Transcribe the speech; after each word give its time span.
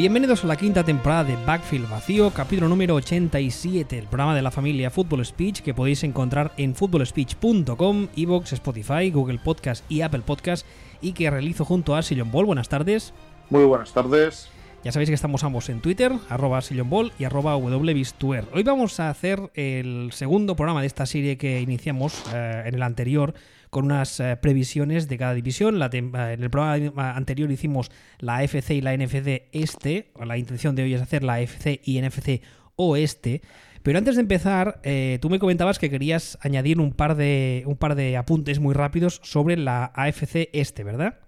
Bienvenidos 0.00 0.44
a 0.44 0.46
la 0.46 0.56
quinta 0.56 0.82
temporada 0.82 1.24
de 1.24 1.36
Backfield 1.44 1.90
Vacío, 1.90 2.30
capítulo 2.30 2.70
número 2.70 2.94
87, 2.94 3.98
el 3.98 4.06
programa 4.06 4.34
de 4.34 4.40
la 4.40 4.50
familia 4.50 4.90
Football 4.90 5.26
Speech 5.26 5.60
que 5.60 5.74
podéis 5.74 6.02
encontrar 6.04 6.54
en 6.56 6.74
footballspeech.com, 6.74 8.08
Evox, 8.16 8.54
Spotify, 8.54 9.10
Google 9.10 9.38
Podcast 9.44 9.84
y 9.90 10.00
Apple 10.00 10.22
Podcast 10.24 10.66
y 11.02 11.12
que 11.12 11.28
realizo 11.28 11.66
junto 11.66 11.96
a 11.96 12.00
Sillon 12.00 12.32
Ball. 12.32 12.46
Buenas 12.46 12.70
tardes. 12.70 13.12
Muy 13.50 13.64
buenas 13.64 13.92
tardes. 13.92 14.48
Ya 14.82 14.90
sabéis 14.90 15.10
que 15.10 15.14
estamos 15.14 15.44
ambos 15.44 15.68
en 15.68 15.82
Twitter, 15.82 16.10
arroba 16.30 16.60
Ball 16.86 17.12
y 17.18 17.24
arroba 17.24 17.58
wbistuer. 17.58 18.46
Hoy 18.54 18.62
vamos 18.62 19.00
a 19.00 19.10
hacer 19.10 19.50
el 19.52 20.12
segundo 20.12 20.56
programa 20.56 20.80
de 20.80 20.86
esta 20.86 21.04
serie 21.04 21.36
que 21.36 21.60
iniciamos 21.60 22.24
eh, 22.32 22.62
en 22.64 22.74
el 22.74 22.82
anterior 22.82 23.34
con 23.70 23.86
unas 23.86 24.20
eh, 24.20 24.36
previsiones 24.36 25.08
de 25.08 25.18
cada 25.18 25.34
división. 25.34 25.80
Eh, 25.82 25.88
en 25.92 26.14
el 26.14 26.50
programa 26.50 27.16
anterior 27.16 27.50
hicimos 27.50 27.90
la 28.18 28.42
FC 28.42 28.74
y 28.74 28.80
la 28.80 28.96
NFC 28.96 29.48
este. 29.52 30.12
La 30.24 30.36
intención 30.36 30.76
de 30.76 30.82
hoy 30.82 30.94
es 30.94 31.00
hacer 31.00 31.24
la 31.24 31.40
FC 31.40 31.80
y 31.84 32.00
NFC 32.02 32.42
oeste. 32.76 33.42
Pero 33.82 33.96
antes 33.96 34.16
de 34.16 34.20
empezar, 34.20 34.82
tú 35.22 35.30
me 35.30 35.38
comentabas 35.38 35.78
que 35.78 35.88
querías 35.88 36.36
añadir 36.42 36.78
un 36.80 36.92
par 36.92 37.16
de, 37.16 37.62
un 37.64 37.78
par 37.78 37.94
de 37.94 38.18
apuntes 38.18 38.60
muy 38.60 38.74
rápidos 38.74 39.20
sobre 39.22 39.56
la 39.56 39.86
AFC 39.94 40.50
este, 40.52 40.84
¿verdad? 40.84 41.18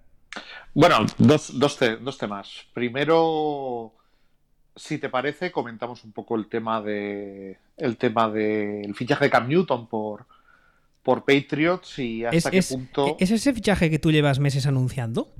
Bueno, 0.75 1.03
dos, 1.17 1.57
dos, 1.57 1.79
dos 2.01 2.17
temas. 2.19 2.67
Primero, 2.73 3.91
si 4.75 4.97
te 4.97 5.09
parece, 5.09 5.51
comentamos 5.51 6.03
un 6.03 6.11
poco 6.11 6.35
el 6.35 6.47
tema 6.47 6.81
de 6.81 7.57
el 7.77 7.97
tema 7.97 8.29
del 8.29 8.93
fichaje 8.95 9.25
de 9.25 9.31
Cam 9.31 9.47
Newton 9.47 9.87
por, 9.87 10.25
por 11.03 11.25
Patriots 11.25 11.99
y 11.99 12.25
hasta 12.25 12.49
qué 12.49 12.63
punto. 12.63 13.17
¿Es 13.19 13.29
ese 13.29 13.53
fichaje 13.53 13.89
que 13.89 13.99
tú 13.99 14.11
llevas 14.11 14.39
meses 14.39 14.65
anunciando? 14.65 15.33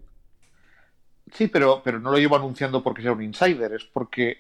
Sí, 1.34 1.48
pero, 1.48 1.82
pero 1.84 2.00
no 2.00 2.12
lo 2.12 2.18
llevo 2.18 2.36
anunciando 2.36 2.84
porque 2.84 3.02
sea 3.02 3.14
un 3.14 3.24
insider, 3.24 3.74
es 3.74 3.86
porque 3.86 4.38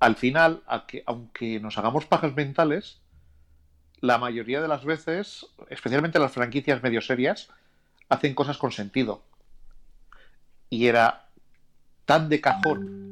al 0.00 0.16
final, 0.16 0.62
aunque 1.06 1.60
nos 1.60 1.78
hagamos 1.78 2.06
pajas 2.06 2.34
mentales, 2.34 3.00
la 4.00 4.18
mayoría 4.18 4.60
de 4.60 4.68
las 4.68 4.84
veces, 4.84 5.46
especialmente 5.70 6.18
las 6.18 6.32
franquicias 6.32 6.82
medio 6.82 7.00
serias, 7.00 7.48
hacen 8.08 8.34
cosas 8.34 8.58
con 8.58 8.72
sentido 8.72 9.22
y 10.70 10.86
era 10.86 11.28
tan 12.04 12.28
de 12.28 12.40
cajón 12.40 13.08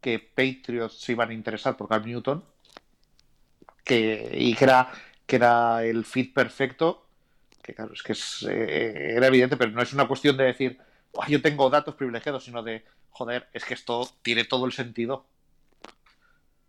que 0.00 0.18
Patriots 0.18 0.98
se 0.98 1.12
iban 1.12 1.30
a 1.30 1.34
interesar 1.34 1.76
por 1.76 1.88
Cam 1.88 2.04
Newton 2.04 2.44
que, 3.84 4.30
y 4.32 4.54
que 4.54 4.64
era, 4.64 4.90
que 5.32 5.36
era 5.36 5.82
el 5.82 6.04
fit 6.04 6.34
perfecto, 6.34 7.06
que 7.62 7.72
claro, 7.72 7.94
es 7.94 8.02
que 8.02 8.12
eh, 8.50 9.14
era 9.16 9.28
evidente, 9.28 9.56
pero 9.56 9.70
no 9.70 9.80
es 9.80 9.90
una 9.94 10.06
cuestión 10.06 10.36
de 10.36 10.44
decir, 10.44 10.78
yo 11.26 11.40
tengo 11.40 11.70
datos 11.70 11.94
privilegiados, 11.94 12.44
sino 12.44 12.62
de, 12.62 12.84
joder, 13.08 13.48
es 13.54 13.64
que 13.64 13.72
esto 13.72 14.06
tiene 14.20 14.44
todo 14.44 14.66
el 14.66 14.72
sentido. 14.72 15.24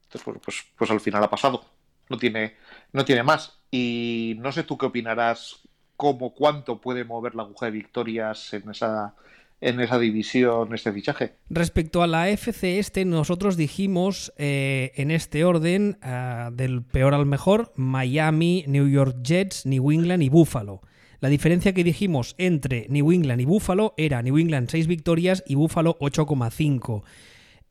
Entonces, 0.04 0.24
pues, 0.24 0.40
pues, 0.42 0.66
pues 0.78 0.92
al 0.92 1.02
final 1.02 1.22
ha 1.26 1.30
pasado. 1.30 1.66
No 2.08 2.18
tiene, 2.18 2.56
no 2.94 3.04
tiene 3.04 3.22
más. 3.22 3.60
Y 3.70 4.38
no 4.40 4.54
sé 4.54 4.64
tú 4.64 4.78
qué 4.78 4.86
opinarás 4.86 5.60
cómo, 5.98 6.34
cuánto 6.34 6.80
puede 6.80 7.04
mover 7.04 7.36
la 7.36 7.44
aguja 7.44 7.66
de 7.66 7.74
victorias 7.74 8.54
en 8.54 8.70
esa, 8.70 9.14
en 9.62 9.80
esa 9.80 9.98
división 9.98 10.74
este 10.74 10.92
fichaje. 10.92 11.36
Respecto 11.50 12.04
a 12.04 12.08
la 12.08 12.30
FC 12.30 12.80
este, 12.80 13.06
nosotros 13.06 13.58
dijimos 13.58 14.34
eh, 14.38 14.92
en 14.96 15.12
este 15.12 15.46
orden, 15.46 15.98
ah, 16.02 16.50
del 16.54 16.84
peor 16.84 17.14
al 17.14 17.26
mejor, 17.26 17.72
Miami, 17.76 18.66
New 18.68 18.88
York 18.88 19.18
Jets, 19.24 19.66
New 19.66 19.92
England 19.92 20.24
y 20.24 20.30
Buffalo. 20.30 20.82
La 21.20 21.30
diferencia 21.30 21.74
que 21.74 21.86
dijimos 21.86 22.36
entre 22.38 22.86
New 22.90 23.14
England 23.14 23.40
y 23.40 23.46
Buffalo 23.46 23.94
era 23.96 24.22
New 24.22 24.38
England 24.38 24.70
6 24.70 24.88
victorias 24.88 25.42
y 25.48 25.56
Buffalo 25.56 25.98
8,5. 26.00 27.04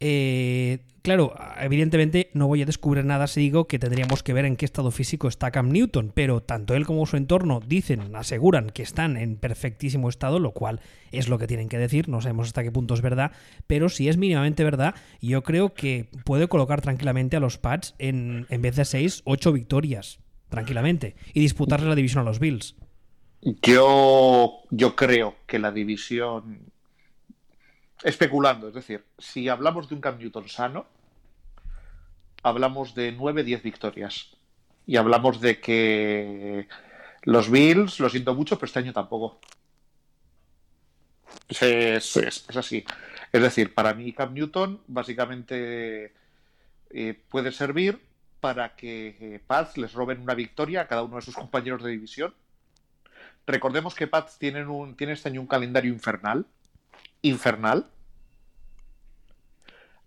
Eh, 0.04 0.80
claro, 1.02 1.32
evidentemente 1.60 2.28
no 2.34 2.48
voy 2.48 2.60
a 2.60 2.66
descubrir 2.66 3.04
nada 3.04 3.28
si 3.28 3.40
digo 3.40 3.68
que 3.68 3.78
tendríamos 3.78 4.24
que 4.24 4.32
ver 4.32 4.44
en 4.46 4.56
qué 4.56 4.64
estado 4.64 4.90
físico 4.90 5.28
está 5.28 5.52
Cam 5.52 5.70
Newton, 5.70 6.10
pero 6.12 6.42
tanto 6.42 6.74
él 6.74 6.86
como 6.86 7.06
su 7.06 7.16
entorno 7.16 7.60
dicen, 7.64 8.16
aseguran 8.16 8.70
que 8.70 8.82
están 8.82 9.16
en 9.16 9.36
perfectísimo 9.36 10.08
estado, 10.08 10.40
lo 10.40 10.50
cual 10.50 10.80
es 11.12 11.28
lo 11.28 11.38
que 11.38 11.46
tienen 11.46 11.68
que 11.68 11.78
decir, 11.78 12.08
no 12.08 12.20
sabemos 12.20 12.48
hasta 12.48 12.64
qué 12.64 12.72
punto 12.72 12.94
es 12.94 13.00
verdad, 13.00 13.30
pero 13.68 13.88
si 13.88 14.08
es 14.08 14.16
mínimamente 14.16 14.64
verdad, 14.64 14.96
yo 15.20 15.44
creo 15.44 15.72
que 15.72 16.08
puede 16.24 16.48
colocar 16.48 16.80
tranquilamente 16.80 17.36
a 17.36 17.40
los 17.40 17.58
Pats 17.58 17.94
en, 18.00 18.46
en 18.50 18.60
vez 18.60 18.74
de 18.74 18.84
6, 18.84 19.22
8 19.24 19.52
victorias, 19.52 20.18
tranquilamente, 20.48 21.14
y 21.32 21.42
disputarle 21.42 21.88
la 21.88 21.94
división 21.94 22.22
a 22.22 22.28
los 22.28 22.40
Bills. 22.40 22.74
Yo, 23.40 24.62
yo 24.70 24.96
creo 24.96 25.36
que 25.46 25.60
la 25.60 25.70
división 25.70 26.71
especulando, 28.02 28.68
es 28.68 28.74
decir, 28.74 29.04
si 29.18 29.48
hablamos 29.48 29.88
de 29.88 29.94
un 29.94 30.00
Cam 30.00 30.18
Newton 30.18 30.48
sano, 30.48 30.86
hablamos 32.42 32.94
de 32.94 33.16
9-10 33.16 33.62
victorias. 33.62 34.36
Y 34.86 34.96
hablamos 34.96 35.40
de 35.40 35.60
que 35.60 36.68
los 37.22 37.50
Bills, 37.50 38.00
lo 38.00 38.08
siento 38.08 38.34
mucho, 38.34 38.56
pero 38.56 38.66
este 38.66 38.80
año 38.80 38.92
tampoco. 38.92 39.38
Es, 41.48 42.16
así. 42.56 42.84
Es 43.30 43.42
decir, 43.42 43.74
para 43.74 43.94
mí 43.94 44.12
Cam 44.12 44.34
Newton 44.34 44.80
básicamente 44.88 46.12
eh, 46.90 47.22
puede 47.28 47.52
servir 47.52 48.00
para 48.40 48.74
que 48.74 49.16
eh, 49.20 49.40
Pats 49.46 49.78
les 49.78 49.92
roben 49.92 50.20
una 50.20 50.34
victoria 50.34 50.82
a 50.82 50.88
cada 50.88 51.04
uno 51.04 51.16
de 51.16 51.22
sus 51.22 51.36
compañeros 51.36 51.82
de 51.82 51.90
división. 51.90 52.34
Recordemos 53.46 53.94
que 53.94 54.10
tienen 54.38 54.68
un, 54.68 54.96
tiene 54.96 55.12
este 55.12 55.28
año 55.28 55.40
un 55.40 55.46
calendario 55.46 55.92
infernal 55.92 56.46
infernal. 57.22 57.86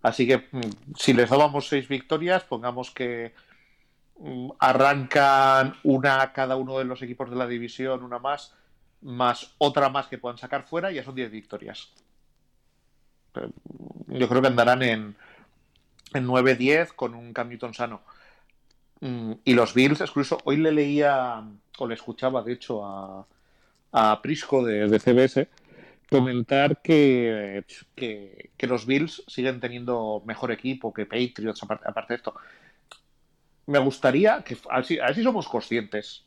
Así 0.02 0.28
que 0.28 0.38
mm, 0.38 0.96
si 0.98 1.14
les 1.14 1.30
dábamos 1.30 1.68
seis 1.68 1.88
victorias, 1.88 2.44
pongamos 2.44 2.92
que 2.92 3.34
mm, 4.20 4.52
arrancan 4.60 5.76
una 5.84 6.22
a 6.22 6.32
cada 6.34 6.56
uno 6.58 6.78
de 6.78 6.86
los 6.86 7.02
equipos 7.02 7.30
de 7.30 7.36
la 7.36 7.48
división, 7.48 8.04
una 8.04 8.20
más, 8.20 8.54
más 9.02 9.56
otra 9.58 9.90
más 9.90 10.08
que 10.08 10.18
puedan 10.18 10.38
sacar 10.38 10.68
fuera, 10.68 10.92
ya 10.92 11.04
son 11.04 11.16
diez 11.16 11.32
victorias. 11.32 11.92
Yo 14.08 14.30
creo 14.30 14.42
que 14.42 14.48
andarán 14.48 14.82
en, 14.84 15.16
en 16.14 16.28
9-10 16.28 16.94
con 16.96 17.16
un 17.16 17.34
Cam 17.34 17.50
Newton 17.50 17.74
sano. 17.74 18.02
Mm, 19.02 19.34
y 19.44 19.54
los 19.54 19.74
Bills, 19.74 20.02
incluso 20.02 20.38
hoy 20.46 20.58
le 20.58 20.72
leía, 20.72 21.44
o 21.80 21.88
le 21.88 21.96
escuchaba 21.96 22.44
de 22.44 22.54
hecho 22.54 22.86
a, 22.86 23.26
a 23.92 24.22
Prisco 24.22 24.64
de, 24.64 24.88
de 24.88 25.00
CBS, 25.00 25.48
comentar 26.10 26.82
que, 26.82 27.66
que, 27.96 28.68
los 28.68 28.86
Bills 28.86 29.24
siguen 29.28 29.60
teniendo 29.60 30.24
mejor 30.26 30.52
equipo 30.52 30.94
que 30.94 31.06
Patriots, 31.06 31.64
aparte, 31.64 32.14
de 32.14 32.16
esto. 32.16 32.36
Me 33.68 33.80
gustaría 33.80 34.44
que, 34.44 34.58
a 34.70 34.78
ver, 34.78 34.86
si, 34.86 35.24
somos 35.24 35.48
conscientes, 35.48 36.26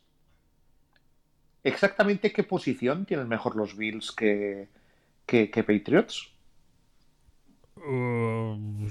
exactamente 1.63 2.31
qué 2.31 2.43
posición 2.43 3.05
tienen 3.05 3.27
mejor 3.27 3.55
los 3.55 3.75
Bills 3.75 4.11
que, 4.11 4.67
que, 5.25 5.63
Patriots. 5.63 6.31
Uh, 7.77 8.89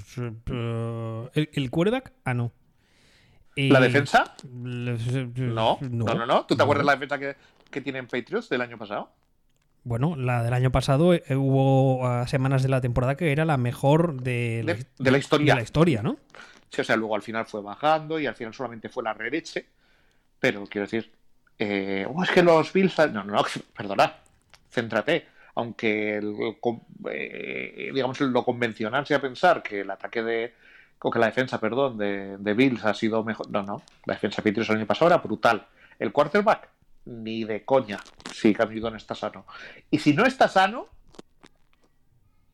¿el, 1.35 1.49
¿El 1.53 1.69
quarterback? 1.69 2.13
Ah, 2.23 2.33
no. 2.33 2.51
¿La 3.55 3.79
defensa? 3.79 4.35
No, 4.43 5.77
no, 5.81 6.05
no, 6.05 6.25
no. 6.25 6.45
¿Tú 6.45 6.55
te 6.55 6.63
acuerdas 6.63 6.85
la 6.85 6.93
defensa 6.93 7.19
que, 7.19 7.35
que 7.69 7.81
tienen 7.81 8.07
Patriots 8.07 8.49
del 8.49 8.61
año 8.61 8.77
pasado? 8.77 9.11
Bueno, 9.83 10.15
la 10.15 10.43
del 10.43 10.53
año 10.53 10.71
pasado 10.71 11.13
eh, 11.13 11.23
hubo 11.35 12.05
ah, 12.05 12.27
semanas 12.27 12.63
de 12.63 12.69
la 12.69 12.81
temporada 12.81 13.15
que 13.15 13.31
era 13.31 13.45
la 13.45 13.57
mejor 13.57 14.21
de 14.21 14.63
la, 14.65 14.73
de, 14.73 15.11
la 15.11 15.17
historia. 15.17 15.53
De 15.53 15.59
la 15.59 15.63
historia, 15.63 16.01
¿no? 16.01 16.17
Sí, 16.69 16.81
o 16.81 16.83
sea, 16.83 16.95
luego 16.95 17.15
al 17.15 17.21
final 17.21 17.45
fue 17.45 17.61
bajando 17.61 18.19
y 18.19 18.27
al 18.27 18.35
final 18.35 18.53
solamente 18.53 18.89
fue 18.89 19.03
la 19.03 19.13
rereche. 19.13 19.65
Pero 20.39 20.65
quiero 20.65 20.85
decir, 20.85 21.11
eh, 21.57 22.05
oh, 22.07 22.23
es 22.23 22.31
que 22.31 22.43
los 22.43 22.71
Bills. 22.71 22.97
No, 22.97 23.23
no, 23.23 23.35
no, 23.35 23.43
perdona, 23.75 24.15
céntrate. 24.69 25.27
Aunque, 25.55 26.21
eh, 27.11 27.91
digamos, 27.93 28.21
lo 28.21 28.45
convencional 28.45 29.05
sea 29.05 29.19
pensar 29.19 29.61
que 29.61 29.81
el 29.81 29.91
ataque 29.91 30.23
de. 30.23 30.53
o 31.01 31.11
que 31.11 31.19
la 31.19 31.25
defensa, 31.25 31.59
perdón, 31.59 31.97
de, 31.97 32.37
de 32.37 32.53
Bills 32.53 32.85
ha 32.85 32.93
sido 32.93 33.23
mejor. 33.23 33.49
No, 33.49 33.63
no, 33.63 33.81
la 34.05 34.13
defensa 34.13 34.41
de 34.41 34.49
Patriots 34.49 34.69
el 34.69 34.77
año 34.77 34.85
pasado 34.85 35.07
era 35.07 35.17
brutal. 35.17 35.67
El 35.97 36.13
quarterback, 36.13 36.69
ni 37.09 37.43
de 37.43 37.65
coña 37.65 37.99
si 38.33 38.53
Cam 38.53 38.69
Newton 38.69 38.95
está 38.95 39.15
sano. 39.15 39.45
Y 39.89 39.99
si 39.99 40.13
no 40.13 40.25
está 40.25 40.47
sano, 40.47 40.87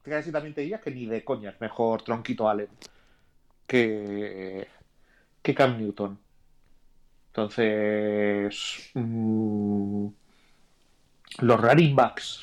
casi 0.04 0.31
también 0.31 0.54
te 0.54 0.62
diría 0.62 0.80
que 0.80 0.92
ni 0.92 1.06
de 1.06 1.24
coña 1.24 1.52
es 1.52 1.62
mejor 1.62 2.02
Tronquito 2.02 2.50
Allen 2.50 2.69
que, 3.68 4.68
que 5.42 5.56
Cam 5.56 5.78
Newton. 5.78 6.18
Entonces, 7.28 8.92
mm, 8.94 10.07
los 11.40 11.62
running 11.62 11.96
backs, 11.96 12.42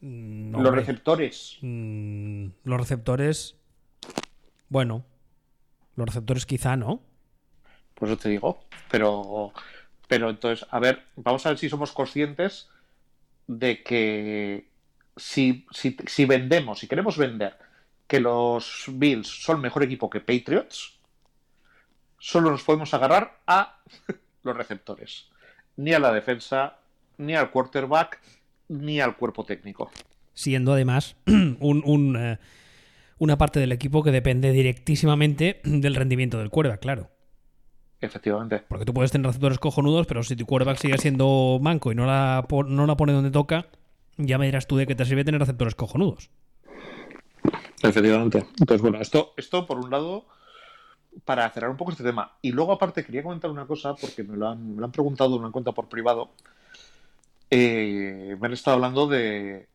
los 0.00 0.74
receptores. 0.74 1.58
Mm, 1.60 2.46
los 2.62 2.80
receptores, 2.80 3.56
bueno, 4.68 5.04
los 5.96 6.06
receptores 6.06 6.46
quizá 6.46 6.76
no. 6.76 7.02
Pues 7.94 8.12
eso 8.12 8.20
te 8.20 8.28
digo, 8.28 8.64
pero 8.90 9.52
pero 10.12 10.28
entonces, 10.28 10.68
a 10.70 10.78
ver, 10.78 11.04
vamos 11.16 11.46
a 11.46 11.48
ver 11.48 11.58
si 11.58 11.70
somos 11.70 11.90
conscientes 11.90 12.68
de 13.46 13.82
que 13.82 14.68
si, 15.16 15.64
vendemos, 16.26 16.80
si 16.80 16.86
queremos 16.86 17.16
vender 17.16 17.56
que 18.06 18.20
los 18.20 18.84
Bills 18.88 19.26
son 19.26 19.62
mejor 19.62 19.84
equipo 19.84 20.10
que 20.10 20.20
Patriots, 20.20 20.98
solo 22.18 22.50
nos 22.50 22.62
podemos 22.62 22.92
agarrar 22.92 23.40
a 23.46 23.80
los 24.42 24.54
receptores. 24.54 25.30
Ni 25.78 25.94
a 25.94 25.98
la 25.98 26.12
defensa, 26.12 26.76
ni 27.16 27.34
al 27.34 27.50
quarterback, 27.50 28.20
ni 28.68 29.00
al 29.00 29.16
cuerpo 29.16 29.46
técnico. 29.46 29.90
Siendo 30.34 30.74
además 30.74 31.16
eh, 31.26 32.38
una 33.16 33.38
parte 33.38 33.60
del 33.60 33.72
equipo 33.72 34.02
que 34.02 34.10
depende 34.10 34.52
directísimamente 34.52 35.62
del 35.64 35.94
rendimiento 35.94 36.38
del 36.38 36.50
quarterback, 36.50 36.82
claro. 36.82 37.10
Efectivamente. 38.02 38.64
Porque 38.68 38.84
tú 38.84 38.92
puedes 38.92 39.12
tener 39.12 39.26
receptores 39.28 39.58
cojonudos, 39.58 40.06
pero 40.06 40.22
si 40.24 40.36
tu 40.36 40.44
quarterback 40.44 40.76
sigue 40.76 40.98
siendo 40.98 41.58
manco 41.62 41.92
y 41.92 41.94
no 41.94 42.04
la, 42.04 42.44
no 42.66 42.86
la 42.86 42.96
pone 42.96 43.12
donde 43.12 43.30
toca, 43.30 43.66
ya 44.16 44.38
me 44.38 44.46
dirás 44.46 44.66
tú 44.66 44.76
de 44.76 44.86
qué 44.86 44.94
te 44.94 45.04
sirve 45.04 45.24
tener 45.24 45.40
receptores 45.40 45.76
cojonudos. 45.76 46.28
Efectivamente. 47.80 48.44
Entonces, 48.58 48.82
bueno, 48.82 49.00
esto, 49.00 49.32
esto 49.36 49.66
por 49.66 49.78
un 49.78 49.90
lado, 49.90 50.26
para 51.24 51.48
cerrar 51.50 51.70
un 51.70 51.76
poco 51.76 51.92
este 51.92 52.02
tema. 52.02 52.32
Y 52.42 52.50
luego, 52.50 52.72
aparte, 52.72 53.04
quería 53.04 53.22
comentar 53.22 53.50
una 53.50 53.66
cosa, 53.66 53.94
porque 53.94 54.24
me 54.24 54.36
lo 54.36 54.48
han, 54.48 54.74
me 54.74 54.80
lo 54.80 54.86
han 54.86 54.92
preguntado 54.92 55.36
en 55.36 55.42
una 55.42 55.52
cuenta 55.52 55.72
por 55.72 55.88
privado. 55.88 56.30
Eh, 57.50 58.36
me 58.40 58.46
han 58.46 58.52
estado 58.52 58.76
hablando 58.76 59.06
de, 59.06 59.68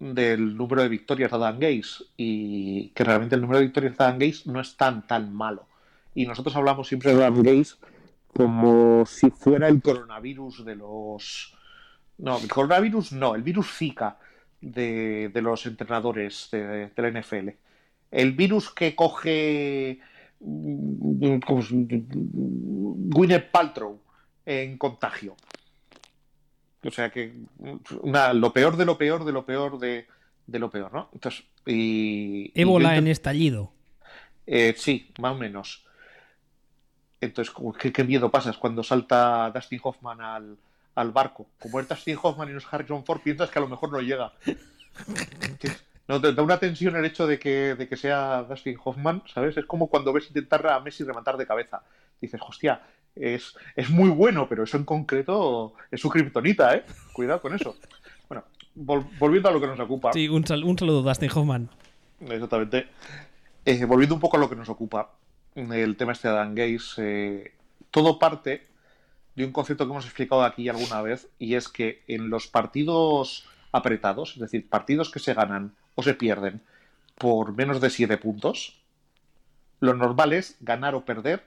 del 0.00 0.56
número 0.56 0.82
de 0.82 0.88
victorias 0.88 1.30
de 1.30 1.36
Adam 1.36 1.58
Gaze 1.58 2.04
y 2.16 2.88
que 2.88 3.04
realmente 3.04 3.36
el 3.36 3.42
número 3.42 3.58
de 3.60 3.66
victorias 3.66 3.96
de 3.96 4.04
Adam 4.04 4.18
Gaze 4.18 4.50
no 4.50 4.60
es 4.60 4.76
tan, 4.76 5.06
tan 5.06 5.32
malo. 5.32 5.66
Y 6.14 6.26
nosotros 6.26 6.54
hablamos 6.56 6.88
siempre 6.88 7.14
de 7.14 7.22
Adam 7.24 7.42
Gaze 7.42 7.74
como 8.26 9.04
si 9.06 9.30
fuera 9.30 9.68
el 9.68 9.80
coronavirus 9.82 10.64
de 10.64 10.76
los... 10.76 11.54
No, 12.18 12.38
el 12.38 12.48
coronavirus 12.48 13.12
no, 13.12 13.34
el 13.34 13.42
virus 13.42 13.70
Zika 13.76 14.18
de, 14.60 15.30
de 15.32 15.42
los 15.42 15.64
entrenadores 15.66 16.48
de, 16.52 16.88
de 16.88 17.02
la 17.10 17.20
NFL. 17.20 17.48
El 18.10 18.32
virus 18.32 18.70
que 18.70 18.94
coge 18.94 20.00
mm, 20.40 21.38
¿cómo 21.46 21.62
se- 21.62 21.74
Gwyneth 21.74 23.50
Paltrow 23.50 24.00
en 24.46 24.76
contagio. 24.78 25.34
O 26.84 26.90
sea 26.90 27.10
que 27.10 27.34
una- 28.02 28.32
lo 28.32 28.52
peor 28.52 28.76
de 28.76 28.84
lo 28.84 28.96
peor 28.98 29.24
de 29.24 29.32
lo 29.32 29.44
peor 29.46 29.78
de, 29.78 30.06
de 30.46 30.58
lo 30.58 30.70
peor, 30.70 30.92
¿no? 30.92 31.08
Entonces, 31.12 31.44
y, 31.66 32.52
Ébola 32.54 32.96
en 32.96 33.06
estallido. 33.06 33.72
eh, 34.46 34.74
sí, 34.76 35.10
más 35.20 35.34
o 35.34 35.38
menos. 35.38 35.84
Entonces, 37.20 37.54
¿qué, 37.78 37.92
qué 37.92 38.04
miedo 38.04 38.30
pasas 38.30 38.56
cuando 38.56 38.82
salta 38.82 39.50
Dustin 39.50 39.80
Hoffman 39.82 40.20
al, 40.20 40.56
al 40.94 41.10
barco? 41.10 41.46
Como 41.58 41.78
es 41.80 41.88
Dustin 41.88 42.18
Hoffman 42.22 42.48
y 42.48 42.52
no 42.52 42.58
es 42.58 42.66
Harrison 42.72 43.04
Ford, 43.04 43.20
piensas 43.20 43.50
que 43.50 43.58
a 43.58 43.62
lo 43.62 43.68
mejor 43.68 43.92
no 43.92 44.00
llega. 44.00 44.32
No, 46.08 46.20
te 46.20 46.32
da 46.32 46.42
una 46.42 46.58
tensión 46.58 46.96
el 46.96 47.04
hecho 47.04 47.26
de 47.26 47.38
que, 47.38 47.74
de 47.76 47.88
que 47.88 47.96
sea 47.96 48.42
Dustin 48.42 48.76
Hoffman, 48.82 49.22
¿sabes? 49.32 49.56
Es 49.56 49.64
como 49.66 49.86
cuando 49.88 50.12
ves 50.12 50.26
intentar 50.28 50.66
a 50.66 50.80
Messi 50.80 51.04
rematar 51.04 51.36
de 51.36 51.46
cabeza. 51.46 51.82
Dices, 52.20 52.40
hostia, 52.46 52.80
es, 53.14 53.54
es 53.76 53.90
muy 53.90 54.08
bueno, 54.08 54.48
pero 54.48 54.64
eso 54.64 54.76
en 54.76 54.84
concreto 54.84 55.74
es 55.90 56.00
su 56.00 56.08
kriptonita, 56.08 56.74
¿eh? 56.74 56.84
Cuidado 57.12 57.40
con 57.40 57.54
eso. 57.54 57.76
Bueno, 58.28 58.44
vol- 58.76 59.06
volviendo 59.18 59.48
a 59.48 59.52
lo 59.52 59.60
que 59.60 59.68
nos 59.68 59.78
ocupa. 59.78 60.12
Sí, 60.12 60.28
un, 60.28 60.44
sal- 60.46 60.64
un 60.64 60.76
saludo, 60.78 61.02
Dustin 61.02 61.30
Hoffman. 61.32 61.68
Exactamente. 62.28 62.88
Eh, 63.64 63.84
volviendo 63.84 64.14
un 64.16 64.20
poco 64.20 64.36
a 64.36 64.40
lo 64.40 64.48
que 64.50 64.56
nos 64.56 64.68
ocupa, 64.68 65.10
el 65.54 65.96
tema 65.96 66.12
este 66.12 66.28
de 66.28 66.34
Adam 66.34 66.54
Gaze, 66.54 66.94
eh, 66.98 67.54
todo 67.90 68.18
parte 68.18 68.66
de 69.34 69.44
un 69.44 69.52
concepto 69.52 69.86
que 69.86 69.92
hemos 69.92 70.04
explicado 70.04 70.44
aquí 70.44 70.68
alguna 70.68 71.02
vez, 71.02 71.28
y 71.38 71.54
es 71.54 71.68
que 71.68 72.02
en 72.06 72.30
los 72.30 72.46
partidos 72.46 73.48
apretados, 73.72 74.34
es 74.34 74.40
decir, 74.40 74.68
partidos 74.68 75.10
que 75.10 75.18
se 75.18 75.34
ganan 75.34 75.74
o 75.94 76.02
se 76.02 76.14
pierden 76.14 76.62
por 77.16 77.54
menos 77.54 77.80
de 77.80 77.90
7 77.90 78.16
puntos, 78.18 78.80
lo 79.80 79.94
normal 79.94 80.32
es 80.32 80.56
ganar 80.60 80.94
o 80.94 81.04
perder 81.04 81.46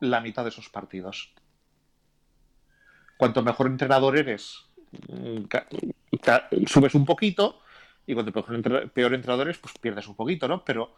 la 0.00 0.20
mitad 0.20 0.44
de 0.44 0.50
esos 0.50 0.68
partidos. 0.68 1.32
Cuanto 3.16 3.42
mejor 3.42 3.66
entrenador 3.66 4.16
eres, 4.16 4.64
mm, 5.08 5.44
subes 6.66 6.94
un 6.94 7.04
poquito, 7.04 7.60
y 8.06 8.14
cuanto 8.14 8.32
peor 8.32 9.14
entrenador 9.14 9.48
eres, 9.48 9.58
pues 9.58 9.74
pierdes 9.78 10.06
un 10.08 10.14
poquito, 10.14 10.46
¿no? 10.48 10.64
Pero 10.64 10.94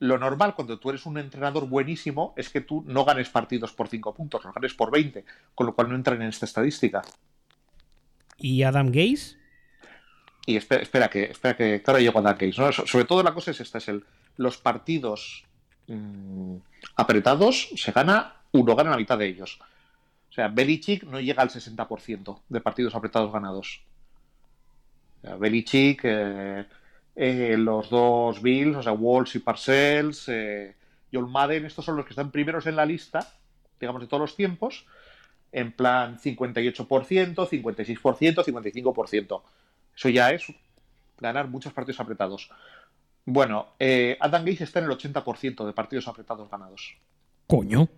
lo 0.00 0.18
normal 0.18 0.54
cuando 0.54 0.78
tú 0.78 0.90
eres 0.90 1.06
un 1.06 1.18
entrenador 1.18 1.68
buenísimo 1.68 2.34
es 2.36 2.48
que 2.48 2.60
tú 2.62 2.82
no 2.86 3.04
ganes 3.04 3.28
partidos 3.28 3.72
por 3.72 3.88
5 3.88 4.14
puntos, 4.14 4.44
los 4.44 4.54
ganes 4.54 4.74
por 4.74 4.90
20, 4.90 5.24
con 5.54 5.66
lo 5.66 5.74
cual 5.74 5.88
no 5.88 5.94
entran 5.94 6.20
en 6.22 6.28
esta 6.28 6.46
estadística. 6.46 7.02
¿Y 8.38 8.62
Adam 8.62 8.86
Gaze? 8.88 9.36
Y 10.46 10.56
espera, 10.56 10.82
espera 10.82 11.08
que, 11.10 11.24
espera 11.24 11.56
que, 11.56 11.82
ahora 11.86 12.00
llego 12.00 12.18
a 12.18 12.22
Dan 12.22 12.36
Case, 12.36 12.54
¿no? 12.60 12.72
So- 12.72 12.86
Sobre 12.86 13.04
todo 13.04 13.22
la 13.22 13.34
cosa 13.34 13.50
es 13.50 13.60
esta, 13.60 13.78
es 13.78 13.88
el 13.88 14.04
los 14.36 14.56
partidos 14.56 15.44
mm, 15.86 16.56
apretados 16.96 17.68
se 17.76 17.92
gana, 17.92 18.36
uno 18.52 18.74
gana 18.74 18.90
la 18.90 18.96
mitad 18.96 19.18
de 19.18 19.26
ellos. 19.26 19.58
O 20.30 20.32
sea, 20.32 20.48
Belichick 20.48 21.02
no 21.04 21.20
llega 21.20 21.42
al 21.42 21.50
60% 21.50 22.40
de 22.48 22.60
partidos 22.62 22.94
apretados 22.94 23.30
ganados. 23.32 23.82
O 25.18 25.26
sea, 25.26 25.36
Belichick, 25.36 26.00
eh, 26.04 26.64
eh, 27.16 27.56
los 27.58 27.90
dos 27.90 28.40
Bills, 28.40 28.76
o 28.76 28.82
sea, 28.82 28.92
Walsh 28.92 29.36
y 29.36 29.38
Parcells, 29.40 30.28
eh, 30.28 30.76
John 31.12 31.30
Madden, 31.30 31.64
estos 31.64 31.84
son 31.84 31.96
los 31.96 32.04
que 32.04 32.10
están 32.10 32.30
primeros 32.30 32.66
en 32.66 32.76
la 32.76 32.86
lista, 32.86 33.34
digamos, 33.78 34.02
de 34.02 34.08
todos 34.08 34.20
los 34.20 34.36
tiempos, 34.36 34.86
en 35.52 35.72
plan 35.72 36.18
58%, 36.18 36.86
56%, 36.86 38.44
55%. 38.44 39.42
Eso 39.96 40.08
ya 40.08 40.30
es 40.30 40.44
ganar 41.18 41.48
muchos 41.48 41.72
partidos 41.72 42.00
apretados. 42.00 42.50
Bueno, 43.24 43.74
eh, 43.78 44.16
Adam 44.20 44.44
Gaze 44.44 44.64
está 44.64 44.78
en 44.78 44.86
el 44.86 44.92
80% 44.92 45.66
de 45.66 45.72
partidos 45.72 46.08
apretados 46.08 46.50
ganados. 46.50 46.96
Coño. 47.46 47.88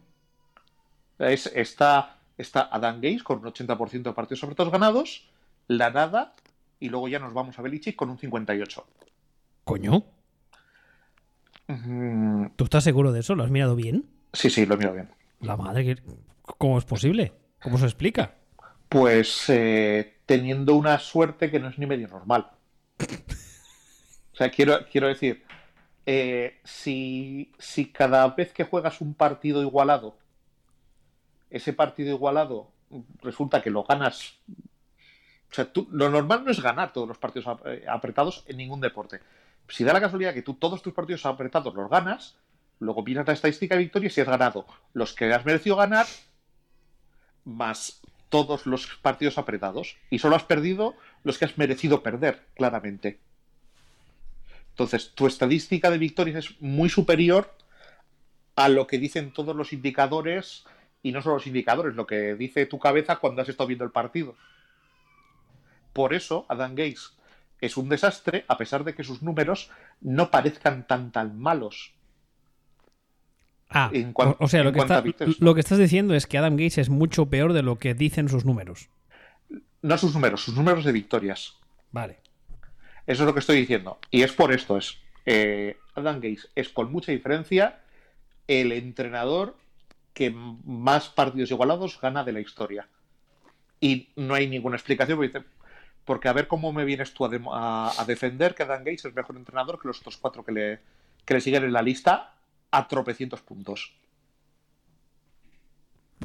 Es, 1.18 1.46
está, 1.46 2.18
está 2.36 2.68
Adam 2.72 3.00
Gaze 3.00 3.22
con 3.22 3.38
un 3.38 3.52
80% 3.52 4.02
de 4.02 4.12
partidos 4.12 4.42
apretados 4.42 4.72
ganados, 4.72 5.28
la 5.68 5.90
nada, 5.90 6.34
y 6.82 6.88
luego 6.88 7.06
ya 7.06 7.20
nos 7.20 7.32
vamos 7.32 7.56
a 7.56 7.62
Belichick 7.62 7.94
con 7.94 8.10
un 8.10 8.18
58%. 8.18 8.82
Coño. 9.62 10.04
Mm, 11.68 12.46
¿Tú 12.56 12.64
estás 12.64 12.82
seguro 12.82 13.12
de 13.12 13.20
eso? 13.20 13.36
¿Lo 13.36 13.44
has 13.44 13.50
mirado 13.50 13.76
bien? 13.76 14.04
sí, 14.32 14.50
sí, 14.50 14.66
lo 14.66 14.76
miro 14.76 14.92
bien. 14.92 15.08
La 15.40 15.56
madre, 15.56 15.96
¿cómo 16.42 16.78
es 16.78 16.84
posible? 16.84 17.32
¿Cómo 17.62 17.78
se 17.78 17.84
explica? 17.84 18.34
Pues 18.88 19.48
eh, 19.48 20.18
teniendo 20.26 20.74
una 20.74 20.98
suerte 20.98 21.50
que 21.50 21.60
no 21.60 21.68
es 21.68 21.78
ni 21.78 21.86
medio 21.86 22.08
normal. 22.08 22.50
O 22.98 24.36
sea, 24.36 24.50
quiero, 24.50 24.84
quiero 24.90 25.06
decir, 25.06 25.44
eh, 26.04 26.58
si, 26.64 27.52
si 27.58 27.92
cada 27.92 28.26
vez 28.28 28.52
que 28.52 28.64
juegas 28.64 29.00
un 29.00 29.14
partido 29.14 29.62
igualado, 29.62 30.16
ese 31.50 31.72
partido 31.72 32.10
igualado 32.10 32.72
resulta 33.22 33.62
que 33.62 33.70
lo 33.70 33.84
ganas. 33.84 34.34
O 35.52 35.54
sea, 35.54 35.70
tú- 35.70 35.86
lo 35.92 36.08
normal 36.08 36.44
no 36.44 36.50
es 36.50 36.60
ganar 36.60 36.92
todos 36.94 37.06
los 37.06 37.18
partidos 37.18 37.58
eh, 37.66 37.84
apretados 37.86 38.42
en 38.46 38.56
ningún 38.56 38.80
deporte. 38.80 39.20
Si 39.68 39.84
da 39.84 39.92
la 39.92 40.00
casualidad 40.00 40.32
que 40.32 40.40
tú 40.42 40.54
todos 40.54 40.80
tus 40.82 40.94
partidos 40.94 41.26
apretados 41.26 41.74
los 41.74 41.90
ganas, 41.90 42.36
luego 42.80 43.02
miras 43.02 43.26
la 43.26 43.34
estadística 43.34 43.74
de 43.74 43.82
victorias 43.82 44.16
y 44.16 44.22
has 44.22 44.28
ganado 44.28 44.66
los 44.94 45.12
que 45.12 45.32
has 45.32 45.44
merecido 45.44 45.76
ganar, 45.76 46.06
más 47.44 48.00
todos 48.30 48.64
los 48.66 48.86
partidos 49.02 49.36
apretados. 49.36 49.96
Y 50.08 50.18
solo 50.20 50.36
has 50.36 50.44
perdido 50.44 50.94
los 51.22 51.36
que 51.38 51.44
has 51.44 51.58
merecido 51.58 52.02
perder, 52.02 52.46
claramente. 52.54 53.20
Entonces, 54.70 55.12
tu 55.14 55.26
estadística 55.26 55.90
de 55.90 55.98
victorias 55.98 56.46
es 56.46 56.60
muy 56.62 56.88
superior 56.88 57.54
a 58.56 58.70
lo 58.70 58.86
que 58.86 58.98
dicen 58.98 59.32
todos 59.32 59.54
los 59.54 59.74
indicadores, 59.74 60.64
y 61.02 61.12
no 61.12 61.20
solo 61.20 61.36
los 61.36 61.46
indicadores, 61.46 61.94
lo 61.94 62.06
que 62.06 62.34
dice 62.36 62.64
tu 62.64 62.78
cabeza 62.78 63.16
cuando 63.16 63.42
has 63.42 63.50
estado 63.50 63.66
viendo 63.66 63.84
el 63.84 63.90
partido. 63.90 64.34
Por 65.92 66.14
eso, 66.14 66.46
Adam 66.48 66.74
Gaze 66.74 67.12
es 67.60 67.76
un 67.76 67.88
desastre, 67.88 68.44
a 68.48 68.56
pesar 68.56 68.84
de 68.84 68.94
que 68.94 69.04
sus 69.04 69.22
números 69.22 69.70
no 70.00 70.30
parezcan 70.30 70.86
tan 70.86 71.12
tan 71.12 71.38
malos. 71.38 71.92
Ah, 73.70 73.90
En 73.92 74.12
cuan- 74.12 74.36
o, 74.38 74.48
sea, 74.48 74.62
lo 74.62 74.72
que, 74.72 74.76
cuanto 74.78 74.98
está- 75.08 75.24
lo 75.38 75.54
que 75.54 75.60
estás 75.60 75.78
diciendo 75.78 76.14
es 76.14 76.26
que 76.26 76.36
Adam 76.38 76.54
Gates 76.56 76.78
es 76.78 76.90
mucho 76.90 77.26
peor 77.26 77.52
de 77.54 77.62
lo 77.62 77.78
que 77.78 77.94
dicen 77.94 78.28
sus 78.28 78.44
números. 78.44 78.90
No 79.80 79.96
sus 79.98 80.12
números, 80.14 80.42
sus 80.44 80.54
números 80.54 80.84
de 80.84 80.92
victorias. 80.92 81.56
Vale. 81.90 82.18
Eso 83.06 83.22
es 83.22 83.26
lo 83.26 83.32
que 83.32 83.40
estoy 83.40 83.56
diciendo. 83.56 83.98
Y 84.10 84.22
es 84.22 84.32
por 84.32 84.52
esto, 84.52 84.76
es 84.76 84.98
eh, 85.24 85.78
Adam 85.94 86.20
Gaze 86.20 86.48
es 86.54 86.68
con 86.68 86.92
mucha 86.92 87.12
diferencia 87.12 87.80
el 88.46 88.72
entrenador 88.72 89.56
que 90.14 90.30
más 90.30 91.08
partidos 91.08 91.50
igualados 91.50 91.98
gana 92.00 92.24
de 92.24 92.32
la 92.32 92.40
historia. 92.40 92.88
Y 93.80 94.10
no 94.16 94.34
hay 94.34 94.48
ninguna 94.48 94.76
explicación, 94.76 95.16
porque, 95.18 95.42
porque 96.04 96.28
a 96.28 96.32
ver 96.32 96.48
cómo 96.48 96.72
me 96.72 96.84
vienes 96.84 97.12
tú 97.14 97.24
a, 97.24 97.28
dem- 97.30 97.48
a- 97.52 97.92
a 98.00 98.04
defender 98.04 98.54
que 98.54 98.62
Adam 98.64 98.84
Gaze 98.84 99.08
es 99.08 99.14
mejor 99.14 99.36
entrenador 99.36 99.80
que 99.80 99.88
los 99.88 99.98
otros 100.00 100.16
cuatro 100.16 100.44
que 100.44 100.52
le, 100.52 100.80
que 101.24 101.34
le 101.34 101.40
siguen 101.40 101.64
en 101.64 101.72
la 101.72 101.82
lista 101.82 102.34
a 102.70 102.88
tropecientos 102.88 103.40
puntos. 103.42 103.94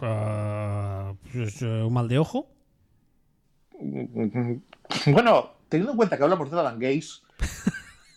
Ah, 0.01 1.13
pues, 1.31 1.62
eh, 1.62 1.65
un 1.84 1.93
mal 1.93 2.07
de 2.07 2.19
ojo. 2.19 2.48
Bueno, 5.07 5.51
teniendo 5.69 5.91
en 5.91 5.98
cuenta 5.98 6.17
que 6.17 6.24
hablamos 6.24 6.50
de 6.50 6.60
Adam 6.60 6.79
Gaze, 6.79 7.22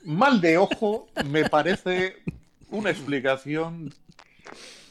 mal 0.05 0.40
de 0.40 0.57
ojo 0.57 1.09
me 1.26 1.49
parece 1.49 2.17
una 2.71 2.90
explicación 2.90 3.93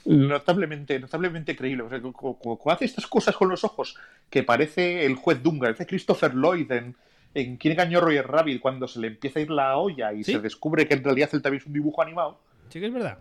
notablemente, 0.09 0.99
notablemente 0.99 1.55
creíble. 1.55 1.83
O 1.83 1.89
sea, 1.89 2.01
cuando 2.01 2.71
hace 2.71 2.85
estas 2.85 3.05
cosas 3.07 3.35
con 3.35 3.47
los 3.49 3.63
ojos, 3.63 3.95
que 4.29 4.43
parece 4.43 5.05
el 5.05 5.15
juez 5.15 5.41
Dunga, 5.43 5.67
parece 5.67 5.85
Christopher 5.85 6.33
Lloyd 6.33 6.71
en, 6.71 6.95
en 7.33 7.57
Quién 7.57 7.73
engañó 7.73 7.99
a 7.99 8.01
Roger 8.01 8.27
Rabbit 8.27 8.59
cuando 8.59 8.87
se 8.87 8.99
le 8.99 9.07
empieza 9.07 9.39
a 9.39 9.41
ir 9.43 9.51
la 9.51 9.77
olla 9.77 10.11
y 10.13 10.23
se 10.23 10.39
descubre 10.39 10.87
que 10.87 10.95
en 10.95 11.03
realidad 11.03 11.29
él 11.33 11.41
también 11.41 11.61
es 11.61 11.67
un 11.67 11.73
dibujo 11.73 12.01
animado. 12.01 12.39
Sí 12.69 12.79
que 12.79 12.87
es 12.87 12.93
verdad. 12.93 13.19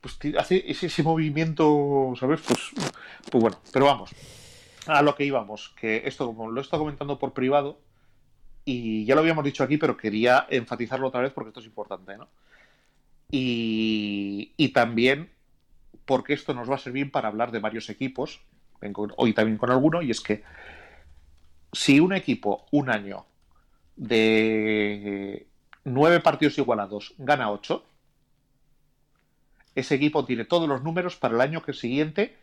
Pues 0.00 0.18
hace 0.38 0.64
ese, 0.68 1.02
movimiento, 1.02 2.12
¿sabes? 2.18 2.40
Pues, 2.40 2.70
pues 3.30 3.42
bueno, 3.42 3.60
pero 3.72 3.86
vamos. 3.86 4.10
A 4.86 5.02
lo 5.02 5.14
que 5.14 5.24
íbamos, 5.24 5.74
que 5.80 6.02
esto 6.04 6.26
como 6.26 6.50
lo 6.50 6.60
he 6.60 6.64
estado 6.64 6.82
comentando 6.82 7.18
por 7.18 7.32
privado, 7.32 7.80
y 8.64 9.04
ya 9.04 9.14
lo 9.14 9.20
habíamos 9.20 9.44
dicho 9.44 9.62
aquí, 9.62 9.76
pero 9.76 9.96
quería 9.96 10.46
enfatizarlo 10.50 11.08
otra 11.08 11.20
vez 11.20 11.32
porque 11.32 11.48
esto 11.48 11.60
es 11.60 11.66
importante, 11.66 12.16
¿no? 12.16 12.28
Y, 13.30 14.52
y 14.56 14.68
también 14.68 15.30
porque 16.08 16.32
esto 16.32 16.54
nos 16.54 16.70
va 16.70 16.76
a 16.76 16.78
servir 16.78 17.12
para 17.12 17.28
hablar 17.28 17.50
de 17.52 17.58
varios 17.58 17.90
equipos, 17.90 18.40
hoy 19.18 19.34
también 19.34 19.58
con 19.58 19.70
alguno, 19.70 20.00
y 20.00 20.10
es 20.10 20.22
que 20.22 20.42
si 21.70 22.00
un 22.00 22.14
equipo 22.14 22.64
un 22.70 22.88
año 22.88 23.26
de 23.94 25.46
nueve 25.84 26.20
partidos 26.20 26.56
igualados 26.56 27.12
gana 27.18 27.50
ocho, 27.50 27.84
ese 29.74 29.96
equipo 29.96 30.24
tiene 30.24 30.46
todos 30.46 30.66
los 30.66 30.82
números 30.82 31.16
para 31.16 31.34
el 31.34 31.42
año 31.42 31.62
que 31.62 31.74
siguiente 31.74 32.38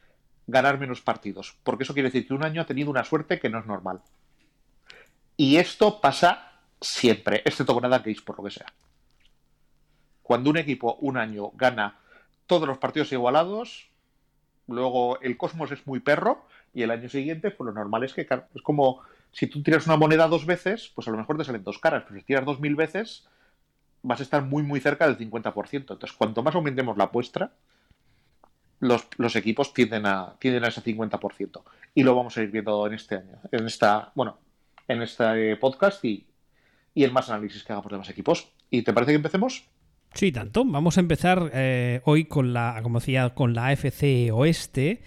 ganar 0.45 0.77
menos 0.77 1.01
partidos, 1.01 1.57
porque 1.63 1.85
eso 1.85 1.95
quiere 1.95 2.09
decir 2.09 2.27
que 2.27 2.35
un 2.35 2.45
año 2.45 2.61
ha 2.61 2.67
tenido 2.67 2.91
una 2.91 3.03
suerte 3.03 3.39
que 3.39 3.49
no 3.49 3.57
es 3.57 3.65
normal. 3.65 3.99
Y 5.37 5.55
esto 5.55 5.99
pasa 5.99 6.51
siempre, 6.79 7.41
excepto 7.43 7.73
con 7.73 7.83
Adam 7.83 7.97
Gates, 7.97 8.21
por 8.21 8.37
lo 8.37 8.43
que 8.43 8.51
sea. 8.51 8.67
Cuando 10.21 10.51
un 10.51 10.57
equipo 10.57 10.97
un 11.01 11.17
año 11.17 11.49
gana 11.55 12.04
todos 12.47 12.67
los 12.67 12.77
partidos 12.77 13.11
igualados, 13.11 13.89
luego 14.67 15.19
el 15.21 15.37
Cosmos 15.37 15.71
es 15.71 15.85
muy 15.87 15.99
perro 15.99 16.45
y 16.73 16.83
el 16.83 16.91
año 16.91 17.09
siguiente, 17.09 17.51
pues 17.51 17.65
lo 17.65 17.73
normal 17.73 18.03
es 18.03 18.13
que 18.13 18.21
es 18.21 18.61
como 18.61 19.01
si 19.31 19.47
tú 19.47 19.61
tiras 19.61 19.85
una 19.85 19.97
moneda 19.97 20.27
dos 20.27 20.45
veces, 20.45 20.91
pues 20.95 21.07
a 21.07 21.11
lo 21.11 21.17
mejor 21.17 21.37
te 21.37 21.43
salen 21.43 21.63
dos 21.63 21.79
caras, 21.79 22.03
pero 22.07 22.19
si 22.19 22.25
tiras 22.25 22.45
dos 22.45 22.59
mil 22.59 22.75
veces, 22.75 23.27
vas 24.01 24.19
a 24.19 24.23
estar 24.23 24.43
muy 24.43 24.63
muy 24.63 24.79
cerca 24.79 25.07
del 25.07 25.17
50%. 25.17 25.71
Entonces, 25.73 26.13
cuanto 26.13 26.43
más 26.43 26.55
aumentemos 26.55 26.97
la 26.97 27.05
apuesta, 27.05 27.51
los, 28.79 29.35
equipos 29.35 29.73
tienden 29.73 30.05
a, 30.05 30.35
tienden 30.39 30.63
a 30.63 30.67
ese 30.67 30.81
50%. 30.81 31.63
Y 31.93 32.03
lo 32.03 32.15
vamos 32.15 32.37
a 32.37 32.43
ir 32.43 32.51
viendo 32.51 32.85
en 32.87 32.93
este 32.93 33.15
año, 33.15 33.39
en 33.51 33.65
esta, 33.65 34.11
bueno, 34.15 34.37
en 34.87 35.01
este 35.01 35.55
podcast 35.57 36.03
y, 36.05 36.25
y 36.93 37.03
en 37.03 37.13
más 37.13 37.29
análisis 37.29 37.63
que 37.63 37.73
hagamos 37.73 37.91
de 37.91 37.97
más 37.97 38.09
equipos. 38.09 38.51
¿Y 38.69 38.83
te 38.83 38.93
parece 38.93 39.11
que 39.11 39.17
empecemos? 39.17 39.65
Sí, 40.15 40.31
tanto. 40.31 40.63
Vamos 40.63 40.95
a 40.97 41.01
empezar 41.01 41.51
eh, 41.53 41.99
hoy 42.05 42.23
con 42.23 42.53
la, 42.53 42.79
como 42.81 42.99
decía, 42.99 43.31
con 43.31 43.53
la 43.53 43.67
AFC 43.67 44.31
Oeste. 44.31 45.01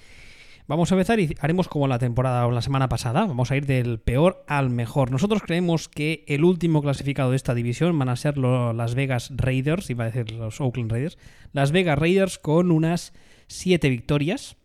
Vamos 0.66 0.92
a 0.92 0.96
empezar 0.96 1.18
y 1.18 1.34
haremos 1.40 1.66
como 1.66 1.88
la 1.88 1.98
temporada 1.98 2.46
o 2.46 2.50
la 2.50 2.60
semana 2.60 2.90
pasada. 2.90 3.24
Vamos 3.24 3.50
a 3.50 3.56
ir 3.56 3.64
del 3.64 4.00
peor 4.00 4.44
al 4.46 4.68
mejor. 4.68 5.10
Nosotros 5.10 5.40
creemos 5.42 5.88
que 5.88 6.26
el 6.28 6.44
último 6.44 6.82
clasificado 6.82 7.30
de 7.30 7.36
esta 7.36 7.54
división 7.54 7.98
van 7.98 8.10
a 8.10 8.16
ser 8.16 8.36
los 8.36 8.76
Las 8.76 8.94
Vegas 8.94 9.32
Raiders, 9.34 9.88
iba 9.88 10.04
a 10.04 10.10
decir 10.10 10.30
los 10.32 10.60
Oakland 10.60 10.92
Raiders. 10.92 11.16
Las 11.54 11.72
Vegas 11.72 11.98
Raiders 11.98 12.38
con 12.38 12.70
unas 12.70 13.14
7 13.46 13.88
victorias. 13.88 14.56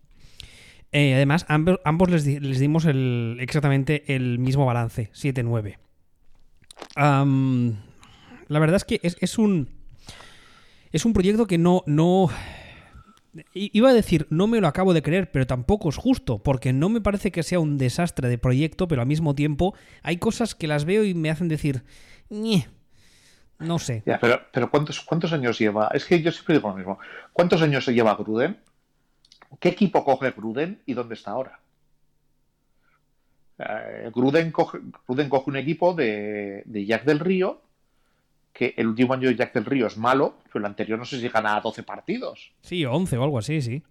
Eh, 0.91 1.13
además, 1.15 1.45
ambos, 1.47 2.09
les, 2.09 2.25
dimos 2.59 2.85
exactamente 3.39 4.13
el 4.13 4.39
mismo 4.39 4.65
balance, 4.65 5.09
7-9. 5.13 5.77
la 6.97 8.59
verdad 8.59 8.75
es 8.75 8.83
que 8.83 8.99
es 9.01 9.37
un 9.37 9.82
es 10.93 11.05
un 11.05 11.11
proyecto 11.11 11.47
que 11.47 11.57
no, 11.57 11.83
no... 11.87 12.29
Iba 13.53 13.89
a 13.89 13.93
decir, 13.93 14.27
no 14.29 14.45
me 14.45 14.61
lo 14.61 14.67
acabo 14.67 14.93
de 14.93 15.01
creer, 15.01 15.31
pero 15.31 15.47
tampoco 15.47 15.89
es 15.89 15.97
justo, 15.97 16.37
porque 16.43 16.71
no 16.71 16.87
me 16.87 17.01
parece 17.01 17.31
que 17.31 17.41
sea 17.41 17.59
un 17.59 17.79
desastre 17.79 18.29
de 18.29 18.37
proyecto, 18.37 18.87
pero 18.87 19.01
al 19.01 19.07
mismo 19.07 19.33
tiempo 19.33 19.73
hay 20.03 20.17
cosas 20.17 20.53
que 20.53 20.67
las 20.67 20.85
veo 20.85 21.03
y 21.03 21.15
me 21.15 21.31
hacen 21.31 21.47
decir, 21.47 21.83
no 22.29 23.79
sé. 23.79 24.03
pero, 24.21 24.39
pero 24.51 24.69
¿cuántos, 24.69 25.01
¿cuántos 25.01 25.33
años 25.33 25.57
lleva? 25.57 25.89
Es 25.95 26.05
que 26.05 26.21
yo 26.21 26.31
siempre 26.31 26.55
digo 26.55 26.69
lo 26.69 26.75
mismo. 26.75 26.99
¿Cuántos 27.33 27.63
años 27.63 27.83
se 27.83 27.93
lleva 27.95 28.13
Gruden? 28.13 28.59
¿Qué 29.59 29.69
equipo 29.69 30.05
coge 30.05 30.29
Gruden 30.29 30.83
y 30.85 30.93
dónde 30.93 31.15
está 31.15 31.31
ahora? 31.31 31.59
Eh, 33.57 34.11
Gruden, 34.13 34.51
coge, 34.51 34.77
Gruden 35.07 35.29
coge 35.29 35.49
un 35.49 35.57
equipo 35.57 35.95
de, 35.95 36.61
de 36.65 36.85
Jack 36.85 37.03
del 37.05 37.19
Río 37.19 37.63
que 38.53 38.75
el 38.77 38.87
último 38.87 39.13
año 39.13 39.27
de 39.27 39.35
Jack 39.35 39.53
del 39.53 39.65
Río 39.65 39.87
es 39.87 39.97
malo, 39.97 40.35
pero 40.45 40.59
el 40.59 40.65
anterior 40.65 40.99
no 40.99 41.05
sé 41.05 41.19
si 41.19 41.27
gana 41.27 41.59
12 41.59 41.81
partidos. 41.83 42.51
Sí, 42.61 42.85
11 42.85 43.17
o 43.17 43.23
algo 43.23 43.39
así, 43.39 43.61
sí. 43.61 43.83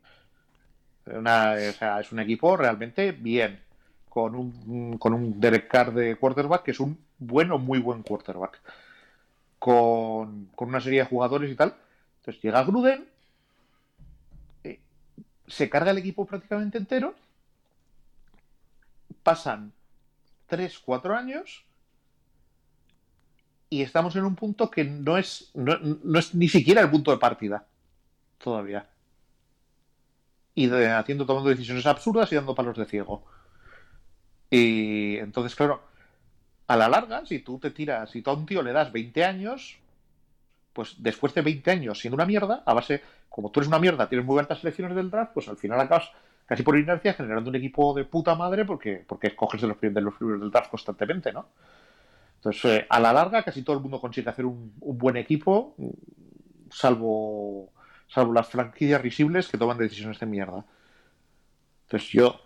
es 1.05 2.13
un 2.13 2.21
equipo 2.21 2.57
realmente 2.57 3.11
bien, 3.11 3.61
con 4.09 4.37
un, 4.37 4.99
con 4.99 5.15
un 5.15 5.41
Derek 5.41 5.67
Carr 5.67 5.93
de 5.93 6.15
quarterback, 6.15 6.63
que 6.63 6.71
es 6.71 6.81
un 6.81 6.97
bueno, 7.19 7.59
muy 7.59 7.81
buen 7.81 8.03
quarterback, 8.03 8.61
con, 9.59 10.51
una 10.57 10.81
serie 10.81 11.01
de 11.01 11.07
jugadores 11.07 11.51
y 11.51 11.57
tal. 11.57 11.75
Entonces 12.21 12.41
llega 12.41 12.63
Gruden, 12.63 13.09
eh, 14.63 14.79
se 15.49 15.69
carga 15.69 15.91
el 15.91 15.99
equipo 15.99 16.25
prácticamente 16.25 16.79
entero, 16.79 17.17
pasan 19.25 19.73
3, 20.47 20.79
4 20.79 21.17
años 21.17 21.65
y 23.73 23.81
estamos 23.81 24.15
en 24.17 24.25
un 24.27 24.37
punto 24.37 24.71
que 24.71 24.85
no 24.85 25.17
es, 25.17 25.51
no, 25.55 26.19
es 26.19 26.35
ni 26.35 26.47
siquiera 26.47 26.83
el 26.83 26.91
punto 26.91 27.11
de 27.11 27.17
partida 27.17 27.65
todavía. 28.37 28.87
Y 30.55 30.71
haciendo, 30.71 31.25
tomando 31.25 31.49
decisiones 31.49 31.87
absurdas 31.87 32.31
y 32.31 32.35
dando 32.35 32.55
palos 32.55 32.77
de 32.77 32.85
ciego. 32.85 33.25
Y 34.51 35.17
entonces, 35.17 35.55
claro, 35.55 35.81
a 36.67 36.77
la 36.77 36.91
larga, 36.91 37.25
si 37.25 37.39
tú 37.39 37.59
te 37.59 37.71
tiras, 37.71 38.11
si 38.11 38.21
tú 38.21 38.29
a 38.29 38.35
un 38.35 38.45
tío 38.45 38.61
le 38.61 38.75
das 38.75 38.93
20 38.93 39.25
años, 39.25 39.79
pues 40.75 40.97
después 40.99 41.33
de 41.33 41.41
20 41.41 41.71
años 41.71 41.99
siendo 41.99 42.17
una 42.17 42.27
mierda, 42.27 42.63
a 42.67 42.75
base, 42.75 43.01
como 43.31 43.51
tú 43.51 43.61
eres 43.61 43.69
una 43.69 43.79
mierda, 43.79 44.07
tienes 44.07 44.27
muy 44.27 44.39
altas 44.39 44.59
selecciones 44.59 44.95
del 44.95 45.11
draft, 45.11 45.33
pues 45.33 45.49
al 45.49 45.57
final 45.57 45.81
acabas 45.81 46.11
casi 46.45 46.63
por 46.63 46.79
inercia 46.79 47.15
generando 47.15 47.49
un 47.49 47.57
equipo 47.57 47.95
de 47.95 48.05
puta 48.05 48.35
madre 48.35 48.67
porque, 48.67 49.03
porque 49.09 49.29
escoges 49.29 49.63
de 49.63 49.69
los, 49.69 49.81
de 49.81 50.01
los 50.03 50.13
primeros 50.13 50.43
del 50.43 50.51
draft 50.51 50.71
constantemente, 50.71 51.33
¿no? 51.33 51.47
Entonces, 52.43 52.65
eh, 52.65 52.87
a 52.91 52.99
la 52.99 53.13
larga, 53.13 53.45
casi 53.45 53.63
todo 53.63 53.77
el 53.77 53.83
mundo 53.83 54.01
consigue 54.01 54.29
hacer 54.29 54.45
un, 54.47 54.73
buen 54.81 55.17
equipo, 55.17 55.77
salvo, 56.73 57.73
salvo 58.09 58.33
las 58.33 58.49
franquicias 58.49 59.01
risibles 59.01 59.47
que 59.47 59.57
toman 59.57 59.79
decisiones 59.79 60.19
de 60.19 60.27
mierda. 60.27 60.65
Entonces, 61.85 62.09
yo 62.09 62.41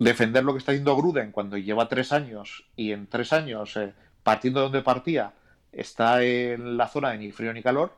defender 0.00 0.42
lo 0.42 0.52
que 0.52 0.58
está 0.58 0.72
haciendo 0.72 0.96
Gruden 0.96 1.30
cuando 1.30 1.56
lleva 1.56 1.86
tres 1.86 2.12
años 2.12 2.66
y 2.74 2.90
en 2.90 3.06
tres 3.06 3.32
años, 3.32 3.76
eh, 3.76 3.94
partiendo 4.24 4.58
de 4.58 4.64
donde 4.64 4.82
partía, 4.82 5.32
está 5.70 6.24
en 6.24 6.76
la 6.76 6.88
zona 6.88 7.10
de 7.10 7.18
ni 7.18 7.30
frío 7.30 7.52
ni 7.52 7.62
calor, 7.62 7.92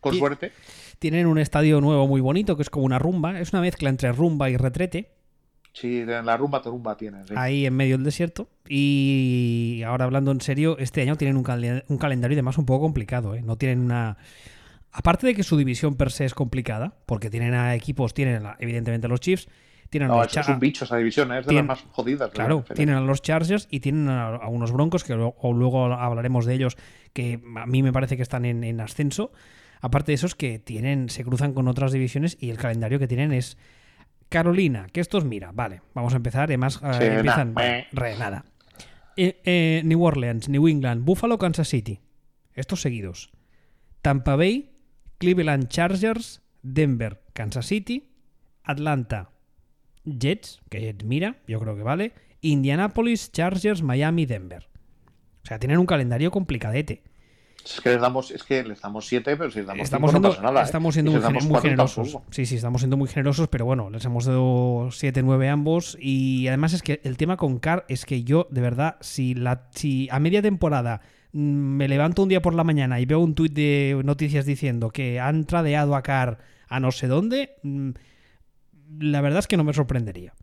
con 0.00 0.14
suerte. 0.14 0.52
Tienen 0.98 1.26
un 1.26 1.38
estadio 1.38 1.80
nuevo 1.80 2.06
muy 2.06 2.20
bonito 2.20 2.56
que 2.56 2.62
es 2.62 2.68
como 2.68 2.84
una 2.84 2.98
rumba, 2.98 3.40
es 3.40 3.54
una 3.54 3.62
mezcla 3.62 3.88
entre 3.88 4.12
rumba 4.12 4.50
y 4.50 4.58
retrete 4.58 5.13
Sí, 5.74 6.04
la 6.04 6.36
rumba 6.36 6.60
rumba 6.64 6.96
tienen. 6.96 7.24
Ahí 7.34 7.66
en 7.66 7.74
medio 7.74 7.96
del 7.96 8.04
desierto. 8.04 8.48
Y 8.68 9.82
ahora 9.84 10.04
hablando 10.04 10.30
en 10.30 10.40
serio, 10.40 10.78
este 10.78 11.02
año 11.02 11.16
tienen 11.16 11.36
un, 11.36 11.42
calendario 11.42 12.32
y 12.32 12.36
demás 12.36 12.58
un 12.58 12.64
poco 12.64 12.84
complicado. 12.84 13.34
¿eh? 13.34 13.42
No 13.42 13.56
tienen 13.56 13.80
una... 13.80 14.16
Aparte 14.92 15.26
de 15.26 15.34
que 15.34 15.42
su 15.42 15.56
división 15.56 15.96
per 15.96 16.12
se 16.12 16.24
es 16.24 16.34
complicada, 16.34 16.94
porque 17.06 17.28
tienen 17.28 17.54
a 17.54 17.74
equipos, 17.74 18.14
tienen 18.14 18.44
evidentemente 18.60 19.08
a 19.08 19.10
los 19.10 19.18
Chiefs, 19.18 19.48
tienen 19.90 20.08
no, 20.08 20.20
a 20.20 20.24
los 20.24 20.36
es 20.36 20.48
un 20.48 20.60
bicho 20.60 20.84
esa 20.84 20.96
división, 20.96 21.32
¿eh? 21.32 21.40
es 21.40 21.46
de 21.46 21.54
las 21.54 21.66
más 21.66 21.84
jodidas. 21.90 22.30
Claro, 22.30 22.64
tienen 22.72 22.94
a 22.94 23.00
los 23.00 23.20
Chargers 23.20 23.66
y 23.68 23.80
tienen 23.80 24.08
a, 24.08 24.46
unos 24.46 24.70
Broncos, 24.70 25.02
que 25.02 25.16
luego, 25.16 25.92
hablaremos 25.92 26.46
de 26.46 26.54
ellos, 26.54 26.76
que 27.12 27.40
a 27.56 27.66
mí 27.66 27.82
me 27.82 27.92
parece 27.92 28.16
que 28.16 28.22
están 28.22 28.44
en, 28.44 28.62
en 28.62 28.80
ascenso. 28.80 29.32
Aparte 29.80 30.12
de 30.12 30.14
esos 30.14 30.36
que 30.36 30.60
tienen, 30.60 31.08
se 31.08 31.24
cruzan 31.24 31.52
con 31.52 31.66
otras 31.66 31.90
divisiones 31.90 32.36
y 32.40 32.50
el 32.50 32.58
calendario 32.58 33.00
que 33.00 33.08
tienen 33.08 33.32
es 33.32 33.58
Carolina, 34.34 34.88
que 34.92 34.98
estos, 34.98 35.24
mira, 35.24 35.52
vale, 35.52 35.80
vamos 35.94 36.12
a 36.12 36.16
empezar, 36.16 36.48
además 36.48 36.80
eh, 36.82 37.18
empiezan, 37.18 37.54
re, 37.92 38.18
nada. 38.18 38.44
Eh, 39.16 39.40
eh, 39.44 39.82
New 39.84 40.02
Orleans, 40.02 40.48
New 40.48 40.66
England, 40.66 41.04
Buffalo, 41.04 41.38
Kansas 41.38 41.68
City, 41.68 42.00
estos 42.52 42.80
seguidos. 42.80 43.30
Tampa 44.02 44.34
Bay, 44.34 44.72
Cleveland 45.18 45.68
Chargers, 45.68 46.42
Denver, 46.62 47.22
Kansas 47.32 47.66
City, 47.66 48.10
Atlanta, 48.64 49.30
Jets, 50.04 50.62
que 50.68 50.96
mira, 51.04 51.36
yo 51.46 51.60
creo 51.60 51.76
que 51.76 51.84
vale, 51.84 52.12
Indianapolis, 52.40 53.30
Chargers, 53.30 53.82
Miami, 53.82 54.26
Denver. 54.26 54.66
O 55.44 55.46
sea, 55.46 55.60
tienen 55.60 55.78
un 55.78 55.86
calendario 55.86 56.32
complicadete. 56.32 57.04
Es 57.64 57.80
que 57.80 57.90
les 57.90 58.00
damos, 58.00 58.30
es 58.30 58.42
que 58.42 58.62
les 58.62 58.80
damos 58.80 59.06
siete, 59.06 59.36
pero 59.36 59.50
si 59.50 59.58
les 59.58 59.66
damos 59.66 59.84
estamos 59.84 60.10
cinco, 60.10 60.20
siendo, 60.20 60.28
no 60.28 60.34
pasa 60.34 60.42
nada. 60.42 60.60
¿eh? 60.60 60.64
estamos 60.64 60.94
siendo 60.94 61.12
si 61.12 61.32
muy, 61.32 61.42
muy 61.44 61.60
generosos. 61.60 62.12
tampoco. 62.12 62.32
Sí, 62.32 62.46
sí, 62.46 62.56
estamos 62.56 62.80
siendo 62.82 62.96
muy 62.96 63.08
generosos, 63.08 63.48
pero 63.48 63.64
bueno, 63.64 63.88
les 63.90 64.04
hemos 64.04 64.26
dado 64.26 64.88
7-9 64.88 65.48
ambos. 65.48 65.96
Y 66.00 66.46
además 66.48 66.74
es 66.74 66.82
que 66.82 67.00
el 67.04 67.16
tema 67.16 67.36
con 67.36 67.58
Carr 67.58 67.86
es 67.88 68.04
que 68.04 68.22
yo, 68.22 68.46
de 68.50 68.60
verdad, 68.60 68.96
si, 69.00 69.34
la, 69.34 69.68
si 69.70 70.08
a 70.10 70.20
media 70.20 70.42
temporada 70.42 71.00
mm, 71.32 71.38
me 71.38 71.88
levanto 71.88 72.22
un 72.22 72.28
día 72.28 72.42
por 72.42 72.54
la 72.54 72.64
mañana 72.64 73.00
y 73.00 73.06
veo 73.06 73.20
un 73.20 73.34
tuit 73.34 73.52
de 73.54 73.98
noticias 74.04 74.44
diciendo 74.44 74.90
que 74.90 75.18
han 75.18 75.44
tradeado 75.44 75.96
a 75.96 76.02
Carr 76.02 76.38
a 76.68 76.80
no 76.80 76.92
sé 76.92 77.06
dónde, 77.06 77.56
mm, 77.62 77.90
la 79.00 79.20
verdad 79.22 79.38
es 79.38 79.46
que 79.46 79.56
no 79.56 79.64
me 79.64 79.72
sorprendería. 79.72 80.34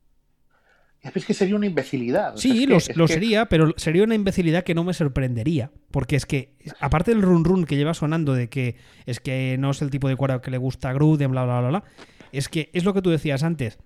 Es 1.04 1.26
que 1.26 1.34
sería 1.34 1.56
una 1.56 1.66
imbecilidad. 1.66 2.36
O 2.36 2.38
sea, 2.38 2.52
Sí, 2.52 2.68
lo, 2.68 2.78
que- 2.78 2.94
que- 2.94 3.08
sería, 3.08 3.46
pero 3.48 3.74
sería 3.78 4.04
una 4.04 4.14
imbecilidad 4.14 4.64
que 4.64 4.76
no 4.76 4.84
me 4.84 4.94
sorprendería. 4.94 5.72
Porque 5.90 6.16
es 6.16 6.26
que, 6.28 6.54
aparte 6.80 7.12
del 7.12 7.24
run 7.24 7.44
run 7.44 7.66
que 7.66 7.76
lleva 7.76 7.94
sonando 7.96 8.34
de 8.34 8.50
que 8.50 8.76
es 9.08 9.20
que 9.20 9.56
no 9.58 9.72
es 9.72 9.82
el 9.82 9.90
tipo 9.90 10.08
de 10.08 10.16
cuadro 10.16 10.42
que 10.42 10.52
le 10.52 10.58
gusta 10.60 10.90
a 10.90 10.94
Gruden, 10.94 11.32
bla, 11.32 11.44
bla, 11.44 11.60
bla, 11.60 11.70
bla, 11.70 11.84
es 12.32 12.50
que 12.50 12.70
es 12.74 12.86
lo 12.86 12.94
que 12.94 13.02
tú 13.02 13.10
decías 13.10 13.42
antes. 13.44 13.80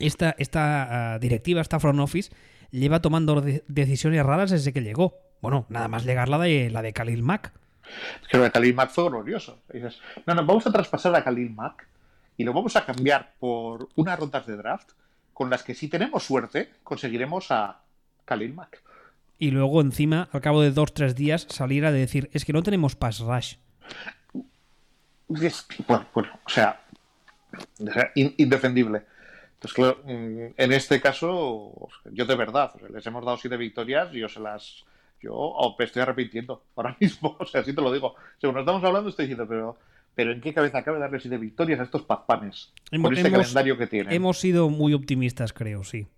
Esta, 0.00 0.34
esta 0.38 1.14
ah, 1.14 1.18
directiva, 1.20 1.60
esta 1.60 1.78
front 1.80 2.00
office, 2.00 2.30
lleva 2.70 3.00
tomando 3.00 3.40
de- 3.40 3.62
decisiones 3.68 4.24
raras 4.26 4.50
desde 4.50 4.72
que 4.72 4.82
llegó. 4.82 5.14
Bueno, 5.40 5.66
nada 5.68 5.86
más 5.86 6.04
llegar 6.04 6.28
la 6.28 6.38
de, 6.38 6.70
la 6.70 6.82
de 6.82 6.92
Khalil 6.92 7.22
Mack. 7.22 7.52
Es 8.22 8.28
que 8.28 8.36
lo 8.36 8.42
de 8.42 8.50
Khalil 8.50 8.74
Mack 8.74 8.90
fue 8.90 9.08
glorioso. 9.08 9.62
Dices, 9.72 10.00
no, 10.26 10.34
no, 10.34 10.44
vamos 10.44 10.66
a 10.66 10.72
traspasar 10.72 11.14
a 11.14 11.22
Khalil 11.22 11.50
Mack 11.50 11.86
y 12.36 12.42
lo 12.44 12.52
vamos 12.52 12.74
a 12.76 12.84
cambiar 12.84 13.34
por 13.38 13.88
unas 13.94 14.18
rondas 14.18 14.44
de 14.46 14.56
draft 14.56 14.90
con 15.38 15.50
las 15.50 15.62
que 15.62 15.76
si 15.76 15.86
tenemos 15.86 16.24
suerte 16.24 16.68
conseguiremos 16.82 17.52
a 17.52 17.80
Khalil 18.24 18.54
Mack. 18.54 18.82
Y 19.38 19.52
luego 19.52 19.80
encima, 19.80 20.28
al 20.32 20.40
cabo 20.40 20.62
de 20.62 20.72
dos, 20.72 20.92
tres 20.92 21.14
días, 21.14 21.46
salir 21.48 21.86
a 21.86 21.92
decir, 21.92 22.28
es 22.32 22.44
que 22.44 22.52
no 22.52 22.64
tenemos 22.64 22.96
pass 22.96 23.20
rush. 23.20 23.54
Bueno, 25.28 26.06
bueno, 26.12 26.40
o 26.44 26.48
sea, 26.48 26.80
indefendible. 28.16 29.04
Entonces, 29.54 29.74
claro, 29.74 30.00
mm, 30.02 30.54
en 30.56 30.72
este 30.72 31.00
caso, 31.00 31.88
yo 32.10 32.24
de 32.24 32.34
verdad, 32.34 32.72
o 32.74 32.80
sea, 32.80 32.88
les 32.88 33.06
hemos 33.06 33.24
dado 33.24 33.36
siete 33.36 33.56
victorias 33.56 34.12
y 34.12 34.18
yo 34.18 34.28
se 34.28 34.40
las. 34.40 34.84
Yo 35.20 35.34
oh, 35.34 35.76
me 35.78 35.84
estoy 35.84 36.02
arrepintiendo 36.02 36.64
ahora 36.74 36.96
mismo, 37.00 37.36
o 37.38 37.46
sea, 37.46 37.60
así 37.60 37.72
te 37.72 37.80
lo 37.80 37.92
digo. 37.92 38.16
Según 38.40 38.56
nos 38.56 38.62
estamos 38.62 38.82
hablando, 38.82 39.10
estoy 39.10 39.26
diciendo, 39.26 39.46
pero, 39.48 39.78
pero 40.18 40.32
¿en 40.32 40.40
qué 40.40 40.52
cabeza 40.52 40.82
cabe 40.82 40.98
darle 40.98 41.20
siete 41.20 41.38
victorias 41.38 41.78
a 41.78 41.84
estos 41.84 42.02
pazpanes? 42.02 42.72
Hemos- 42.90 43.04
Con 43.10 43.16
este 43.16 43.28
hemos- 43.28 43.40
calendario 43.40 43.78
que 43.78 43.86
tienen. 43.86 44.12
Hemos 44.12 44.40
sido 44.40 44.68
muy 44.68 44.92
optimistas, 44.92 45.52
creo, 45.52 45.84
sí. 45.84 46.08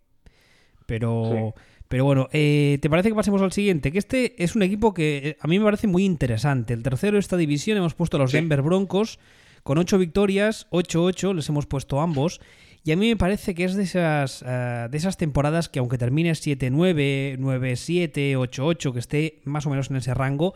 Pero, 0.87 1.55
pero 1.89 2.07
bueno, 2.07 2.29
eh, 2.33 2.79
¿te 2.81 2.89
parece 2.89 3.11
que 3.11 3.15
pasemos 3.15 3.43
al 3.43 3.53
siguiente? 3.53 3.93
Que 3.93 3.99
este 3.99 4.43
es 4.43 4.57
un 4.57 4.63
equipo 4.63 4.95
que 4.95 5.19
eh, 5.19 5.37
a 5.39 5.47
mí 5.49 5.59
me 5.59 5.67
parece 5.67 5.87
muy 5.87 6.05
interesante. 6.07 6.73
El 6.73 6.83
tercero 6.83 7.17
de 7.17 7.21
esta 7.21 7.37
división 7.37 7.77
hemos 7.77 7.93
puesto 7.95 8.17
a 8.17 8.21
los 8.21 8.31
Sí. 8.31 8.39
Denver 8.39 8.63
Broncos 8.63 9.19
con 9.65 9.77
8 9.77 9.99
victorias, 9.99 10.67
8-8, 10.71 11.35
les 11.35 11.47
hemos 11.51 11.67
puesto 11.67 12.01
ambos. 12.01 12.41
Y 12.83 12.93
a 12.93 12.97
mí 12.97 13.07
me 13.11 13.17
parece 13.17 13.55
que 13.55 13.65
es 13.65 13.75
de 13.75 13.83
esas, 13.83 14.43
eh, 14.47 14.89
de 14.91 14.97
esas 14.97 15.19
temporadas 15.19 15.69
que 15.69 15.79
aunque 15.79 15.99
termine 15.99 16.31
7-9, 16.35 17.37
9-7, 17.39 18.35
8-8, 18.39 18.93
que 18.95 18.99
esté 18.99 19.43
más 19.45 19.67
o 19.67 19.71
menos 19.71 19.91
en 19.91 19.97
ese 19.97 20.15
rango, 20.15 20.55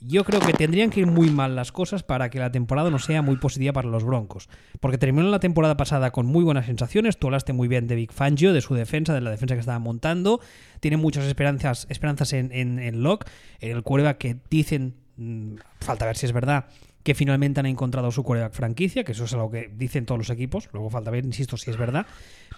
yo 0.00 0.24
creo 0.24 0.40
que 0.40 0.54
tendrían 0.54 0.90
que 0.90 1.00
ir 1.00 1.06
muy 1.06 1.30
mal 1.30 1.54
las 1.54 1.72
cosas 1.72 2.02
para 2.02 2.30
que 2.30 2.38
la 2.38 2.50
temporada 2.50 2.90
no 2.90 2.98
sea 2.98 3.20
muy 3.20 3.36
positiva 3.36 3.72
para 3.72 3.88
los 3.88 4.02
Broncos. 4.04 4.48
Porque 4.80 4.96
terminó 4.96 5.28
la 5.28 5.40
temporada 5.40 5.76
pasada 5.76 6.10
con 6.10 6.26
muy 6.26 6.42
buenas 6.42 6.66
sensaciones. 6.66 7.18
Tú 7.18 7.26
hablaste 7.26 7.52
muy 7.52 7.68
bien 7.68 7.86
de 7.86 7.96
Big 7.96 8.12
Fangio, 8.12 8.52
de 8.52 8.62
su 8.62 8.74
defensa, 8.74 9.12
de 9.12 9.20
la 9.20 9.30
defensa 9.30 9.54
que 9.54 9.60
estaba 9.60 9.78
montando. 9.78 10.40
Tiene 10.80 10.96
muchas 10.96 11.26
esperanzas, 11.26 11.86
esperanzas 11.90 12.32
en, 12.32 12.50
en, 12.52 12.78
en 12.78 13.02
Locke, 13.02 13.26
en 13.60 13.76
el 13.76 13.82
quarterback 13.82 14.18
que 14.18 14.36
dicen, 14.48 14.94
mm, 15.16 15.56
falta 15.80 16.06
ver 16.06 16.16
si 16.16 16.24
es 16.26 16.32
verdad, 16.32 16.66
que 17.02 17.14
finalmente 17.14 17.60
han 17.60 17.66
encontrado 17.66 18.10
su 18.10 18.22
quarterback 18.22 18.54
franquicia, 18.54 19.04
que 19.04 19.12
eso 19.12 19.24
es 19.24 19.32
algo 19.34 19.50
que 19.50 19.70
dicen 19.74 20.06
todos 20.06 20.18
los 20.18 20.30
equipos. 20.30 20.70
Luego 20.72 20.88
falta 20.88 21.10
ver, 21.10 21.26
insisto, 21.26 21.58
si 21.58 21.70
es 21.70 21.76
verdad. 21.76 22.06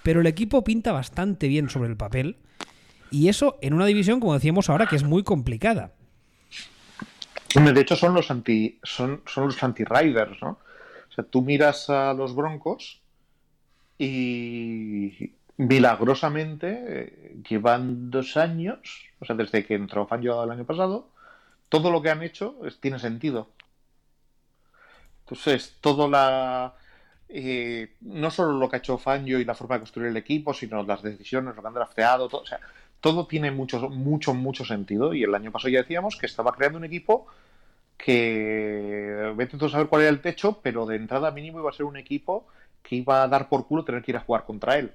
Pero 0.04 0.20
el 0.20 0.26
equipo 0.28 0.62
pinta 0.62 0.92
bastante 0.92 1.48
bien 1.48 1.68
sobre 1.68 1.88
el 1.88 1.96
papel. 1.96 2.36
Y 3.10 3.28
eso 3.28 3.58
en 3.62 3.74
una 3.74 3.86
división, 3.86 4.20
como 4.20 4.34
decíamos 4.34 4.70
ahora, 4.70 4.86
que 4.86 4.96
es 4.96 5.02
muy 5.02 5.24
complicada. 5.24 5.92
De 7.54 7.80
hecho, 7.80 7.96
son 7.96 8.14
los 8.14 8.30
anti 8.30 8.78
son, 8.82 9.22
son 9.26 9.44
los 9.46 9.62
anti-riders, 9.62 10.40
¿no? 10.42 10.58
O 11.10 11.12
sea, 11.14 11.24
tú 11.24 11.42
miras 11.42 11.90
a 11.90 12.14
los 12.14 12.34
Broncos 12.34 13.02
y 13.98 15.34
milagrosamente 15.58 16.68
eh, 16.88 17.36
llevan 17.48 18.10
dos 18.10 18.36
años, 18.36 18.80
o 19.20 19.24
sea, 19.24 19.36
desde 19.36 19.64
que 19.66 19.74
entró 19.74 20.06
Fangio 20.06 20.42
el 20.44 20.50
año 20.50 20.64
pasado, 20.66 21.10
todo 21.68 21.90
lo 21.92 22.02
que 22.02 22.10
han 22.10 22.22
hecho 22.22 22.56
es- 22.66 22.80
tiene 22.80 22.98
sentido. 22.98 23.50
Entonces, 25.20 25.76
todo 25.80 26.08
la 26.08 26.74
eh, 27.28 27.96
no 28.00 28.30
solo 28.30 28.52
lo 28.52 28.68
que 28.68 28.76
ha 28.76 28.78
hecho 28.80 28.98
Fangio 28.98 29.40
y 29.40 29.44
la 29.44 29.54
forma 29.54 29.76
de 29.76 29.80
construir 29.80 30.08
el 30.08 30.16
equipo, 30.16 30.52
sino 30.54 30.82
las 30.82 31.02
decisiones, 31.02 31.54
lo 31.56 31.62
que 31.62 31.68
han 31.68 31.74
drafteado, 31.74 32.28
todo, 32.28 32.42
o 32.42 32.46
sea, 32.46 32.60
todo 33.02 33.26
tiene 33.26 33.50
mucho, 33.50 33.90
mucho, 33.90 34.32
mucho 34.32 34.64
sentido. 34.64 35.12
Y 35.12 35.24
el 35.24 35.34
año 35.34 35.50
pasado 35.52 35.68
ya 35.70 35.80
decíamos 35.82 36.16
que 36.16 36.24
estaba 36.24 36.52
creando 36.52 36.78
un 36.78 36.84
equipo 36.84 37.26
que 37.98 39.32
vete 39.36 39.58
tú 39.58 39.66
a 39.66 39.68
saber 39.68 39.88
cuál 39.88 40.02
era 40.02 40.10
el 40.10 40.20
techo, 40.20 40.60
pero 40.62 40.86
de 40.86 40.96
entrada 40.96 41.30
mínimo 41.32 41.58
iba 41.60 41.68
a 41.68 41.74
ser 41.74 41.84
un 41.84 41.96
equipo 41.96 42.46
que 42.82 42.96
iba 42.96 43.22
a 43.22 43.28
dar 43.28 43.48
por 43.48 43.66
culo 43.66 43.84
tener 43.84 44.02
que 44.02 44.12
ir 44.12 44.16
a 44.16 44.20
jugar 44.20 44.44
contra 44.44 44.78
él. 44.78 44.92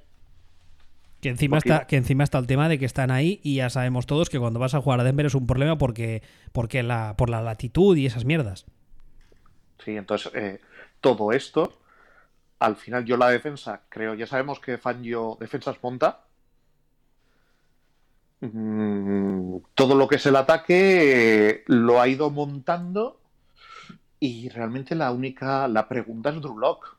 Que 1.22 1.30
encima, 1.30 1.58
Porque- 1.58 1.70
está, 1.70 1.88
que 1.88 1.98
encima 1.98 2.24
está 2.24 2.38
el 2.38 2.48
tema 2.48 2.70
de 2.70 2.80
que 2.80 2.86
están 2.86 3.12
ahí 3.12 3.40
y 3.44 3.56
ya 3.56 3.70
sabemos 3.70 4.06
todos 4.06 4.30
que 4.30 4.40
cuando 4.40 4.60
vas 4.60 4.74
a 4.74 4.82
jugar 4.82 5.00
a 5.02 5.04
Denver 5.04 5.26
es 5.26 5.36
un 5.36 5.48
problema 5.48 5.78
porque, 5.78 6.22
porque 6.54 6.84
la, 6.84 7.16
por 7.18 7.30
la 7.30 7.42
latitud 7.42 7.98
y 7.98 8.06
esas 8.06 8.24
mierdas. 8.24 8.66
Sí, 9.84 9.98
entonces 9.98 10.32
eh, 10.36 10.62
todo 11.02 11.32
esto, 11.34 11.78
al 12.60 12.76
final 12.78 13.04
yo 13.06 13.18
la 13.18 13.30
defensa, 13.30 13.82
creo, 13.90 14.14
ya 14.14 14.28
sabemos 14.28 14.60
que 14.60 14.78
Fangio 14.78 15.38
defensas 15.40 15.78
monta. 15.82 16.22
Mm, 18.40 19.58
todo 19.74 19.96
lo 19.96 20.08
que 20.08 20.18
es 20.18 20.26
el 20.28 20.36
ataque 20.36 21.50
eh, 21.50 21.64
lo 21.68 22.00
ha 22.00 22.08
ido 22.08 22.30
montando 22.30 23.20
y 24.20 24.50
realmente 24.50 24.94
la 24.96 25.12
única, 25.12 25.68
la 25.68 25.88
pregunta 25.88 26.30
es 26.30 26.42
Drew 26.42 26.58
Lock. 26.58 26.98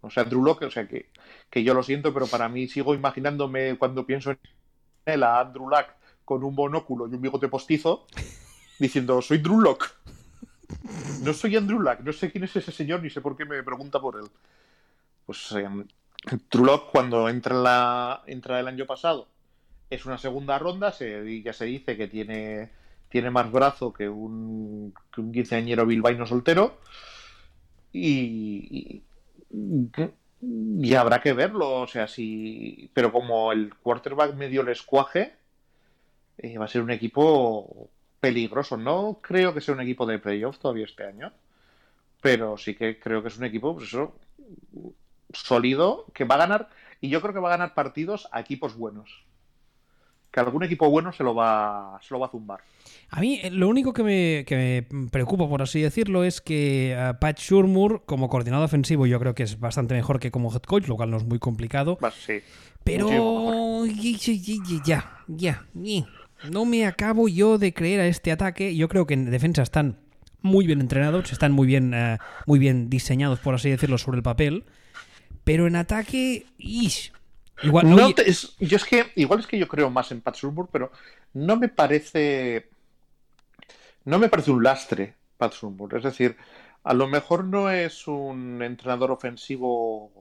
O 0.00 0.10
sea, 0.10 0.24
Drew 0.24 0.42
Lock, 0.42 0.62
o 0.62 0.70
sea 0.70 0.86
que, 0.86 1.10
que 1.50 1.64
yo 1.64 1.74
lo 1.74 1.82
siento, 1.82 2.12
pero 2.12 2.26
para 2.26 2.48
mí 2.48 2.68
sigo 2.68 2.94
imaginándome 2.94 3.76
cuando 3.78 4.06
pienso 4.06 4.30
en 4.30 4.38
él 5.06 5.22
a 5.22 5.40
Andrew 5.40 5.68
Luck 5.68 5.86
con 6.24 6.44
un 6.44 6.54
monóculo 6.54 7.08
y 7.08 7.14
un 7.14 7.22
bigote 7.22 7.48
postizo 7.48 8.06
diciendo, 8.78 9.22
soy 9.22 9.38
Drew 9.38 9.60
Lock. 9.60 9.90
No 11.22 11.32
soy 11.32 11.56
Andrew 11.56 11.80
Luck, 11.80 12.00
no 12.00 12.12
sé 12.12 12.30
quién 12.30 12.44
es 12.44 12.56
ese 12.56 12.72
señor 12.72 13.02
ni 13.02 13.10
sé 13.10 13.20
por 13.20 13.36
qué 13.36 13.44
me 13.44 13.62
pregunta 13.62 14.00
por 14.00 14.16
él. 14.16 14.28
Pues 15.24 15.52
eh, 15.52 15.68
Drew 16.50 16.64
Lock, 16.64 16.90
cuando 16.90 17.28
entra, 17.28 17.54
en 17.54 17.62
la, 17.62 18.22
entra 18.26 18.60
el 18.60 18.68
año 18.68 18.86
pasado, 18.86 19.28
es 19.90 20.06
una 20.06 20.18
segunda 20.18 20.58
ronda, 20.58 20.90
ya 20.90 21.52
se 21.52 21.64
dice 21.64 21.96
que 21.96 22.08
tiene, 22.08 22.70
tiene 23.08 23.30
más 23.30 23.50
brazo 23.50 23.92
que 23.92 24.08
un, 24.08 24.94
que 25.12 25.20
un 25.20 25.32
quinceañero 25.32 25.86
bilbaíno 25.86 26.26
soltero. 26.26 26.80
Y, 27.92 29.02
y, 29.50 30.94
habrá 30.94 31.20
que 31.20 31.32
verlo, 31.32 31.82
o 31.82 31.86
sea, 31.86 32.08
si. 32.08 32.90
Pero 32.94 33.12
como 33.12 33.52
el 33.52 33.74
quarterback 33.76 34.34
medio 34.34 34.62
les 34.62 34.82
cuaje, 34.82 35.34
eh, 36.38 36.58
va 36.58 36.66
a 36.66 36.68
ser 36.68 36.82
un 36.82 36.90
equipo 36.90 37.90
peligroso. 38.20 38.76
No 38.76 39.20
creo 39.22 39.54
que 39.54 39.60
sea 39.60 39.74
un 39.74 39.80
equipo 39.80 40.04
de 40.06 40.18
playoff 40.18 40.58
todavía 40.58 40.84
este 40.84 41.04
año, 41.04 41.32
pero 42.20 42.58
sí 42.58 42.74
que 42.74 42.98
creo 42.98 43.22
que 43.22 43.28
es 43.28 43.38
un 43.38 43.44
equipo, 43.44 43.74
pues 43.74 43.96
sólido, 45.32 46.06
que 46.14 46.24
va 46.24 46.36
a 46.36 46.38
ganar, 46.38 46.68
y 47.00 47.08
yo 47.08 47.20
creo 47.20 47.34
que 47.34 47.40
va 47.40 47.48
a 47.48 47.56
ganar 47.56 47.74
partidos 47.74 48.28
a 48.32 48.40
equipos 48.40 48.76
buenos. 48.76 49.24
Que 50.36 50.40
algún 50.40 50.62
equipo 50.64 50.90
bueno 50.90 51.14
se 51.14 51.24
lo 51.24 51.34
va, 51.34 51.98
se 52.02 52.12
lo 52.12 52.20
va 52.20 52.26
a 52.26 52.28
zumbar. 52.28 52.60
A 53.08 53.20
mí 53.22 53.40
eh, 53.42 53.50
lo 53.50 53.70
único 53.70 53.94
que 53.94 54.02
me, 54.02 54.44
que 54.46 54.86
me 54.90 55.08
preocupa, 55.08 55.48
por 55.48 55.62
así 55.62 55.80
decirlo, 55.80 56.24
es 56.24 56.42
que 56.42 56.92
eh, 56.92 57.14
Pat 57.18 57.38
Shurmur, 57.38 58.02
como 58.04 58.28
coordinador 58.28 58.66
ofensivo, 58.66 59.06
yo 59.06 59.18
creo 59.18 59.34
que 59.34 59.44
es 59.44 59.58
bastante 59.58 59.94
mejor 59.94 60.20
que 60.20 60.30
como 60.30 60.52
head 60.52 60.60
coach, 60.60 60.88
lo 60.88 60.96
cual 60.96 61.10
no 61.10 61.16
es 61.16 61.24
muy 61.24 61.38
complicado. 61.38 61.98
Sí. 62.26 62.42
Pero 62.84 63.08
ya, 63.86 64.34
ya, 64.84 65.14
ya, 65.26 65.66
ya. 65.72 66.06
No 66.50 66.66
me 66.66 66.84
acabo 66.84 67.28
yo 67.28 67.56
de 67.56 67.72
creer 67.72 68.00
a 68.00 68.06
este 68.06 68.30
ataque. 68.30 68.76
Yo 68.76 68.88
creo 68.88 69.06
que 69.06 69.14
en 69.14 69.30
defensa 69.30 69.62
están 69.62 69.96
muy 70.42 70.66
bien 70.66 70.82
entrenados, 70.82 71.32
están 71.32 71.52
muy 71.52 71.66
bien, 71.66 71.94
eh, 71.94 72.18
muy 72.44 72.58
bien 72.58 72.90
diseñados, 72.90 73.38
por 73.38 73.54
así 73.54 73.70
decirlo, 73.70 73.96
sobre 73.96 74.18
el 74.18 74.22
papel. 74.22 74.64
Pero 75.44 75.66
en 75.66 75.76
ataque, 75.76 76.44
ish. 76.58 77.14
Igual 77.62 77.88
no, 77.94 78.02
No 78.02 78.14
te- 78.14 78.28
es- 78.30 78.56
yo 78.58 78.76
es 78.76 78.84
que, 78.84 79.12
igual 79.16 79.40
es 79.40 79.46
que 79.46 79.58
yo 79.58 79.68
creo 79.68 79.90
más 79.90 80.12
en 80.12 80.20
Pat 80.20 80.36
pero 80.72 80.92
no 81.34 81.56
me 81.56 81.68
parece. 81.68 82.68
No 84.04 84.18
me 84.18 84.28
parece 84.28 84.50
un 84.50 84.62
lastre, 84.62 85.14
Pat. 85.36 85.54
Es 85.96 86.02
decir, 86.04 86.36
a 86.84 86.94
lo 86.94 87.08
mejor 87.08 87.44
no 87.44 87.70
es 87.70 88.06
un 88.06 88.62
entrenador 88.62 89.10
ofensivo 89.10 90.12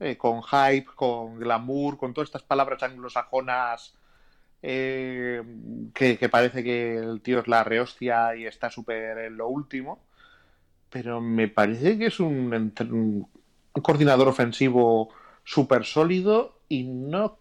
eh, 0.00 0.16
con 0.16 0.42
hype, 0.42 0.86
con 0.94 1.38
glamour, 1.38 1.98
con 1.98 2.14
todas 2.14 2.28
estas 2.28 2.42
palabras 2.42 2.82
anglosajonas 2.82 3.94
eh, 4.62 5.42
que, 5.94 6.18
que 6.18 6.28
parece 6.28 6.64
que 6.64 6.96
el 6.98 7.22
tío 7.22 7.40
es 7.40 7.48
la 7.48 7.64
rehostia 7.64 8.36
y 8.36 8.46
está 8.46 8.70
súper 8.70 9.18
en 9.18 9.36
lo 9.36 9.48
último, 9.48 10.00
pero 10.90 11.20
me 11.20 11.48
parece 11.48 11.98
que 11.98 12.06
es 12.06 12.20
un, 12.20 12.52
un 13.74 13.82
coordinador 13.82 14.28
ofensivo 14.28 15.10
súper 15.44 15.84
sólido 15.84 16.55
y 16.68 16.84
no... 16.84 17.38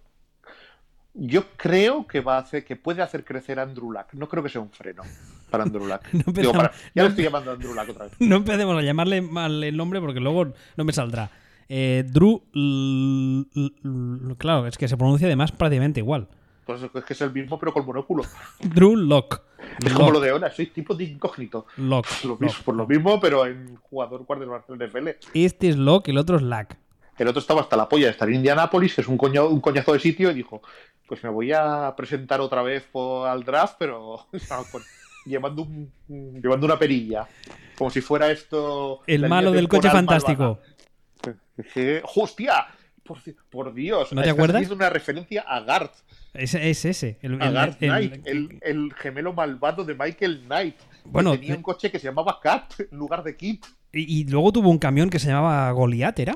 Yo 1.18 1.46
creo 1.56 2.06
que 2.06 2.20
va 2.20 2.36
a 2.36 2.42
hacer, 2.42 2.66
que 2.66 2.76
puede 2.76 3.02
hacer 3.02 3.24
crecer 3.24 3.58
a 3.58 3.64
Andrew 3.64 3.90
Luck. 3.92 4.08
No 4.14 4.28
creo 4.28 4.44
que 4.44 4.50
sea 4.50 4.60
un 4.60 4.70
freno 4.70 5.04
para 5.50 5.64
Andrew 5.64 5.88
Luck. 5.88 6.02
No 6.26 6.34
Digo, 6.34 6.52
para- 6.52 6.74
ya 6.94 7.04
le 7.04 7.10
estoy 7.10 7.24
llamando 7.24 7.52
a 7.52 7.54
Andrew 7.54 7.74
Luck 7.74 7.90
otra 7.90 8.06
vez. 8.06 8.14
No 8.20 8.36
empecemos 8.36 8.78
a 8.78 8.82
llamarle 8.82 9.22
mal 9.22 9.64
el 9.64 9.78
nombre 9.78 10.02
porque 10.02 10.20
luego 10.20 10.52
no 10.76 10.84
me 10.84 10.92
saldrá. 10.92 11.30
Eh, 11.70 12.04
Drew. 12.08 12.44
Claro, 14.38 14.68
es 14.68 14.78
que 14.78 14.88
se 14.88 14.98
pronuncia 14.98 15.28
además 15.28 15.52
prácticamente 15.52 16.00
igual. 16.02 16.28
Pues 16.66 16.82
es 16.82 17.04
que 17.06 17.14
es 17.14 17.22
el 17.22 17.32
mismo, 17.32 17.60
pero 17.60 17.72
con 17.74 17.86
monóculo. 17.86 18.24
Drew 18.60 18.96
Lock. 18.96 19.42
Es 19.86 19.94
como 19.94 20.12
lo 20.12 20.20
de 20.20 20.30
ahora, 20.32 20.52
soy 20.52 20.68
tipo 20.68 20.94
de 20.96 21.06
incógnito. 21.06 21.66
Lock. 21.78 22.08
Lo 22.26 22.38
mismo, 22.38 22.64
por 22.64 22.76
lo 22.76 22.88
mismo, 22.88 23.20
pero 23.20 23.46
en 23.46 23.76
jugador 23.78 24.26
quarterback 24.26 24.68
del 24.68 24.90
NFL. 24.90 25.08
Este 25.34 25.70
es 25.70 25.78
Lock 25.78 26.08
y 26.08 26.12
el 26.12 26.18
otro 26.18 26.38
es 26.38 26.44
Lack. 26.44 26.78
El 27.18 27.28
otro 27.28 27.40
estaba 27.40 27.62
hasta 27.62 27.78
la 27.78 27.88
polla 27.88 28.06
de 28.06 28.12
estar 28.12 28.28
en 28.28 28.36
Indianápolis, 28.36 28.94
que 28.96 29.02
es 29.02 29.08
un, 29.08 29.18
coño, 29.18 29.48
un 29.48 29.62
coñazo 29.62 29.94
de 29.94 30.00
sitio, 30.00 30.32
y 30.32 30.34
dijo: 30.34 30.62
Pues 31.08 31.24
me 31.24 31.30
voy 31.30 31.52
a 31.54 31.94
presentar 31.96 32.42
otra 32.42 32.62
vez 32.62 32.84
por, 32.92 33.28
al 33.28 33.44
draft, 33.44 33.76
pero 33.80 34.28
con- 34.72 34.84
llevando, 35.26 35.62
un, 35.64 35.92
llevando 36.42 36.66
una 36.66 36.78
perilla. 36.78 37.28
Como 37.78 37.90
si 37.90 38.02
fuera 38.02 38.32
esto. 38.32 39.02
El 39.08 39.28
malo 39.30 39.52
del 39.52 39.68
coche 39.68 39.90
fantástico. 39.90 40.60
malvada. 41.24 42.02
¡Hostia! 42.16 42.68
Por, 43.04 43.20
por 43.52 43.74
Dios, 43.74 44.12
¿No 44.14 44.22
te 44.22 44.28
estás 44.30 44.34
acuerdas? 44.34 44.56
haciendo 44.64 44.76
una 44.76 44.90
referencia 44.90 45.42
a 45.48 45.60
Garth, 45.60 45.94
Es, 46.34 46.56
es 46.56 46.86
ese. 46.86 47.20
El, 47.22 47.40
a 47.40 47.48
el- 47.48 47.54
Garth 47.54 47.84
el- 47.84 47.90
Knight, 47.90 48.28
el, 48.28 48.60
el 48.64 48.94
gemelo 48.96 49.32
malvado 49.32 49.84
de 49.86 49.94
Michael 49.94 50.42
Knight. 50.48 50.76
que 50.78 50.86
Bueno, 51.06 51.34
tenía 51.34 51.54
eh, 51.54 51.58
un 51.58 51.62
coche 51.62 51.92
que 51.92 52.00
se 52.00 52.08
llamaba 52.08 52.40
Cat 52.42 52.74
en 52.80 52.98
lugar 52.98 53.22
de 53.24 53.38
Kit. 53.38 53.64
y, 53.94 54.22
y 54.22 54.24
luego 54.28 54.52
tuvo 54.52 54.70
un 54.72 54.80
camión 54.80 55.12
que 55.12 55.20
se 55.20 55.28
llamaba 55.28 55.70
Goliath, 55.72 56.18
¿era? 56.20 56.36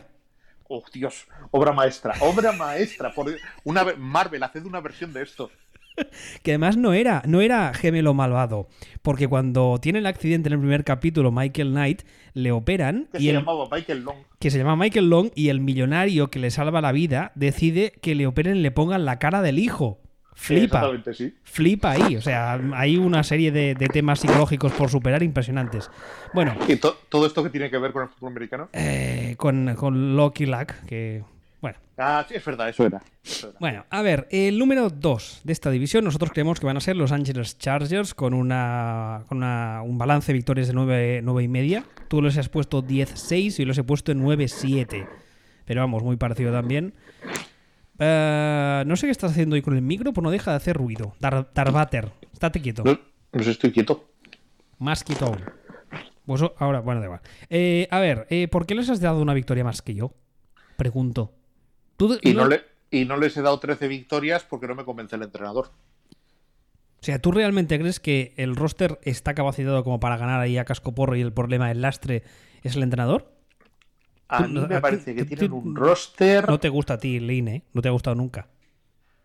Oh, 0.72 0.84
Dios, 0.94 1.28
obra 1.52 1.74
maestra, 1.74 2.14
obra 2.22 2.52
maestra. 2.52 3.12
Por 3.14 3.36
una 3.64 3.84
ve- 3.84 3.96
Marvel, 3.98 4.44
haced 4.44 4.64
una 4.66 4.80
versión 4.82 5.12
de 5.14 5.24
esto. 5.24 5.50
Que 6.44 6.52
además 6.52 6.78
no 6.78 6.94
era, 6.94 7.22
no 7.26 7.42
era 7.42 7.74
gemelo 7.74 8.14
malvado. 8.14 8.70
Porque 9.02 9.28
cuando 9.28 9.80
tiene 9.82 10.00
el 10.00 10.06
accidente 10.06 10.48
en 10.48 10.54
el 10.54 10.60
primer 10.60 10.86
capítulo, 10.86 11.30
Michael 11.32 11.72
Knight 11.72 12.04
le 12.34 12.54
operan 12.54 13.10
Que 13.12 13.18
y 13.18 13.22
se 13.24 13.30
el- 13.32 13.36
llamaba 13.38 13.68
Michael 13.70 14.04
Long. 14.06 14.16
que 14.40 14.50
se 14.50 14.60
llama 14.60 14.78
Michael 14.78 15.10
Long 15.10 15.32
y 15.36 15.50
el 15.50 15.60
millonario 15.60 16.30
que 16.32 16.40
le 16.40 16.52
salva 16.52 16.80
la 16.80 16.94
vida 16.94 17.34
decide 17.36 17.92
que 18.02 18.16
le 18.16 18.28
operen 18.28 18.56
y 18.58 18.62
le 18.62 18.72
pongan 18.72 19.04
la 19.04 19.20
cara 19.20 19.42
del 19.42 19.60
hijo. 19.60 20.00
Flipa. 20.40 20.92
Sí. 21.14 21.34
Flipa 21.44 21.92
ahí. 21.92 22.16
O 22.16 22.22
sea, 22.22 22.60
hay 22.74 22.98
una 22.98 23.24
serie 23.24 23.52
de, 23.52 23.76
de 23.76 23.88
temas 23.88 24.20
psicológicos 24.22 24.72
por 24.72 24.90
superar 24.90 25.22
impresionantes. 25.22 25.90
Bueno, 26.34 26.56
Y 26.68 26.78
to- 26.78 26.98
todo 27.10 27.26
esto 27.28 27.44
que 27.44 27.50
tiene 27.50 27.70
que 27.70 27.78
ver 27.78 27.92
con 27.92 28.04
el 28.04 28.10
fútbol 28.10 28.32
americano. 28.32 28.70
eh, 28.74 29.36
con, 29.38 29.76
con 29.76 30.16
Loki 30.16 30.46
Luck, 30.46 30.72
que. 30.88 31.24
Bueno. 31.62 31.78
Ah, 31.98 32.26
sí, 32.28 32.36
es 32.36 32.46
verdad, 32.46 32.70
eso 32.70 32.86
era. 32.86 33.02
Eso 33.22 33.50
era. 33.50 33.58
Bueno, 33.60 33.86
a 33.90 34.02
ver, 34.02 34.30
el 34.32 34.58
número 34.58 34.90
2 34.90 35.42
de 35.44 35.52
esta 35.52 35.70
división, 35.70 36.06
nosotros 36.06 36.32
creemos 36.32 36.58
que 36.58 36.66
van 36.66 36.78
a 36.78 36.80
ser 36.80 36.96
los 36.96 37.12
Angeles 37.12 37.58
Chargers 37.58 38.14
con 38.14 38.34
una 38.34 39.24
con 39.28 39.40
una- 39.40 39.82
un 39.84 39.98
balance 39.98 40.28
de 40.32 40.38
victorias 40.38 40.68
de 40.68 40.74
9, 40.74 41.44
y 41.44 41.48
media. 41.50 41.84
Tú 42.08 42.22
los 42.22 42.38
has 42.38 42.48
puesto 42.48 42.82
10-6 42.82 43.60
y 43.60 43.66
los 43.66 43.78
he 43.78 43.84
puesto 43.84 44.14
en 44.14 44.24
9-7. 44.24 45.06
Pero 45.66 45.82
vamos, 45.82 46.02
muy 46.02 46.16
parecido 46.16 46.52
también. 46.54 46.94
Eh, 48.00 48.84
no 48.88 48.96
sé 48.96 49.08
qué 49.08 49.12
estás 49.12 49.32
haciendo 49.32 49.56
hoy 49.56 49.62
con 49.62 49.76
el 49.76 49.82
micro, 49.82 50.14
pues 50.14 50.24
no 50.24 50.32
deja 50.32 50.52
de 50.52 50.58
hacer 50.58 50.76
ruido. 50.78 51.14
Dar, 51.20 51.50
estate 52.34 52.62
quieto. 52.62 52.84
No, 52.84 53.44
sé, 53.44 53.52
estoy 53.52 53.72
quieto. 53.72 54.10
Más 54.78 55.04
quieto 55.04 55.26
aún. 55.26 55.40
Pues 56.26 56.42
o- 56.42 56.54
ahora, 56.58 56.80
bueno, 56.80 57.02
da 57.02 57.08
igual. 57.08 57.22
Eh, 57.50 57.88
a 57.92 58.00
ver, 58.00 58.26
eh, 58.30 58.48
¿por 58.48 58.66
qué 58.66 58.76
les 58.76 58.90
has 58.90 59.02
dado 59.02 59.22
una 59.22 59.34
victoria 59.34 59.64
más 59.64 59.82
que 59.82 59.94
yo? 59.96 60.14
Pregunto. 60.78 61.34
Tú, 61.98 62.18
Y 62.22 62.34
no- 62.34 62.44
no, 62.44 62.48
le, 62.50 62.62
y 62.92 63.06
no 63.06 63.18
les 63.18 63.36
he 63.36 63.42
dado 63.42 63.60
13 63.60 63.88
victorias 63.88 64.44
porque 64.44 64.68
no 64.68 64.76
me 64.76 64.86
convence 64.86 65.16
el 65.16 65.24
entrenador. 65.24 65.72
O 67.02 67.04
sea, 67.04 67.20
¿tú 67.20 67.32
realmente 67.32 67.80
crees 67.80 68.00
que 68.00 68.34
el 68.38 68.56
roster 68.56 69.00
está 69.04 69.34
capacitado 69.34 69.84
como 69.84 70.00
para 70.00 70.18
ganar 70.18 70.40
ahí 70.42 70.58
a 70.58 70.66
cascoporro 70.66 71.16
y 71.16 71.22
el 71.22 71.34
problema 71.34 71.68
del 71.70 71.82
lastre 71.82 72.24
es 72.62 72.76
el 72.76 72.84
entrenador? 72.84 73.32
A 74.30 74.42
mí 74.42 74.60
me 74.60 74.80
parece 74.80 75.16
que 75.16 75.26
tienen 75.26 75.52
un 75.52 75.76
roster. 75.76 76.48
No 76.48 76.60
te 76.60 76.70
gusta 76.70 76.94
a 76.94 76.98
ti, 77.00 77.20
Lane, 77.20 77.56
¿eh? 77.56 77.64
No 77.74 77.82
te 77.82 77.88
ha 77.88 77.92
gustado 77.92 78.16
nunca. 78.16 78.48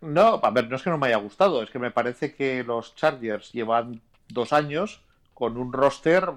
No, 0.01 0.41
a 0.43 0.51
ver, 0.51 0.69
no 0.69 0.77
es 0.77 0.83
que 0.83 0.91
no 0.91 0.99
me 0.99 1.09
haya 1.09 1.17
gustado, 1.17 1.63
es 1.63 1.71
que 1.71 1.79
me 1.79 1.91
parece 1.91 2.35
que 2.35 2.65
los 2.65 2.95
Chargers 2.95 3.53
llevan 3.53 4.03
dos 4.29 4.53
años 4.53 5.03
con 5.35 5.57
un 5.57 5.73
roster 5.73 6.31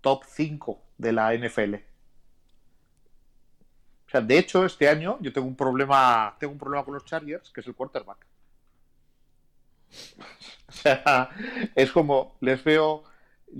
top 0.00 0.24
5 0.26 0.78
de 0.98 1.12
la 1.12 1.34
NFL. 1.34 1.74
O 4.06 4.10
sea, 4.10 4.20
de 4.20 4.38
hecho, 4.38 4.64
este 4.64 4.88
año 4.88 5.18
yo 5.20 5.32
tengo 5.32 5.46
un 5.46 5.56
problema, 5.56 6.36
tengo 6.38 6.52
un 6.52 6.58
problema 6.58 6.84
con 6.84 6.94
los 6.94 7.04
Chargers, 7.04 7.50
que 7.50 7.60
es 7.60 7.66
el 7.66 7.74
quarterback. 7.74 8.26
O 10.68 10.72
sea, 10.72 11.30
es 11.74 11.92
como, 11.92 12.36
les 12.40 12.62
veo, 12.62 13.04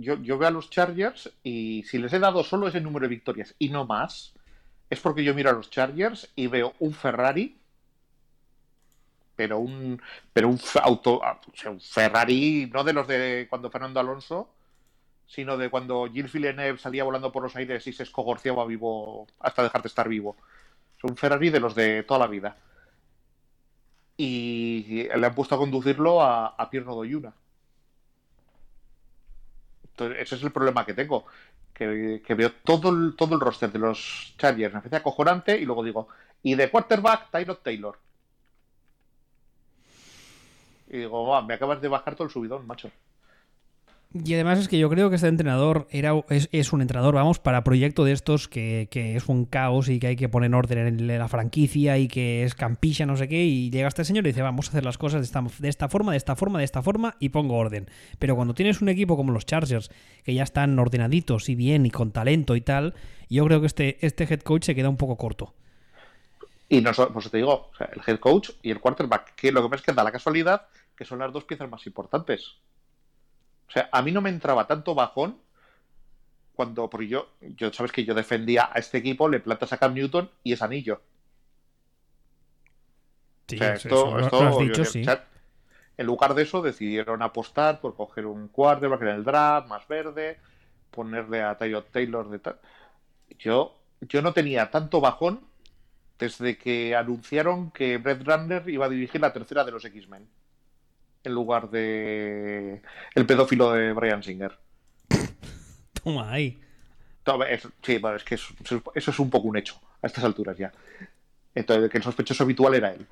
yo, 0.00 0.38
veo 0.38 0.48
a 0.48 0.50
los 0.50 0.70
Chargers 0.70 1.30
y 1.42 1.82
si 1.84 1.98
les 1.98 2.12
he 2.12 2.18
dado 2.18 2.44
solo 2.44 2.68
ese 2.68 2.80
número 2.80 3.04
de 3.04 3.14
victorias 3.14 3.54
y 3.58 3.70
no 3.70 3.86
más, 3.86 4.34
es 4.90 5.00
porque 5.00 5.24
yo 5.24 5.34
miro 5.34 5.50
a 5.50 5.54
los 5.54 5.70
Chargers 5.70 6.30
y 6.36 6.46
veo 6.46 6.74
un 6.78 6.92
Ferrari 6.92 7.58
pero 9.34 9.58
un 9.58 10.00
pero 10.32 10.48
un 10.48 10.58
auto 10.82 11.20
sea, 11.54 11.70
un 11.70 11.80
Ferrari 11.80 12.70
no 12.72 12.84
de 12.84 12.92
los 12.92 13.06
de 13.06 13.46
cuando 13.50 13.70
Fernando 13.70 14.00
Alonso 14.00 14.50
sino 15.26 15.56
de 15.56 15.70
cuando 15.70 16.06
Gilles 16.06 16.32
Villeneuve 16.32 16.78
salía 16.78 17.04
volando 17.04 17.32
por 17.32 17.42
los 17.42 17.56
aires 17.56 17.86
y 17.86 17.92
se 17.92 18.04
escogorciaba 18.04 18.64
vivo 18.64 19.26
hasta 19.40 19.64
dejar 19.64 19.82
de 19.82 19.88
estar 19.88 20.08
vivo. 20.08 20.36
Es 20.96 21.02
un 21.02 21.16
Ferrari 21.16 21.50
de 21.50 21.58
los 21.58 21.74
de 21.74 22.04
toda 22.04 22.20
la 22.20 22.26
vida. 22.28 22.56
Y 24.16 25.08
le 25.14 25.26
han 25.26 25.34
puesto 25.34 25.56
a 25.56 25.58
conducirlo 25.58 26.22
a, 26.22 26.46
a 26.46 26.70
Pierno 26.70 26.94
Doyuna 26.94 27.34
ese 29.98 30.34
es 30.36 30.42
el 30.42 30.52
problema 30.52 30.84
que 30.84 30.94
tengo 30.94 31.26
que, 31.72 32.22
veo 32.28 32.52
todo 32.64 32.90
el, 32.90 33.14
todo 33.16 33.34
el 33.34 33.40
roster 33.40 33.70
de 33.70 33.78
los 33.78 34.34
Chargers 34.38 34.74
me 34.74 34.80
parece 34.80 34.96
acojonante 34.96 35.58
y 35.58 35.64
luego 35.64 35.84
digo 35.84 36.08
y 36.42 36.54
de 36.54 36.70
quarterback 36.70 37.30
Tyrod 37.30 37.58
Taylor 37.58 37.98
y 40.88 40.98
digo, 40.98 41.24
"Buah, 41.24 41.42
me 41.42 41.54
acabas 41.54 41.80
de 41.80 41.88
bajar 41.88 42.14
todo 42.14 42.28
el 42.28 42.32
subidón, 42.32 42.66
macho. 42.66 42.90
Y 44.14 44.34
además 44.34 44.58
es 44.58 44.68
que 44.68 44.78
yo 44.78 44.88
creo 44.88 45.10
que 45.10 45.16
este 45.16 45.28
entrenador 45.28 45.86
era, 45.90 46.12
es, 46.30 46.48
es 46.52 46.72
un 46.72 46.80
entrenador, 46.80 47.14
vamos, 47.14 47.38
para 47.38 47.64
proyecto 47.64 48.04
de 48.04 48.12
estos 48.12 48.48
que, 48.48 48.88
que 48.90 49.16
es 49.16 49.28
un 49.28 49.44
caos 49.44 49.88
y 49.88 49.98
que 49.98 50.06
hay 50.06 50.16
que 50.16 50.28
poner 50.28 50.54
orden 50.54 50.86
en 50.86 51.18
la 51.18 51.28
franquicia 51.28 51.98
y 51.98 52.08
que 52.08 52.44
es 52.44 52.54
campilla, 52.54 53.04
no 53.04 53.16
sé 53.16 53.28
qué, 53.28 53.44
y 53.44 53.70
llega 53.70 53.88
este 53.88 54.04
señor 54.04 54.24
y 54.24 54.30
dice, 54.30 54.42
vamos 54.42 54.68
a 54.68 54.70
hacer 54.70 54.84
las 54.84 54.96
cosas 54.96 55.20
de 55.20 55.26
esta, 55.26 55.44
de 55.58 55.68
esta 55.68 55.88
forma, 55.88 56.12
de 56.12 56.18
esta 56.18 56.34
forma, 56.34 56.58
de 56.60 56.64
esta 56.64 56.82
forma, 56.82 57.16
y 57.18 57.28
pongo 57.28 57.56
orden. 57.56 57.90
Pero 58.18 58.36
cuando 58.36 58.54
tienes 58.54 58.80
un 58.80 58.88
equipo 58.88 59.16
como 59.16 59.32
los 59.32 59.44
Chargers, 59.44 59.90
que 60.24 60.32
ya 60.32 60.44
están 60.44 60.78
ordenaditos 60.78 61.48
y 61.48 61.54
bien 61.54 61.84
y 61.84 61.90
con 61.90 62.12
talento 62.12 62.56
y 62.56 62.62
tal, 62.62 62.94
yo 63.28 63.44
creo 63.44 63.60
que 63.60 63.66
este, 63.66 64.06
este 64.06 64.24
head 64.24 64.40
coach 64.40 64.64
se 64.64 64.74
queda 64.74 64.88
un 64.88 64.96
poco 64.96 65.16
corto. 65.16 65.54
Y 66.68 66.80
no 66.80 66.90
pues 66.92 67.30
te 67.30 67.36
digo, 67.36 67.70
el 67.78 68.02
head 68.06 68.18
coach 68.18 68.50
y 68.62 68.70
el 68.70 68.80
quarterback, 68.80 69.34
que 69.34 69.52
lo 69.52 69.62
que 69.62 69.68
pasa 69.68 69.80
es 69.80 69.86
que 69.86 69.92
da 69.92 70.02
la 70.02 70.12
casualidad 70.12 70.66
que 70.96 71.04
son 71.04 71.18
las 71.18 71.32
dos 71.32 71.44
piezas 71.44 71.68
más 71.68 71.86
importantes. 71.86 72.56
O 73.68 73.70
sea, 73.70 73.88
a 73.92 74.02
mí 74.02 74.12
no 74.12 74.20
me 74.20 74.30
entraba 74.30 74.66
tanto 74.66 74.94
bajón 74.94 75.38
cuando, 76.54 76.88
porque 76.88 77.08
yo, 77.08 77.28
yo 77.56 77.72
sabes 77.72 77.92
que 77.92 78.04
yo 78.04 78.14
defendía 78.14 78.70
a 78.72 78.78
este 78.78 78.98
equipo, 78.98 79.28
le 79.28 79.40
plantas 79.40 79.72
a 79.72 79.78
Cam 79.78 79.94
Newton 79.94 80.30
y 80.42 80.52
es 80.52 80.62
anillo. 80.62 81.02
Sí, 83.48 83.56
O 83.56 83.58
sea, 83.58 83.74
esto, 83.74 84.18
esto, 84.18 84.42
lo 84.42 84.48
has 84.48 84.56
yo- 84.76 84.82
o 84.82 85.04
sea, 85.04 85.24
en 85.98 86.06
lugar 86.06 86.34
de 86.34 86.42
eso, 86.42 86.62
decidieron 86.62 87.22
apostar 87.22 87.80
por 87.80 87.94
coger 87.94 88.26
un 88.26 88.48
quarterback 88.48 89.02
en 89.02 89.08
el 89.08 89.24
draft 89.24 89.68
más 89.68 89.86
verde, 89.88 90.38
ponerle 90.90 91.42
a 91.42 91.56
Tyrod 91.56 91.84
Taylor 91.92 92.28
de 92.28 92.38
tal. 92.38 92.60
Yo, 93.38 93.78
yo 94.00 94.22
no 94.22 94.32
tenía 94.32 94.70
tanto 94.70 95.00
bajón 95.00 95.40
desde 96.18 96.58
que 96.58 96.96
anunciaron 96.96 97.70
que 97.70 97.98
Brett 97.98 98.22
Runner 98.26 98.68
iba 98.68 98.86
a 98.86 98.88
dirigir 98.88 99.20
la 99.20 99.32
tercera 99.32 99.64
de 99.64 99.72
los 99.72 99.84
X-Men 99.84 100.28
en 101.26 101.32
lugar 101.34 101.70
de 101.70 102.80
el 103.14 103.26
pedófilo 103.26 103.72
de 103.72 103.92
Brian 103.92 104.22
Singer. 104.22 104.56
Toma 106.02 106.30
ahí. 106.32 106.60
No, 107.26 107.42
es- 107.44 107.68
sí, 107.82 107.98
bueno, 107.98 108.16
es 108.16 108.24
que 108.24 108.36
eso, 108.36 108.54
eso 108.94 109.10
es 109.10 109.18
un 109.18 109.30
poco 109.30 109.48
un 109.48 109.56
hecho 109.56 109.80
a 110.02 110.06
estas 110.06 110.24
alturas 110.24 110.56
ya. 110.56 110.72
Entonces, 111.54 111.90
que 111.90 111.98
el 111.98 112.04
sospechoso 112.04 112.44
habitual 112.44 112.74
era 112.74 112.92
él. 112.92 113.06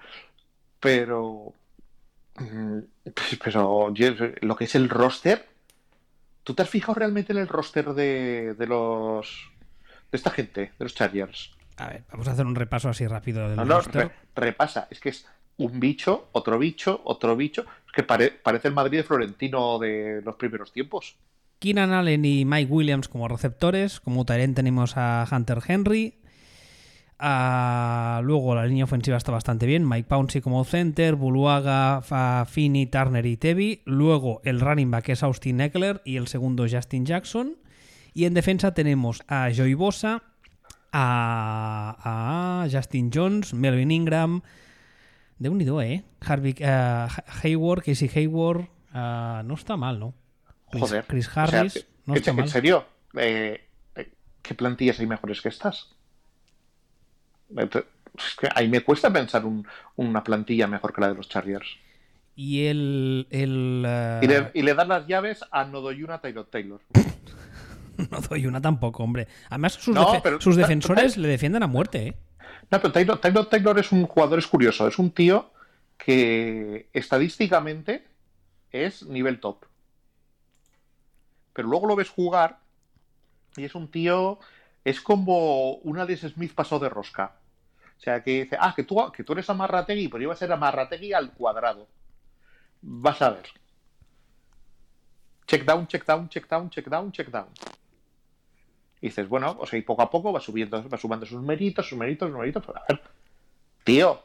Pero. 0.81 1.53
mm, 2.37 2.79
Pero 3.43 3.93
lo 4.43 4.57
que 4.57 4.65
es 4.65 4.75
el 4.75 4.89
roster. 4.89 5.49
¿Tú 6.45 6.53
te 6.55 6.63
has 6.63 6.69
fijado 6.69 6.95
realmente 6.95 7.33
en 7.33 7.39
el 7.39 7.49
roster 7.49 7.95
de, 7.95 8.55
de 8.55 8.67
los. 8.67 9.51
de 10.13 10.17
esta 10.17 10.31
gente, 10.31 10.73
de 10.79 10.85
los 10.85 10.95
Chargers? 10.95 11.53
A 11.79 11.89
ver, 11.89 12.05
vamos 12.11 12.29
a 12.29 12.33
hacer 12.33 12.47
un 12.47 12.55
repaso 12.55 12.89
así 12.91 13.07
rápido 13.07 13.49
del 13.49 13.57
No, 13.57 13.65
no, 13.65 13.77
roster. 13.77 14.09
re- 14.09 14.13
repasa. 14.37 14.87
Es 14.91 15.01
que 15.01 15.09
es 15.09 15.27
un 15.57 15.81
bicho, 15.81 16.29
otro 16.33 16.59
bicho, 16.59 17.01
otro 17.05 17.35
bicho. 17.35 17.65
Que 17.95 18.03
parece 18.03 18.69
el 18.69 18.75
Madrid 18.75 18.99
de 18.99 19.05
Florentino 19.05 19.79
de 19.79 20.21
los 20.25 20.37
primeros 20.37 20.73
tiempos. 20.73 21.17
Keenan 21.59 21.93
Allen 21.93 22.25
y 22.25 22.45
Mike 22.45 22.71
Williams 22.71 23.09
como 23.09 23.29
receptores. 23.29 24.01
Como 24.01 24.25
Tyrant 24.25 24.57
tenemos 24.57 24.97
a 24.97 25.27
Hunter 25.31 25.61
Henry. 25.67 26.15
luego 27.19 28.55
la 28.55 28.67
línea 28.67 28.85
ofensiva 28.85 29.17
está 29.17 29.33
bastante 29.33 29.67
bien. 29.67 29.89
Mike 29.89 30.09
Pouncey 30.09 30.41
como 30.41 30.65
center, 30.65 31.15
Buluaga, 31.15 32.03
Finney, 32.47 32.87
Turner 32.87 33.25
y 33.27 33.37
Tevi. 33.37 33.83
Luego 33.85 34.43
el 34.45 34.61
running 34.61 34.91
back 34.91 35.09
es 35.11 35.23
Austin 35.23 35.61
Eckler 35.61 36.03
y 36.05 36.17
el 36.17 36.27
segundo 36.27 36.67
Justin 36.71 37.07
Jackson. 37.07 37.57
Y 38.13 38.27
en 38.27 38.35
defensa 38.35 38.75
tenemos 38.75 39.23
a 39.27 39.51
Joey 39.55 39.75
Bosa, 39.75 40.23
a, 40.93 42.69
Justin 42.71 43.11
Jones, 43.13 43.55
Melvin 43.55 43.91
Ingram, 43.91 44.43
de 45.39 45.49
unido, 45.49 45.83
¿eh? 45.83 46.05
Harvey, 46.21 46.55
uh, 46.61 47.09
Hayward, 47.43 47.83
Casey 47.83 48.11
Hayward, 48.15 48.69
uh, 48.95 49.43
no 49.45 49.55
está 49.55 49.77
mal, 49.77 49.99
¿no? 49.99 50.15
Joder. 50.67 51.05
Chris 51.07 51.31
Harris, 51.37 51.87
no 52.07 52.15
está 52.15 52.31
¿En 52.31 52.49
serio? 52.49 52.85
Eh, 53.15 53.61
eh, 53.95 54.13
¿Qué 54.43 54.55
plantillas 54.55 54.99
hay 55.01 55.07
mejores 55.07 55.41
que 55.41 55.49
estas? 55.49 55.91
Es 57.57 58.37
que 58.39 58.49
ahí 58.55 58.69
me 58.69 58.81
cuesta 58.81 59.13
pensar 59.13 59.45
una 59.97 60.25
plantilla 60.25 60.67
mejor 60.67 60.93
que 60.93 61.01
la 61.01 61.09
de 61.09 61.15
los 61.15 61.29
Chargers. 61.29 61.77
Y 62.37 62.67
el. 62.67 63.29
el 63.31 63.85
uh... 63.87 64.25
y, 64.25 64.29
le, 64.29 64.51
y, 64.55 64.63
le, 64.63 64.75
dan 64.75 64.89
las 64.89 65.07
llaves 65.07 65.45
a 65.51 65.65
Nodoyuna 65.65 66.21
Taylor 66.21 66.47
Taylor. 66.47 66.81
no 68.11 68.21
doy 68.21 68.47
una 68.47 68.61
tampoco, 68.61 69.03
hombre. 69.05 69.29
Además, 69.51 69.75
sus, 69.75 70.57
defensores 70.57 71.17
le 71.17 71.29
defienden 71.29 71.63
a 71.63 71.67
muerte, 71.67 72.09
¿eh? 72.09 72.15
No, 72.71 72.81
pero 72.81 72.93
Taylor, 72.93 73.49
Taylor, 73.49 73.79
es 73.79 73.93
un 73.93 74.07
jugador, 74.07 74.39
es 74.39 74.47
curioso. 74.47 74.87
Es 74.89 74.99
un 74.99 75.11
tío 75.11 75.51
que 75.97 76.89
estadísticamente 76.93 78.07
es 78.71 79.05
nivel 79.05 79.41
top. 79.41 79.65
Pero 81.53 81.69
luego 81.69 81.87
lo 81.87 81.97
ves 81.97 82.11
jugar 82.11 82.61
y 83.57 83.65
es 83.65 83.75
un 83.75 83.91
tío. 83.91 84.39
Es 84.85 85.01
como 85.01 85.75
una 85.77 86.05
de 86.05 86.17
Smith 86.17 86.55
pasó 86.55 86.79
de 86.79 86.89
rosca. 86.89 87.37
O 87.97 88.01
sea, 88.01 88.23
que 88.23 88.43
dice, 88.43 88.57
ah, 88.61 88.75
que 88.75 88.83
tú, 88.83 89.01
que 89.13 89.25
tú 89.25 89.33
eres 89.33 89.49
Amarrategui, 89.49 90.09
pero 90.09 90.23
iba 90.23 90.33
a 90.33 90.37
ser 90.37 90.53
Amarrategui 90.53 91.13
al 91.13 91.33
cuadrado. 91.33 91.87
Vas 92.83 93.23
a 93.23 93.31
ver. 93.31 93.47
Check 95.47 95.65
down, 95.65 95.87
check 95.87 96.05
down, 96.05 96.29
check 96.29 96.49
down, 96.49 96.71
check 96.71 96.89
down, 96.89 97.13
check 97.13 97.31
down. 97.31 97.49
Y 99.05 99.09
dices, 99.09 99.29
bueno, 99.29 99.55
o 99.61 99.67
sea, 99.67 99.79
y 99.79 99.83
poco 99.83 100.01
a 100.01 100.11
poco 100.11 100.33
va 100.33 100.41
subiendo, 100.41 100.89
va 100.89 100.97
sumando 100.97 101.27
sus 101.27 101.43
méritos, 101.43 101.87
sus 101.87 101.99
méritos, 101.99 102.31
sus 102.31 102.39
méritos. 102.39 102.65
Pero 102.65 102.79
a 102.79 102.85
ver, 102.89 103.03
tío, 103.85 104.23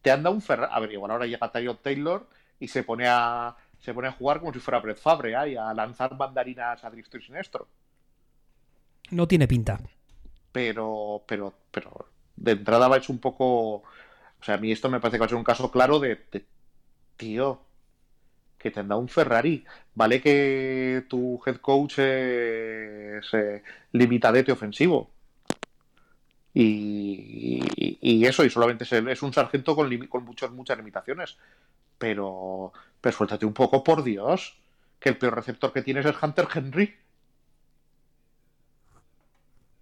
te 0.00 0.12
anda 0.12 0.30
un 0.30 0.40
Ferrari. 0.40 0.72
A 0.72 0.78
ver, 0.78 0.92
igual 0.92 1.10
ahora 1.10 1.26
llega 1.26 1.50
Taylor 1.50 1.76
Taylor 1.78 2.28
y 2.60 2.68
se 2.68 2.84
pone 2.84 3.08
a 3.08 3.56
se 3.80 3.92
pone 3.92 4.06
a 4.06 4.12
jugar 4.12 4.38
como 4.38 4.52
si 4.52 4.60
fuera 4.60 4.78
Brett 4.78 4.98
Fabre 4.98 5.32
y 5.50 5.56
a 5.56 5.74
lanzar 5.74 6.16
mandarinas 6.16 6.84
a 6.84 6.90
diestro 6.92 7.18
y 7.18 7.24
siniestro. 7.24 7.66
No 9.10 9.26
tiene 9.26 9.48
pinta. 9.48 9.80
Pero, 10.52 11.24
pero, 11.26 11.52
pero 11.72 12.06
de 12.36 12.52
entrada 12.52 12.86
va 12.86 12.98
a 12.98 13.00
ser 13.00 13.10
un 13.10 13.18
poco. 13.18 13.74
O 13.78 13.84
sea, 14.40 14.54
a 14.54 14.58
mí 14.58 14.70
esto 14.70 14.88
me 14.88 15.00
parece 15.00 15.16
que 15.16 15.22
va 15.22 15.26
a 15.26 15.30
ser 15.30 15.38
un 15.38 15.42
caso 15.42 15.68
claro 15.72 15.98
de, 15.98 16.14
de 16.30 16.46
tío, 17.16 17.60
que 18.62 18.70
te 18.70 18.80
un 18.80 19.08
Ferrari. 19.08 19.64
Vale 19.94 20.20
que 20.20 21.04
tu 21.08 21.40
head 21.44 21.56
coach 21.56 21.98
es 21.98 23.34
eh, 23.34 23.62
limitadete 23.92 24.52
ofensivo. 24.52 25.10
Y, 26.54 28.24
eso, 28.26 28.44
y 28.44 28.50
solamente 28.50 28.84
es, 28.84 29.22
un 29.22 29.32
sargento 29.32 29.74
con, 29.74 30.06
con 30.06 30.24
muchas, 30.24 30.50
muchas 30.50 30.76
limitaciones. 30.78 31.38
Pero, 31.98 32.72
pero 33.00 33.16
suéltate 33.16 33.46
un 33.46 33.54
poco, 33.54 33.82
por 33.82 34.02
Dios, 34.02 34.58
que 35.00 35.10
el 35.10 35.18
peor 35.18 35.34
receptor 35.36 35.72
que 35.72 35.82
tienes 35.82 36.06
es 36.06 36.22
Hunter 36.22 36.48
Henry. 36.54 36.94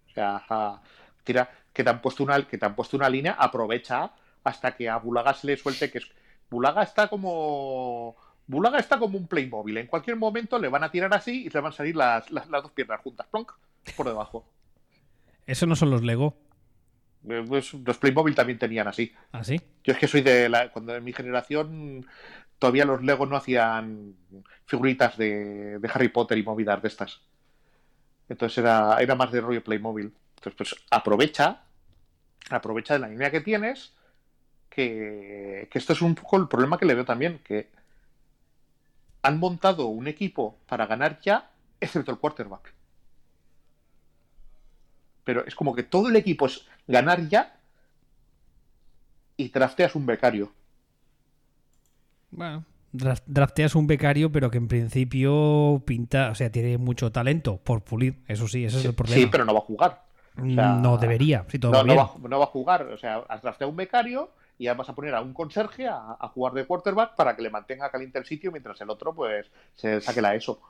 O 0.09 0.13
sea, 0.13 0.81
tira, 1.25 1.51
que 1.73 1.85
te 1.85 1.91
han 1.91 2.01
puesto 2.01 2.25
una, 2.25 2.47
que 2.47 2.59
te 2.59 2.67
han 2.67 2.75
puesto 2.75 2.97
una 2.97 3.09
línea, 3.09 3.33
aprovecha 3.39 4.13
hasta 4.45 4.75
que 4.77 4.89
a 4.89 4.97
Bulaga 4.97 5.35
se 5.35 5.47
le 5.49 5.57
suelte 5.57 5.91
que 5.91 5.99
es. 5.99 6.11
Bulaga 6.51 6.83
está 6.83 7.09
como 7.09 8.17
Bulaga 8.51 8.81
está 8.81 8.99
como 8.99 9.17
un 9.17 9.29
Playmobil. 9.29 9.77
En 9.77 9.87
cualquier 9.87 10.17
momento 10.17 10.59
le 10.59 10.69
van 10.69 10.83
a 10.83 10.91
tirar 10.91 11.15
así 11.15 11.45
y 11.45 11.51
le 11.51 11.61
van 11.61 11.73
a 11.73 11.77
salir 11.77 11.95
las, 11.95 12.27
dos 12.29 12.73
piernas 12.73 13.01
juntas. 13.01 13.29
Plonk, 13.31 13.53
por 13.97 14.07
debajo. 14.07 14.45
¿Eso 15.47 15.67
no 15.67 15.77
son 15.77 15.91
los 15.91 16.03
Lego? 16.03 16.37
Eh, 17.29 17.45
pues, 17.47 17.73
los 17.75 17.99
Playmobil 17.99 18.35
también 18.35 18.59
tenían 18.59 18.89
así. 18.89 19.15
¿Ah, 19.31 19.45
sí? 19.45 19.61
Yo 19.85 19.93
es 19.93 19.99
que 20.01 20.09
soy 20.09 20.23
de 20.23 20.49
la. 20.49 20.73
Cuando 20.73 20.97
en 20.97 21.05
mi 21.05 21.13
generación 21.13 22.05
todavía 22.59 22.85
los 22.85 23.05
Lego 23.05 23.25
no 23.25 23.37
hacían 23.37 24.17
figuritas 24.67 25.17
de, 25.17 25.79
Harry 25.95 26.09
Potter 26.09 26.37
y 26.37 26.43
movidas 26.43 26.83
de 26.83 26.89
estas. 26.89 27.21
Entonces 28.29 28.59
era, 28.59 28.97
era 29.01 29.15
más 29.15 29.31
de 29.31 29.43
rollo 29.43 29.63
Playmobil. 29.63 30.13
Entonces, 30.39 30.55
pues 30.57 30.75
aprovecha. 30.91 31.63
Aprovecha 32.51 32.95
de 32.95 33.01
la 33.01 33.09
línea 33.09 33.31
que 33.31 33.43
tienes. 33.43 33.95
Que, 34.69 35.69
que 35.71 35.79
esto 35.79 35.93
es 35.93 36.03
un 36.03 36.17
poco 36.17 36.37
el 36.37 36.49
problema 36.49 36.79
que 36.79 36.87
le 36.87 36.95
veo 36.95 37.05
también. 37.05 37.39
Que 37.45 37.71
han 39.23 39.39
montado 39.39 39.87
un 39.87 40.09
equipo 40.09 40.59
para 40.67 40.87
ganar 40.87 41.21
ya, 41.21 41.51
excepto 41.81 42.11
el 42.11 42.19
quarterback. 42.19 42.75
Pero 45.25 45.45
es 45.47 45.55
como 45.55 45.75
que 45.75 45.83
todo 45.83 46.09
el 46.09 46.17
equipo 46.17 46.47
es 46.47 46.67
ganar 46.87 47.29
ya 47.29 47.61
y 49.37 49.49
drafteas 49.49 49.95
un 49.95 50.07
becario. 50.07 50.53
Bueno, 52.31 52.65
drafteas 52.93 53.75
un 53.75 53.87
becario, 53.87 54.33
pero 54.33 54.51
que 54.51 54.59
en 54.59 54.69
principio 54.69 55.83
pinta, 55.87 56.31
o 56.31 56.35
sea, 56.35 56.51
tiene 56.51 56.79
mucho 56.79 57.13
talento 57.13 57.59
por 57.59 57.83
pulir. 57.83 58.23
Eso 58.27 58.49
sí, 58.49 58.65
ese 58.65 58.79
es 58.79 58.85
el 58.85 58.95
problema. 58.95 59.21
Sí, 59.21 59.29
pero 59.31 59.45
no 59.45 59.53
va 59.53 59.61
a 59.61 59.63
jugar. 59.63 60.05
no 60.37 60.99
debería, 60.99 61.45
si 61.49 61.59
todo 61.59 61.73
no, 61.73 61.97
va, 61.97 62.15
no, 62.29 62.39
va, 62.39 62.45
a 62.45 62.49
jugar. 62.49 62.83
O 62.89 62.99
sea, 62.99 63.19
has 63.29 63.43
drafteado 63.43 63.71
un 63.71 63.77
becario 63.77 64.31
y 64.61 64.69
vas 64.69 64.91
a 64.91 64.95
poner 64.95 65.15
a 65.15 65.23
un 65.23 65.33
conserje 65.33 65.89
a, 65.89 66.29
jugar 66.35 66.53
de 66.53 66.67
quarterback 66.67 67.15
para 67.17 67.35
que 67.35 67.41
le 67.41 67.49
mantenga 67.49 67.91
caliente 67.91 68.19
el 68.19 68.27
sitio 68.27 68.53
mientras 68.53 68.79
el 68.83 68.91
otro 68.91 69.15
pues 69.15 69.51
se 69.75 70.03
saque 70.03 70.21
la 70.21 70.35
ESO. 70.35 70.61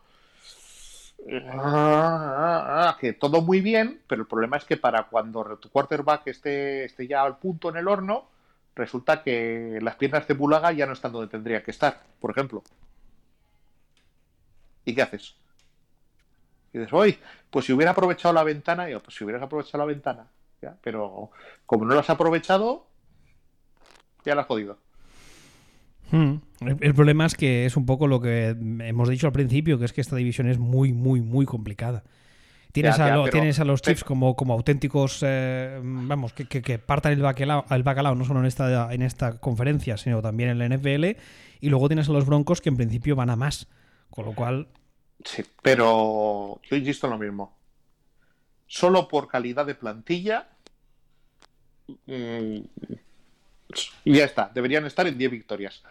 Ah, 1.49 2.97
que 3.01 3.15
todo 3.15 3.43
muy 3.43 3.61
bien, 3.61 4.01
pero 4.07 4.23
el 4.23 4.29
problema 4.29 4.59
es 4.59 4.65
que 4.65 4.77
para 4.77 5.09
cuando 5.09 5.59
tu 5.59 5.71
quarterback 5.71 6.29
esté, 6.29 6.85
esté 6.85 7.09
ya 7.09 7.25
al 7.25 7.39
punto 7.39 7.69
en 7.69 7.79
el 7.79 7.89
horno, 7.89 8.29
resulta 8.77 9.25
que 9.25 9.81
las 9.83 9.97
piernas 9.97 10.29
de 10.29 10.35
Bulaga 10.35 10.71
ya 10.71 10.87
no 10.87 10.93
están 10.93 11.11
donde 11.11 11.27
tendría 11.27 11.65
que 11.65 11.73
estar, 11.73 12.01
por 12.21 12.31
ejemplo. 12.31 12.63
¿Y 14.85 14.95
qué 14.95 15.03
haces? 15.03 15.35
Y 16.73 16.79
dices, 16.79 16.93
oye, 16.93 17.19
pues 17.51 17.67
si 17.67 17.73
hubiera 17.73 17.91
aprovechado 17.91 18.33
la 18.33 18.45
ventana, 18.45 18.89
yo, 18.89 19.03
pues 19.03 19.17
si 19.17 19.25
hubieras 19.25 19.43
aprovechado 19.43 19.79
la 19.79 19.93
ventana, 19.93 20.29
¿ya? 20.63 20.77
pero 20.81 21.33
como 21.67 21.85
no 21.87 21.95
lo 21.95 22.01
has 22.01 22.11
aprovechado, 22.11 22.87
ya 24.25 24.35
lo 24.35 24.41
has 24.41 24.47
jodido. 24.47 24.79
Hmm. 26.11 26.37
El, 26.61 26.95
problema 26.95 27.27
es 27.27 27.35
que 27.35 27.67
es 27.67 27.77
un 27.77 27.87
poco 27.87 28.07
lo 28.07 28.21
que 28.21 28.49
hemos 28.49 29.09
dicho 29.09 29.27
al 29.27 29.33
principio, 29.33 29.79
que 29.79 29.85
es 29.85 29.93
que 29.93 30.01
esta 30.01 30.17
división 30.17 30.49
es 30.49 30.59
muy, 30.59 30.93
muy, 30.93 31.21
muy 31.21 31.47
complicada. 31.47 32.03
Tienes, 32.73 33.01
a, 33.01 33.25
tienes 33.31 33.59
a 33.59 33.65
los 33.65 33.83
Chiefs 33.83 34.05
como, 34.05 34.37
como 34.37 34.53
auténticos, 34.55 35.25
eh, 35.27 35.81
vamos, 35.83 36.33
que, 36.33 36.47
que, 36.47 36.79
partan 36.79 37.13
el 37.13 37.21
bacalao, 37.21 37.65
el 37.69 37.83
bacalao 37.83 38.15
no 38.15 38.25
solo 38.25 38.41
en 38.41 38.47
esta, 38.47 38.93
en 38.93 39.03
esta 39.03 39.41
conferencia, 39.41 39.97
sino 39.97 40.23
también 40.23 40.51
en 40.51 40.59
la 40.59 40.69
NFL. 40.69 41.19
Y 41.61 41.69
luego 41.69 41.89
tienes 41.89 42.09
a 42.09 42.13
los 42.13 42.27
Broncos 42.27 42.61
que 42.61 42.69
en 42.69 42.77
principio 42.77 43.17
van 43.17 43.31
a 43.31 43.37
más. 43.37 43.69
Con 44.09 44.25
lo 44.27 44.35
cual... 44.35 44.69
Sí, 45.25 45.43
pero 45.63 46.61
yo 46.63 46.77
insisto 46.77 47.07
en 47.07 47.13
lo 47.13 47.19
mismo. 47.19 47.57
Solo 48.67 49.09
por 49.09 49.29
calidad 49.29 49.67
de 49.67 49.75
plantilla... 49.75 50.49
Mm, 52.07 52.59
y 54.05 54.15
ya 54.15 54.25
está, 54.25 54.51
deberían 54.53 54.87
estar 54.87 55.07
en 55.07 55.19
10 55.19 55.31
victorias. 55.31 55.83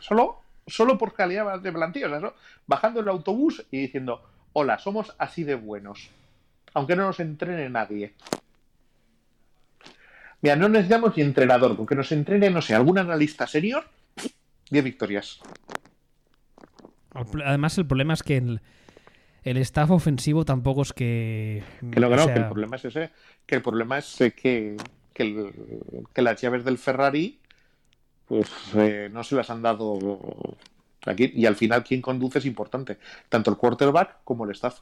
Solo, 0.00 0.40
solo 0.66 0.98
por 0.98 1.14
calidad 1.14 1.60
de 1.60 1.72
plantilla, 1.72 2.08
bajando 2.66 3.00
el 3.00 3.08
autobús 3.08 3.64
y 3.70 3.78
diciendo, 3.78 4.22
hola, 4.52 4.78
somos 4.78 5.14
así 5.18 5.44
de 5.44 5.54
buenos. 5.54 6.10
Aunque 6.74 6.96
no 6.96 7.06
nos 7.06 7.20
entrene 7.20 7.68
nadie. 7.68 8.14
Mira, 10.40 10.56
no 10.56 10.68
necesitamos 10.68 11.16
ni 11.16 11.22
entrenador, 11.22 11.76
con 11.76 11.86
que 11.86 11.94
nos 11.94 12.10
entrene, 12.10 12.50
no 12.50 12.62
sé, 12.62 12.74
algún 12.74 12.98
analista 12.98 13.46
senior, 13.46 13.84
10 14.70 14.84
victorias. 14.84 15.40
Además, 17.44 17.78
el 17.78 17.86
problema 17.86 18.14
es 18.14 18.22
que 18.22 18.38
el, 18.38 18.60
el 19.44 19.58
staff 19.58 19.90
ofensivo 19.90 20.44
tampoco 20.44 20.82
es 20.82 20.92
que. 20.92 21.62
Que 21.92 22.00
lo 22.00 22.08
que 22.08 22.16
no, 22.16 22.26
que 22.26 22.32
el 22.32 22.46
problema 22.46 22.76
es 22.76 22.84
ese. 22.86 23.10
Que 23.46 23.56
el 23.56 23.62
problema 23.62 23.98
es 23.98 24.16
que 24.34 24.76
que, 25.12 25.52
las 26.16 26.40
llaves 26.40 26.64
del 26.64 26.78
Ferrari 26.78 27.38
pues 28.26 28.50
eh, 28.74 29.08
no 29.12 29.22
se 29.24 29.34
las 29.34 29.50
han 29.50 29.62
dado 29.62 29.98
aquí 31.04 31.32
y 31.34 31.46
al 31.46 31.56
final 31.56 31.84
quien 31.84 32.00
conduce 32.00 32.38
es 32.38 32.46
importante, 32.46 32.98
tanto 33.28 33.50
el 33.50 33.56
quarterback 33.56 34.18
como 34.24 34.44
el 34.44 34.52
staff. 34.52 34.80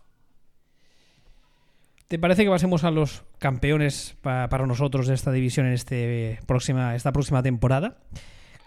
¿Te 2.08 2.18
parece 2.18 2.44
que 2.44 2.50
pasemos 2.50 2.82
a 2.82 2.90
los 2.90 3.22
campeones 3.38 4.16
para 4.22 4.66
nosotros 4.66 5.06
de 5.06 5.14
esta 5.14 5.30
división 5.30 5.66
en 5.66 5.74
este 5.74 6.40
próxima, 6.46 6.96
esta 6.96 7.12
próxima 7.12 7.42
temporada? 7.42 7.98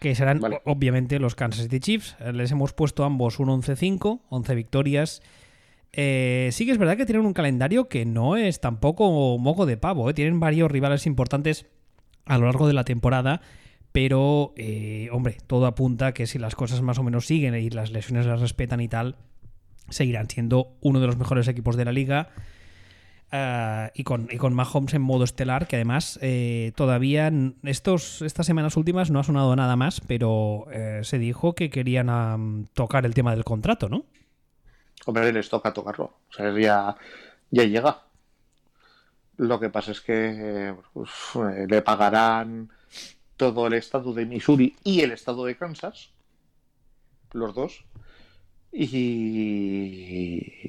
que 0.03 0.15
serán 0.15 0.41
obviamente 0.65 1.17
los 1.17 1.33
Kansas 1.33 1.63
City 1.63 1.79
Chiefs. 1.79 2.17
Les 2.33 2.51
hemos 2.51 2.73
puesto 2.73 3.05
ambos 3.05 3.39
un 3.39 3.47
11-5, 3.47 4.19
11 4.27 4.55
victorias. 4.55 5.21
Eh, 5.95 6.49
sí 6.51 6.65
que 6.65 6.71
es 6.71 6.79
verdad 6.79 6.97
que 6.97 7.05
tienen 7.05 7.25
un 7.25 7.33
calendario 7.33 7.87
que 7.87 8.03
no 8.03 8.35
es 8.35 8.59
tampoco 8.59 9.37
moco 9.37 9.65
de 9.65 9.77
pavo. 9.77 10.09
¿eh? 10.09 10.13
Tienen 10.13 10.39
varios 10.39 10.69
rivales 10.71 11.05
importantes 11.05 11.67
a 12.25 12.37
lo 12.37 12.45
largo 12.45 12.67
de 12.67 12.73
la 12.73 12.83
temporada. 12.83 13.41
Pero, 13.91 14.53
eh, 14.57 15.09
hombre, 15.11 15.37
todo 15.45 15.67
apunta 15.67 16.13
que 16.13 16.25
si 16.25 16.39
las 16.39 16.55
cosas 16.55 16.81
más 16.81 16.97
o 16.97 17.03
menos 17.03 17.27
siguen 17.27 17.53
y 17.53 17.69
las 17.69 17.91
lesiones 17.91 18.25
las 18.25 18.41
respetan 18.41 18.81
y 18.81 18.87
tal, 18.87 19.17
seguirán 19.89 20.27
siendo 20.29 20.75
uno 20.81 20.99
de 20.99 21.05
los 21.05 21.17
mejores 21.17 21.47
equipos 21.47 21.77
de 21.77 21.85
la 21.85 21.91
liga. 21.91 22.29
Eh, 23.31 23.91
y, 23.93 24.03
con, 24.03 24.27
Mahomes 24.55 24.95
en 24.95 25.03
modo 25.03 25.23
estelar, 25.23 25.67
que 25.67 25.75
además 25.75 26.19
todavía 26.75 27.31
estos, 27.61 28.23
estas 28.23 28.47
semanas 28.47 28.77
últimas 28.77 29.11
no 29.11 29.19
ha 29.19 29.23
sonado 29.23 29.55
nada 29.55 29.75
más, 29.75 30.01
pero 30.01 30.65
se 31.03 31.19
dijo 31.19 31.53
que 31.53 31.69
querían 31.69 32.67
tocar 32.73 33.05
el 33.05 33.13
tema 33.13 33.35
del 33.35 33.43
contrato, 33.43 33.89
¿no? 33.89 34.05
Hombre, 35.05 35.33
les 35.33 35.49
toca 35.49 35.73
tocarlo. 35.73 36.05
O 36.29 36.33
sea, 36.33 36.57
ya, 36.57 36.95
ya 37.51 37.63
llega. 37.63 38.03
Lo 39.37 39.59
que 39.59 39.69
pasa 39.69 39.91
es 39.91 40.01
que 40.01 40.75
le 41.67 41.81
pagarán 41.81 42.69
todo 43.37 43.67
el 43.67 43.73
estado 43.73 44.13
de 44.13 44.25
Missouri 44.25 44.75
y 44.83 45.01
el 45.01 45.11
estado 45.11 45.45
de 45.45 45.57
Kansas, 45.57 46.11
los 47.31 47.55
dos, 47.55 47.85
y, 48.71 49.05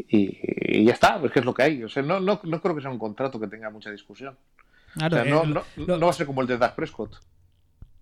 y, 0.08 0.84
ya 0.84 0.92
está, 0.92 1.20
es 1.24 1.32
que 1.32 1.38
es 1.40 1.44
lo 1.44 1.54
que 1.54 1.62
hay. 1.62 1.82
O 1.84 1.88
sea, 1.88 2.02
no, 2.02 2.20
no, 2.20 2.40
no, 2.42 2.60
creo 2.60 2.74
que 2.74 2.82
sea 2.82 2.90
un 2.90 2.98
contrato 2.98 3.40
que 3.40 3.48
tenga 3.48 3.70
mucha 3.70 3.90
discusión. 3.90 4.36
o 4.96 4.98
sea, 4.98 5.24
no, 5.24 5.44
no, 5.44 5.62
no, 5.76 6.00
va 6.00 6.10
a 6.10 6.12
ser 6.12 6.26
como 6.26 6.42
el 6.42 6.46
de 6.46 6.58
Dak 6.58 6.74
Prescott. 6.74 7.16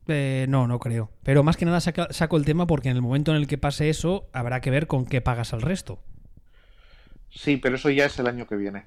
Eh, 0.08 0.46
no, 0.48 0.66
no 0.66 0.80
creo. 0.80 1.10
Pero 1.22 1.44
más 1.44 1.56
que 1.56 1.64
nada 1.64 1.80
saco 1.80 2.36
el 2.36 2.44
tema 2.44 2.66
porque 2.66 2.88
en 2.88 2.96
el 2.96 3.02
momento 3.02 3.30
en 3.30 3.36
el 3.36 3.46
que 3.46 3.58
pase 3.58 3.88
eso, 3.88 4.28
habrá 4.32 4.60
que 4.60 4.70
ver 4.70 4.88
con 4.88 5.06
qué 5.06 5.20
pagas 5.20 5.52
al 5.52 5.62
resto. 5.62 6.00
Sí, 7.34 7.56
pero 7.56 7.76
eso 7.76 7.90
ya 7.90 8.06
es 8.06 8.18
el 8.18 8.26
año 8.26 8.46
que 8.46 8.56
viene. 8.56 8.84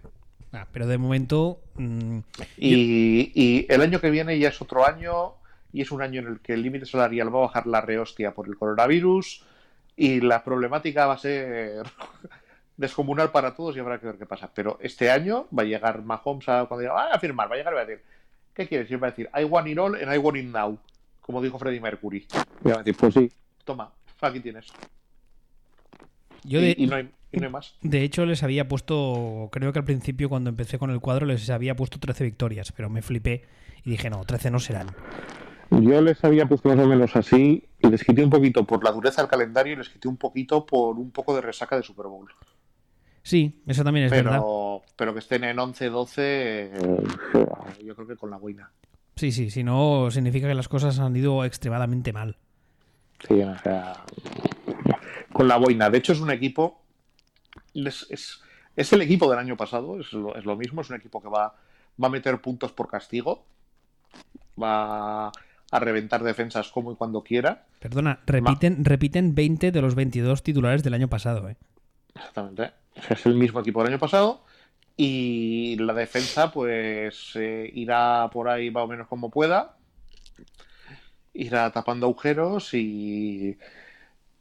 Ah, 0.54 0.68
pero 0.72 0.88
de 0.88 0.98
momento. 0.98 1.60
Mm, 1.76 2.20
y, 2.58 3.32
y, 3.34 3.66
el 3.70 3.82
año 3.82 4.00
que 4.00 4.10
viene 4.10 4.38
ya 4.40 4.50
es 4.50 4.62
otro 4.62 4.86
año 4.86 5.34
y 5.74 5.82
es 5.82 5.92
un 5.92 6.02
año 6.02 6.22
en 6.22 6.28
el 6.28 6.40
que 6.40 6.54
el 6.54 6.62
límite 6.62 6.86
salarial 6.86 7.34
va 7.34 7.40
a 7.40 7.48
bajar 7.48 7.68
la 7.68 7.82
rehostia 7.82 8.34
por 8.34 8.48
el 8.48 8.56
coronavirus 8.56 9.44
y 9.98 10.22
la 10.22 10.44
problemática 10.44 11.08
va 11.08 11.14
a 11.14 11.18
ser 11.18 11.84
descomunal 12.78 13.32
para 13.32 13.56
todos 13.56 13.76
y 13.76 13.80
habrá 13.80 14.00
que 14.00 14.08
ver 14.08 14.18
qué 14.18 14.26
pasa. 14.26 14.50
Pero 14.54 14.78
este 14.82 15.10
año 15.10 15.48
va 15.58 15.64
a 15.64 15.66
llegar 15.66 16.04
Mahomes 16.04 16.48
a, 16.50 16.66
cuando 16.66 16.82
diga, 16.82 16.94
ah, 16.98 17.10
a 17.14 17.20
firmar, 17.20 17.50
va 17.50 17.56
a 17.56 17.58
llegar 17.58 17.74
y 17.74 17.76
va 17.76 17.82
a 17.82 17.86
decir, 17.86 18.04
¿qué 18.54 18.68
quieres? 18.68 18.90
Y 18.90 18.96
va 18.96 19.08
a 19.08 19.12
decir, 19.12 19.30
I 19.38 19.44
want 19.44 19.68
it 19.68 19.78
all 19.78 19.96
and 19.96 20.14
I 20.14 20.18
want 20.18 20.38
it 20.38 20.46
now, 20.46 20.78
como 21.22 21.42
dijo 21.42 21.58
Freddie 21.58 21.82
Mercury. 21.82 22.28
Y 22.64 22.70
va 22.70 22.76
a 22.76 22.78
decir, 22.80 22.96
pues 22.96 23.14
sí, 23.14 23.32
toma, 23.64 23.92
aquí 24.22 24.40
tienes. 24.40 24.68
Yo 26.44 26.60
y, 26.62 26.88
no 26.88 26.96
hay, 26.96 27.10
y 27.36 27.40
no 27.40 27.46
hay 27.48 27.52
más. 27.52 27.76
De 27.82 28.04
hecho, 28.04 28.26
les 28.26 28.44
había 28.44 28.68
puesto, 28.68 29.50
creo 29.52 29.74
que 29.74 29.80
al 29.80 29.86
principio 29.86 30.30
cuando 30.30 30.50
empecé 30.50 30.78
con 30.80 30.92
el 30.92 31.00
cuadro 31.00 31.26
les 31.26 31.50
había 31.50 31.76
puesto 31.76 32.00
13 32.00 32.24
victorias, 32.24 32.72
pero 32.72 32.90
me 32.90 33.02
flipé 33.02 33.44
y 33.84 33.92
dije, 33.92 34.10
no, 34.10 34.24
13 34.24 34.52
no 34.52 34.60
serán. 34.60 34.88
Yo 35.72 36.02
les 36.02 36.24
había 36.24 36.46
puesto 36.46 36.70
más 36.70 36.80
o 36.80 36.88
menos 36.88 37.16
así 37.16 37.68
y 37.80 37.88
les 37.88 38.04
quité 38.04 38.24
un 38.24 38.30
poquito 38.30 38.66
por 38.66 38.84
la 38.84 38.92
dureza 38.92 39.22
del 39.22 39.30
calendario 39.30 39.74
y 39.74 39.76
les 39.78 39.90
quité 39.90 40.08
un 40.08 40.18
poquito 40.18 40.66
por 40.66 40.98
un 40.98 41.12
poco 41.12 41.36
de 41.36 41.42
resaca 41.42 41.76
de 41.76 41.84
Super 41.84 42.06
Bowl. 42.06 42.30
Sí, 43.24 43.62
eso 43.66 43.84
también 43.84 44.06
es 44.06 44.12
pero, 44.12 44.30
verdad. 44.30 44.88
Pero 44.96 45.14
que 45.14 45.20
estén 45.20 45.44
en 45.44 45.58
11-12, 45.58 46.14
eh, 46.18 46.74
yo 47.84 47.96
creo 47.96 48.08
que 48.08 48.16
con 48.16 48.30
la 48.30 48.38
buena. 48.38 48.72
Sí, 49.16 49.32
sí, 49.32 49.50
si 49.50 49.64
no, 49.64 50.12
significa 50.12 50.48
que 50.48 50.54
las 50.54 50.68
cosas 50.68 51.00
han 51.00 51.16
ido 51.16 51.44
extremadamente 51.44 52.14
mal. 52.14 52.38
Sí, 53.28 53.42
o 53.42 53.58
sea, 53.60 54.04
con 55.32 55.48
la 55.48 55.58
boina. 55.58 55.90
De 55.90 55.98
hecho, 55.98 56.14
es 56.14 56.20
un 56.20 56.32
equipo. 56.32 56.85
Es, 57.76 58.42
es, 58.76 58.94
el 58.94 59.02
equipo 59.02 59.30
del 59.30 59.40
año 59.40 59.58
pasado, 59.58 60.00
es 60.00 60.12
lo, 60.14 60.36
es 60.36 60.46
lo, 60.46 60.56
mismo. 60.56 60.82
Es 60.82 60.90
un 60.90 60.96
equipo 60.96 61.22
que 61.22 61.30
va, 61.30 61.56
va 62.02 62.08
a 62.08 62.12
meter 62.12 62.42
puntos 62.42 62.72
por 62.72 62.90
castigo. 62.90 63.46
Va 64.62 65.28
a 65.72 65.80
reventar 65.80 66.24
defensas 66.24 66.70
como 66.70 66.92
y 66.92 66.96
cuando 66.96 67.24
quiera. 67.24 67.66
Perdona, 67.80 68.20
repiten, 68.26 68.86
repiten 68.86 69.36
20 69.36 69.72
de 69.72 69.82
los 69.82 69.96
22 69.96 70.44
titulares 70.44 70.84
del 70.84 70.94
año 70.94 71.10
pasado. 71.10 71.50
¿eh? 71.50 71.58
Exactamente. 72.16 72.72
Es 73.10 73.26
el 73.26 73.36
mismo 73.36 73.60
equipo 73.60 73.84
del 73.84 73.94
año 73.94 74.00
pasado. 74.00 74.42
Y 74.98 75.76
la 75.78 75.94
defensa, 75.94 76.52
pues 76.52 77.34
eh, 77.36 77.70
irá 77.74 78.30
por 78.32 78.48
ahí 78.48 78.72
más 78.72 78.84
o 78.84 78.88
menos 78.88 79.08
como 79.08 79.30
pueda. 79.30 79.76
Irá 81.34 81.70
tapando 81.72 82.06
agujeros 82.06 82.74
y, 82.74 83.58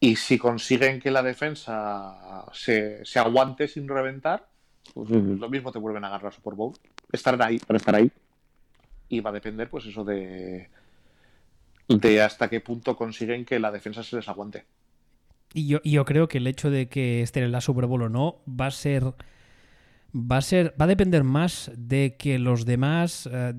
y 0.00 0.16
si 0.16 0.38
consiguen 0.38 1.00
que 1.00 1.10
la 1.10 1.22
defensa 1.22 2.44
se, 2.52 3.04
se 3.04 3.18
aguante 3.18 3.68
sin 3.68 3.88
reventar, 3.88 4.46
pues 4.92 5.10
lo 5.10 5.48
mismo 5.48 5.72
te 5.72 5.78
vuelven 5.78 6.04
a 6.04 6.08
agarrar 6.08 6.32
Super 6.32 6.54
Bowl. 6.54 6.74
Estarán 7.10 7.42
ahí, 7.42 7.58
para 7.58 7.78
estar 7.78 7.94
ahí. 7.94 8.10
Y 9.08 9.20
va 9.20 9.30
a 9.30 9.32
depender, 9.32 9.70
pues 9.70 9.86
eso 9.86 10.04
de, 10.04 10.68
de 11.88 12.22
hasta 12.22 12.48
qué 12.48 12.60
punto 12.60 12.96
consiguen 12.96 13.44
que 13.44 13.58
la 13.58 13.70
defensa 13.70 14.02
se 14.02 14.16
les 14.16 14.28
aguante. 14.28 14.64
Y 15.52 15.68
yo, 15.68 15.80
yo 15.84 16.04
creo 16.04 16.28
que 16.28 16.38
el 16.38 16.46
hecho 16.46 16.70
de 16.70 16.88
que 16.88 17.22
estén 17.22 17.44
en 17.44 17.52
la 17.52 17.60
Super 17.60 17.86
Bowl 17.86 18.02
o 18.02 18.08
no 18.08 18.42
va 18.48 18.66
a 18.66 18.70
ser. 18.70 19.14
Va 20.14 20.38
a 20.38 20.42
ser. 20.42 20.74
Va 20.80 20.84
a 20.84 20.88
depender 20.88 21.22
más 21.24 21.70
de 21.76 22.16
que 22.18 22.38
los 22.38 22.64
demás 22.64 23.26
uh, 23.26 23.54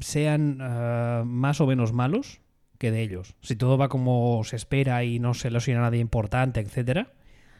sean 0.00 0.60
uh, 0.60 1.24
más 1.24 1.60
o 1.60 1.66
menos 1.66 1.92
malos 1.92 2.40
que 2.84 2.90
de 2.90 3.00
ellos. 3.00 3.34
Si 3.40 3.56
todo 3.56 3.78
va 3.78 3.88
como 3.88 4.42
se 4.44 4.56
espera 4.56 5.04
y 5.04 5.18
no 5.18 5.32
se 5.32 5.50
lesiona 5.50 5.80
nadie 5.80 6.00
importante, 6.00 6.60
etcétera. 6.60 7.12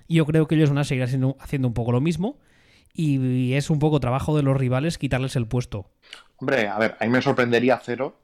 Yo 0.06 0.26
creo 0.26 0.46
que 0.46 0.54
ellos 0.54 0.68
van 0.68 0.78
a 0.78 0.84
seguir 0.84 1.02
haciendo, 1.02 1.36
haciendo 1.40 1.66
un 1.68 1.74
poco 1.74 1.92
lo 1.92 2.00
mismo. 2.02 2.38
Y 2.92 3.54
es 3.54 3.70
un 3.70 3.78
poco 3.78 4.00
trabajo 4.00 4.36
de 4.36 4.42
los 4.42 4.56
rivales 4.56 4.98
quitarles 4.98 5.34
el 5.34 5.48
puesto. 5.48 5.90
Hombre, 6.36 6.68
a 6.68 6.78
ver, 6.78 6.96
a 7.00 7.04
mí 7.04 7.10
me 7.10 7.22
sorprendería 7.22 7.80
cero 7.82 8.20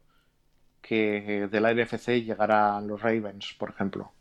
que 0.83 1.49
de 1.51 1.61
la 1.61 1.73
NFC 1.75 2.23
llegaran 2.23 2.87
los 2.87 3.01
Ravens, 3.01 3.55
por 3.59 3.71
ejemplo. 3.71 4.13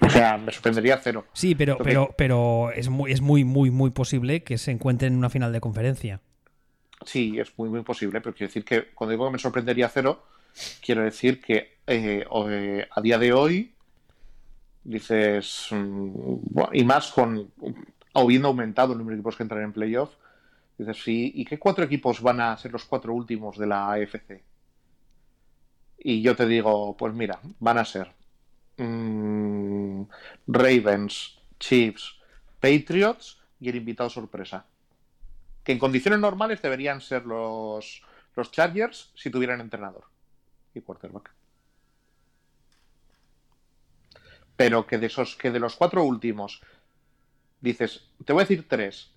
O 0.00 0.08
sea, 0.08 0.38
me 0.38 0.50
sorprendería 0.50 0.98
cero. 1.02 1.26
Sí, 1.34 1.54
pero, 1.54 1.76
pero, 1.78 2.14
pero 2.16 2.72
es 2.72 2.88
muy, 2.88 3.12
es 3.12 3.20
muy, 3.20 3.44
muy, 3.44 3.70
muy 3.70 3.90
posible 3.90 4.42
que 4.42 4.56
se 4.56 4.70
encuentren 4.70 5.12
en 5.12 5.18
una 5.18 5.30
final 5.30 5.52
de 5.52 5.60
conferencia. 5.60 6.20
Sí, 7.04 7.38
es 7.38 7.56
muy, 7.58 7.68
muy 7.68 7.82
posible, 7.82 8.20
pero 8.20 8.34
quiero 8.34 8.48
decir 8.48 8.64
que 8.64 8.86
cuando 8.94 9.12
digo 9.12 9.26
que 9.26 9.32
me 9.32 9.38
sorprendería 9.38 9.88
cero, 9.88 10.24
quiero 10.84 11.02
decir 11.02 11.40
que 11.40 11.78
eh, 11.86 12.24
eh, 12.48 12.88
a 12.90 13.00
día 13.00 13.18
de 13.18 13.32
hoy 13.32 13.74
dices, 14.84 15.68
mm, 15.70 16.34
y 16.72 16.84
más 16.84 17.12
con 17.12 17.50
habiendo 18.14 18.48
aumentado 18.48 18.92
el 18.92 18.98
número 18.98 19.16
de 19.16 19.20
equipos 19.20 19.36
que 19.36 19.42
entran 19.42 19.62
en 19.62 19.72
playoff, 19.72 20.14
Dices, 20.78 21.02
sí, 21.02 21.32
¿y 21.34 21.44
qué 21.44 21.58
cuatro 21.58 21.84
equipos 21.84 22.20
van 22.20 22.40
a 22.40 22.56
ser 22.56 22.72
los 22.72 22.84
cuatro 22.84 23.14
últimos 23.14 23.58
de 23.58 23.66
la 23.66 23.92
AFC? 23.92 24.42
Y 25.98 26.22
yo 26.22 26.34
te 26.34 26.46
digo, 26.46 26.96
pues 26.96 27.14
mira, 27.14 27.38
van 27.60 27.78
a 27.78 27.84
ser 27.84 28.12
mmm, 28.78 30.02
Ravens, 30.46 31.38
Chiefs, 31.60 32.16
Patriots 32.60 33.38
y 33.60 33.68
el 33.68 33.76
invitado 33.76 34.10
sorpresa. 34.10 34.66
Que 35.64 35.72
en 35.72 35.78
condiciones 35.78 36.20
normales 36.20 36.60
deberían 36.62 37.00
ser 37.00 37.24
los, 37.24 38.02
los 38.34 38.50
Chargers 38.50 39.12
si 39.14 39.30
tuvieran 39.30 39.60
entrenador 39.60 40.04
y 40.74 40.80
quarterback. 40.80 41.30
Pero 44.56 44.86
que 44.86 44.98
de 44.98 45.06
esos, 45.06 45.36
que 45.36 45.50
de 45.50 45.60
los 45.60 45.76
cuatro 45.76 46.04
últimos, 46.04 46.60
dices, 47.60 48.10
te 48.24 48.32
voy 48.32 48.42
a 48.42 48.44
decir 48.44 48.68
tres, 48.68 49.12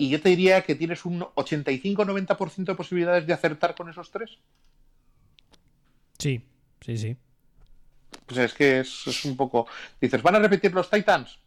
y 0.00 0.08
yo 0.08 0.18
te 0.18 0.30
diría 0.30 0.62
que 0.62 0.74
tienes 0.74 1.04
un 1.04 1.20
85-90% 1.20 2.64
de 2.64 2.74
posibilidades 2.74 3.26
de 3.26 3.34
acertar 3.34 3.74
con 3.74 3.90
esos 3.90 4.10
tres. 4.10 4.38
Sí, 6.18 6.42
sí, 6.80 6.96
sí. 6.96 7.16
Pues 8.24 8.38
es 8.38 8.54
que 8.54 8.80
es, 8.80 9.24
un 9.26 9.36
poco. 9.36 9.66
Dices, 10.00 10.22
¿van 10.22 10.36
a 10.36 10.38
repetir 10.38 10.72
los 10.72 10.88
Titans? 10.88 11.38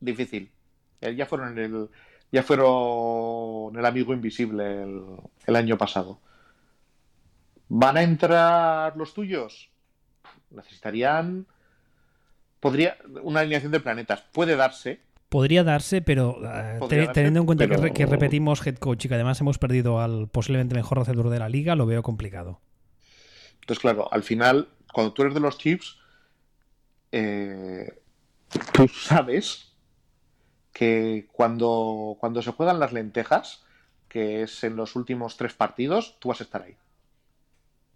Difícil. 0.00 0.50
Ya 1.14 1.26
fueron 1.26 1.58
el. 1.58 1.90
Ya 2.34 2.42
fueron 2.42 3.78
el 3.78 3.86
amigo 3.86 4.12
invisible 4.12 4.82
el, 5.46 5.54
año 5.54 5.78
pasado. 5.78 6.18
¿Van 7.68 7.96
a 7.96 8.02
entrar 8.02 8.96
los 8.96 9.14
tuyos? 9.14 9.70
Necesitarían. 10.50 11.46
Podría. 12.58 12.98
Una 13.22 13.38
alineación 13.38 13.70
de 13.70 13.78
planetas. 13.78 14.24
Puede 14.32 14.56
darse 14.56 15.00
Podría 15.28 15.62
darse, 15.62 16.02
pero 16.02 16.40
eh, 16.42 17.08
teniendo 17.14 17.38
en 17.38 17.46
cuenta 17.46 17.68
que, 17.68 18.06
repetimos 18.06 18.66
head 18.66 18.78
coach 18.78 19.04
y 19.04 19.08
que 19.08 19.14
además 19.14 19.40
hemos 19.40 19.58
perdido 19.58 20.00
al 20.00 20.26
posiblemente 20.26 20.74
mejor 20.74 20.98
receptor 20.98 21.30
de 21.30 21.38
la 21.38 21.48
liga, 21.48 21.76
lo 21.76 21.86
veo 21.86 22.02
complicado. 22.02 22.60
Entonces, 23.60 23.78
claro, 23.78 24.12
al 24.12 24.24
final, 24.24 24.68
cuando 24.92 25.12
tú 25.12 25.22
eres 25.22 25.34
de 25.34 25.40
los 25.40 25.56
Chiefs, 25.56 25.98
eh, 27.12 28.02
tú 28.72 28.88
sabes 28.88 29.73
que 30.74 31.28
cuando, 31.32 32.16
cuando 32.18 32.42
se 32.42 32.50
juegan 32.50 32.80
las 32.80 32.92
lentejas, 32.92 33.64
que 34.08 34.42
es 34.42 34.64
en 34.64 34.76
los 34.76 34.96
últimos 34.96 35.36
tres 35.36 35.54
partidos, 35.54 36.18
tú 36.18 36.28
vas 36.28 36.40
a 36.40 36.44
estar 36.44 36.62
ahí. 36.62 36.76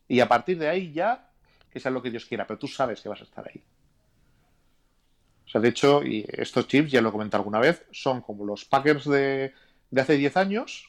Y 0.06 0.20
a 0.20 0.28
partir 0.28 0.58
de 0.58 0.68
ahí 0.68 0.92
ya, 0.92 1.28
que 1.70 1.80
sea 1.80 1.90
lo 1.90 2.00
que 2.00 2.10
Dios 2.10 2.24
quiera, 2.24 2.46
pero 2.46 2.58
tú 2.58 2.68
sabes 2.68 3.00
que 3.00 3.08
vas 3.08 3.20
a 3.20 3.24
estar 3.24 3.46
ahí. 3.46 3.62
O 5.44 5.50
sea, 5.50 5.60
de 5.60 5.68
hecho, 5.68 6.04
y 6.04 6.24
estos 6.28 6.68
chips, 6.68 6.92
ya 6.92 7.02
lo 7.02 7.08
he 7.08 7.12
comentado 7.12 7.40
alguna 7.40 7.58
vez, 7.58 7.84
son 7.90 8.20
como 8.20 8.44
los 8.44 8.64
Packers 8.64 9.06
de, 9.06 9.52
de 9.90 10.00
hace 10.00 10.16
10 10.16 10.36
años 10.36 10.88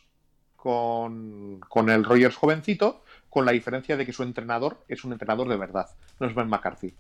con, 0.56 1.60
con, 1.70 1.90
el 1.90 2.04
Rogers 2.04 2.36
jovencito, 2.36 3.04
con 3.30 3.46
la 3.46 3.52
diferencia 3.52 3.98
de 3.98 4.06
que 4.06 4.14
su 4.14 4.22
entrenador 4.22 4.84
es 4.88 5.04
un 5.04 5.14
entrenador 5.14 5.50
de 5.50 5.58
verdad, 5.58 5.90
no 6.20 6.28
es 6.28 6.36
Ben 6.36 6.50
McCarthy, 6.50 6.94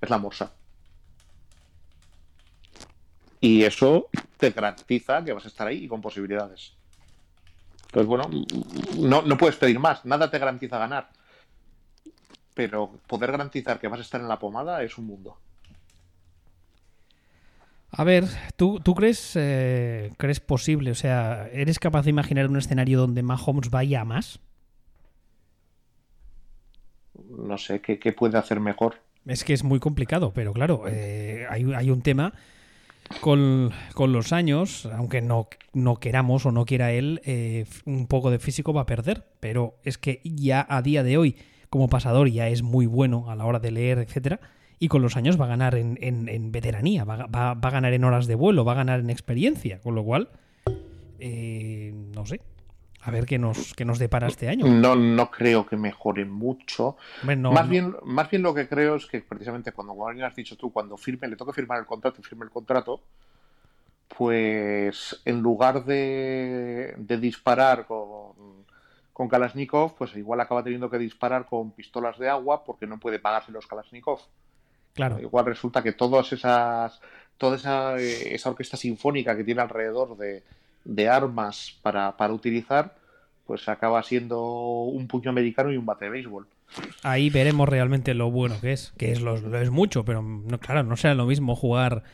es 0.00 0.08
la 0.08 0.18
Morsa. 0.18 0.52
Y 3.40 3.64
eso 3.64 4.08
te 4.40 4.50
garantiza 4.50 5.22
que 5.24 5.32
vas 5.32 5.44
a 5.44 5.48
estar 5.48 5.66
ahí 5.66 5.84
y 5.84 5.88
con 5.88 6.00
posibilidades. 6.00 6.72
Entonces, 7.86 8.06
bueno, 8.06 8.30
no, 8.98 9.22
no 9.22 9.36
puedes 9.36 9.56
pedir 9.56 9.78
más, 9.78 10.04
nada 10.04 10.30
te 10.30 10.38
garantiza 10.38 10.78
ganar. 10.78 11.10
Pero 12.54 12.92
poder 13.06 13.30
garantizar 13.30 13.78
que 13.78 13.88
vas 13.88 14.00
a 14.00 14.02
estar 14.02 14.20
en 14.20 14.28
la 14.28 14.38
pomada 14.38 14.82
es 14.82 14.96
un 14.98 15.06
mundo. 15.06 15.36
A 17.92 18.04
ver, 18.04 18.24
¿tú, 18.56 18.78
tú 18.80 18.94
crees, 18.94 19.32
eh, 19.34 20.12
crees 20.16 20.38
posible? 20.38 20.92
O 20.92 20.94
sea, 20.94 21.48
¿eres 21.52 21.80
capaz 21.80 22.04
de 22.04 22.10
imaginar 22.10 22.48
un 22.48 22.56
escenario 22.56 23.00
donde 23.00 23.22
Mahomes 23.22 23.70
vaya 23.70 24.02
a 24.02 24.04
más? 24.04 24.38
No 27.28 27.58
sé, 27.58 27.80
¿qué, 27.80 27.98
qué 27.98 28.12
puede 28.12 28.38
hacer 28.38 28.60
mejor? 28.60 28.96
Es 29.26 29.44
que 29.44 29.52
es 29.52 29.64
muy 29.64 29.80
complicado, 29.80 30.32
pero 30.32 30.52
claro, 30.52 30.84
eh, 30.86 31.46
hay, 31.50 31.70
hay, 31.74 31.90
un 31.90 32.02
tema 32.02 32.32
con, 33.20 33.70
con, 33.94 34.12
los 34.12 34.32
años, 34.32 34.86
aunque 34.86 35.20
no, 35.22 35.48
no 35.72 35.96
queramos 35.96 36.46
o 36.46 36.52
no 36.52 36.64
quiera 36.64 36.92
él, 36.92 37.20
eh, 37.24 37.66
un 37.84 38.06
poco 38.06 38.30
de 38.30 38.38
físico 38.38 38.72
va 38.72 38.82
a 38.82 38.86
perder, 38.86 39.24
pero 39.40 39.74
es 39.84 39.98
que 39.98 40.20
ya 40.24 40.66
a 40.68 40.82
día 40.82 41.02
de 41.02 41.18
hoy, 41.18 41.36
como 41.68 41.88
pasador, 41.88 42.28
ya 42.28 42.48
es 42.48 42.62
muy 42.62 42.86
bueno 42.86 43.30
a 43.30 43.36
la 43.36 43.44
hora 43.44 43.58
de 43.58 43.70
leer, 43.70 43.98
etcétera 43.98 44.40
y 44.82 44.88
con 44.88 45.02
los 45.02 45.16
años 45.16 45.38
va 45.38 45.44
a 45.44 45.48
ganar 45.48 45.74
en, 45.74 45.98
en, 46.00 46.28
en 46.28 46.50
veteranía, 46.50 47.04
va, 47.04 47.26
va, 47.26 47.54
va, 47.54 47.68
a 47.68 47.70
ganar 47.70 47.92
en 47.92 48.02
horas 48.02 48.26
de 48.26 48.34
vuelo, 48.34 48.64
va 48.64 48.72
a 48.72 48.76
ganar 48.76 49.00
en 49.00 49.10
experiencia, 49.10 49.78
con 49.78 49.94
lo 49.94 50.02
cual, 50.02 50.30
eh, 51.20 51.92
no 52.14 52.24
sé. 52.24 52.40
A 53.02 53.10
ver 53.10 53.24
qué 53.24 53.38
nos, 53.38 53.72
qué 53.74 53.84
nos 53.84 53.98
depara 53.98 54.26
este 54.26 54.48
año. 54.48 54.66
No, 54.66 54.94
no 54.94 55.30
creo 55.30 55.66
que 55.66 55.76
mejore 55.76 56.24
mucho. 56.26 56.96
Bueno, 57.22 57.50
más, 57.50 57.64
no. 57.64 57.70
bien, 57.70 57.96
más 58.04 58.30
bien 58.30 58.42
lo 58.42 58.52
que 58.54 58.68
creo 58.68 58.96
es 58.96 59.06
que 59.06 59.20
precisamente 59.20 59.72
cuando, 59.72 59.94
como 59.94 60.08
has 60.08 60.36
dicho 60.36 60.56
tú, 60.56 60.70
cuando 60.70 60.96
firme, 60.98 61.28
le 61.28 61.36
toca 61.36 61.52
firmar 61.52 61.78
el 61.78 61.86
contrato 61.86 62.20
y 62.20 62.24
firme 62.24 62.44
el 62.44 62.50
contrato, 62.50 63.00
pues 64.16 65.22
en 65.24 65.40
lugar 65.40 65.84
de, 65.84 66.94
de 66.98 67.16
disparar 67.16 67.86
con, 67.86 68.66
con 69.14 69.28
Kalashnikov, 69.28 69.96
pues 69.96 70.14
igual 70.16 70.40
acaba 70.40 70.62
teniendo 70.62 70.90
que 70.90 70.98
disparar 70.98 71.46
con 71.46 71.70
pistolas 71.70 72.18
de 72.18 72.28
agua 72.28 72.64
porque 72.64 72.86
no 72.86 72.98
puede 72.98 73.18
pagarse 73.18 73.50
los 73.50 73.66
Kalashnikov. 73.66 74.20
Claro. 74.92 75.18
Igual 75.20 75.46
resulta 75.46 75.82
que 75.82 75.92
todas 75.92 76.32
esas, 76.32 77.00
toda 77.38 77.56
esa, 77.56 77.96
esa 77.96 78.50
orquesta 78.50 78.76
sinfónica 78.76 79.34
que 79.36 79.44
tiene 79.44 79.62
alrededor 79.62 80.18
de, 80.18 80.42
de 80.84 81.08
armas 81.08 81.78
para, 81.82 82.16
para, 82.16 82.32
utilizar, 82.32 82.96
pues 83.46 83.68
acaba 83.68 84.02
siendo 84.02 84.40
un 84.42 85.06
puño 85.06 85.30
americano 85.30 85.72
y 85.72 85.76
un 85.76 85.86
bate 85.86 86.06
de 86.06 86.10
béisbol. 86.10 86.46
Ahí 87.02 87.30
veremos 87.30 87.68
realmente 87.68 88.14
lo 88.14 88.30
bueno 88.30 88.60
que 88.60 88.72
es, 88.72 88.92
que 88.96 89.12
es, 89.12 89.20
lo, 89.20 89.36
lo 89.36 89.58
es 89.58 89.70
mucho, 89.70 90.04
pero 90.04 90.22
no, 90.22 90.58
claro, 90.58 90.84
no 90.84 90.96
será 90.96 91.14
lo 91.14 91.26
mismo 91.26 91.56
jugar 91.56 92.04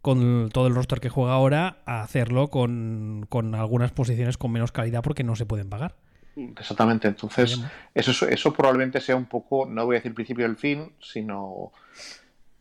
con 0.00 0.48
todo 0.50 0.66
el 0.68 0.74
roster 0.74 1.00
que 1.00 1.08
juega 1.08 1.32
ahora 1.32 1.78
a 1.84 2.02
hacerlo 2.02 2.48
con, 2.48 3.26
con 3.28 3.54
algunas 3.54 3.92
posiciones 3.92 4.38
con 4.38 4.52
menos 4.52 4.72
calidad 4.72 5.02
porque 5.02 5.24
no 5.24 5.36
se 5.36 5.46
pueden 5.46 5.68
pagar. 5.68 5.96
Exactamente, 6.36 7.08
entonces 7.08 7.60
eso, 7.94 8.28
eso 8.28 8.52
probablemente 8.52 9.00
sea 9.00 9.16
un 9.16 9.26
poco, 9.26 9.66
no 9.66 9.84
voy 9.84 9.96
a 9.96 9.98
decir 9.98 10.14
principio 10.14 10.46
del 10.46 10.56
fin, 10.56 10.92
sino 11.00 11.72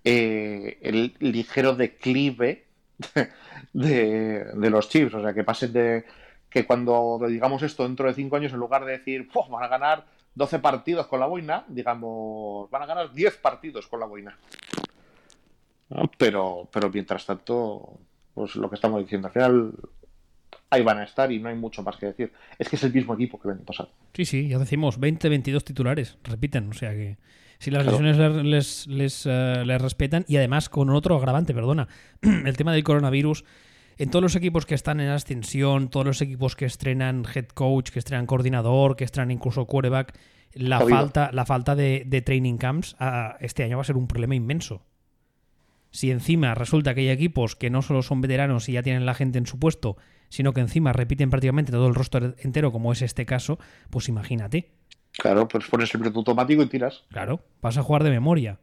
eh, 0.04 0.80
el 0.82 1.16
ligero 1.20 1.76
declive 1.76 2.67
de, 3.74 4.70
los 4.70 4.90
chips, 4.90 5.14
o 5.14 5.22
sea, 5.22 5.34
que 5.34 5.44
pasen 5.44 5.74
de 5.74 6.06
que 6.50 6.66
cuando 6.66 7.20
digamos 7.28 7.62
esto 7.64 7.84
dentro 7.84 8.08
de 8.08 8.14
cinco 8.14 8.38
años, 8.38 8.54
en 8.54 8.60
lugar 8.60 8.86
de 8.86 8.94
decir, 8.94 9.30
van 9.50 9.64
a 9.64 9.68
ganar 9.68 10.06
12 10.36 10.60
partidos 10.60 11.08
con 11.08 11.20
la 11.20 11.26
boina, 11.26 11.66
digamos, 11.68 12.70
van 12.70 12.84
a 12.84 12.86
ganar 12.86 13.14
10 13.14 13.38
partidos 13.38 13.88
con 13.88 14.00
la 14.00 14.06
boina. 14.06 14.38
¿No? 15.90 16.10
Pero, 16.18 16.68
pero 16.72 16.90
mientras 16.90 17.26
tanto, 17.26 18.00
pues 18.34 18.56
lo 18.56 18.70
que 18.70 18.76
estamos 18.76 19.02
diciendo, 19.02 19.28
al 19.28 19.34
final 19.34 19.74
ahí 20.70 20.84
van 20.84 21.00
a 21.00 21.04
estar 21.04 21.32
y 21.32 21.40
no 21.40 21.50
hay 21.50 21.56
mucho 21.56 21.84
más 21.84 21.98
que 21.98 22.08
decir. 22.08 22.32
Es 22.58 22.70
que 22.70 22.76
es 22.76 22.84
el 22.84 22.94
mismo 22.94 23.14
equipo 23.14 23.40
que 23.40 23.48
el 23.48 23.56
año 23.56 23.66
pasado. 23.66 23.90
Sí, 24.14 24.26
sí, 24.26 24.48
ya 24.48 24.60
decimos 24.60 25.00
20, 25.00 25.30
22 25.30 25.64
titulares, 25.64 26.18
repiten, 26.24 26.70
o 26.70 26.74
sea 26.74 26.92
que 26.92 27.18
si 27.60 27.72
las 27.72 27.84
claro. 27.84 28.00
lesiones 28.00 28.46
les, 28.46 28.88
les, 28.88 29.26
uh, 29.26 29.66
les, 29.66 29.82
respetan 29.82 30.26
y 30.28 30.38
además 30.38 30.70
con 30.70 30.90
otro 30.90 31.16
agravante, 31.16 31.54
perdona, 31.54 31.88
el 32.22 32.56
tema 32.58 32.74
del 32.74 32.84
coronavirus. 32.84 33.44
En 34.00 34.12
todos 34.12 34.22
los 34.22 34.36
equipos 34.36 34.68
que 34.68 34.76
están 34.76 35.00
en 35.00 35.10
ascensión, 35.10 35.90
todos 35.90 36.06
los 36.06 36.22
equipos 36.22 36.56
que 36.56 36.66
estrenan 36.66 37.26
head 37.34 37.48
coach, 37.48 37.90
que 37.90 37.98
estrenan 37.98 38.28
coordinador, 38.28 38.96
que 38.96 39.04
estrenan 39.04 39.32
incluso 39.32 39.66
quarterback, 39.66 40.14
la 40.54 40.80
falta, 40.82 41.32
la 41.34 41.46
falta 41.46 41.76
de, 41.76 42.04
de 42.06 42.22
training 42.22 42.58
camps 42.58 42.96
uh, 43.00 43.36
este 43.40 43.64
año 43.64 43.78
va 43.78 43.82
a 43.82 43.86
ser 43.86 43.98
un 43.98 44.08
problema 44.08 44.36
inmenso. 44.36 44.86
Si 45.90 46.12
encima 46.12 46.54
resulta 46.54 46.94
que 46.94 47.02
hay 47.02 47.10
equipos 47.10 47.56
que 47.56 47.70
no 47.70 47.82
solo 47.82 48.04
son 48.04 48.22
veteranos 48.22 48.70
y 48.70 48.74
ya 48.74 48.84
tienen 48.84 49.06
la 49.06 49.16
gente 49.16 49.40
en 49.40 49.48
su 49.48 49.58
puesto, 49.58 49.98
sino 50.30 50.54
que 50.54 50.62
encima 50.62 50.94
repiten 50.94 51.30
prácticamente 51.30 51.72
todo 51.72 51.88
el 51.88 51.96
roster 51.96 52.36
entero, 52.40 52.72
como 52.72 52.92
es 52.92 53.02
este 53.02 53.26
caso, 53.26 53.58
pues 53.90 54.10
imagínate. 54.10 54.77
Claro, 55.18 55.48
pues 55.48 55.68
pones 55.68 55.94
el 55.94 56.00
piloto 56.00 56.20
automático 56.20 56.62
y 56.62 56.68
tiras. 56.68 57.04
Claro, 57.10 57.42
vas 57.62 57.78
a 57.78 57.84
jugar 57.84 58.04
de 58.04 58.12
memoria. 58.12 58.60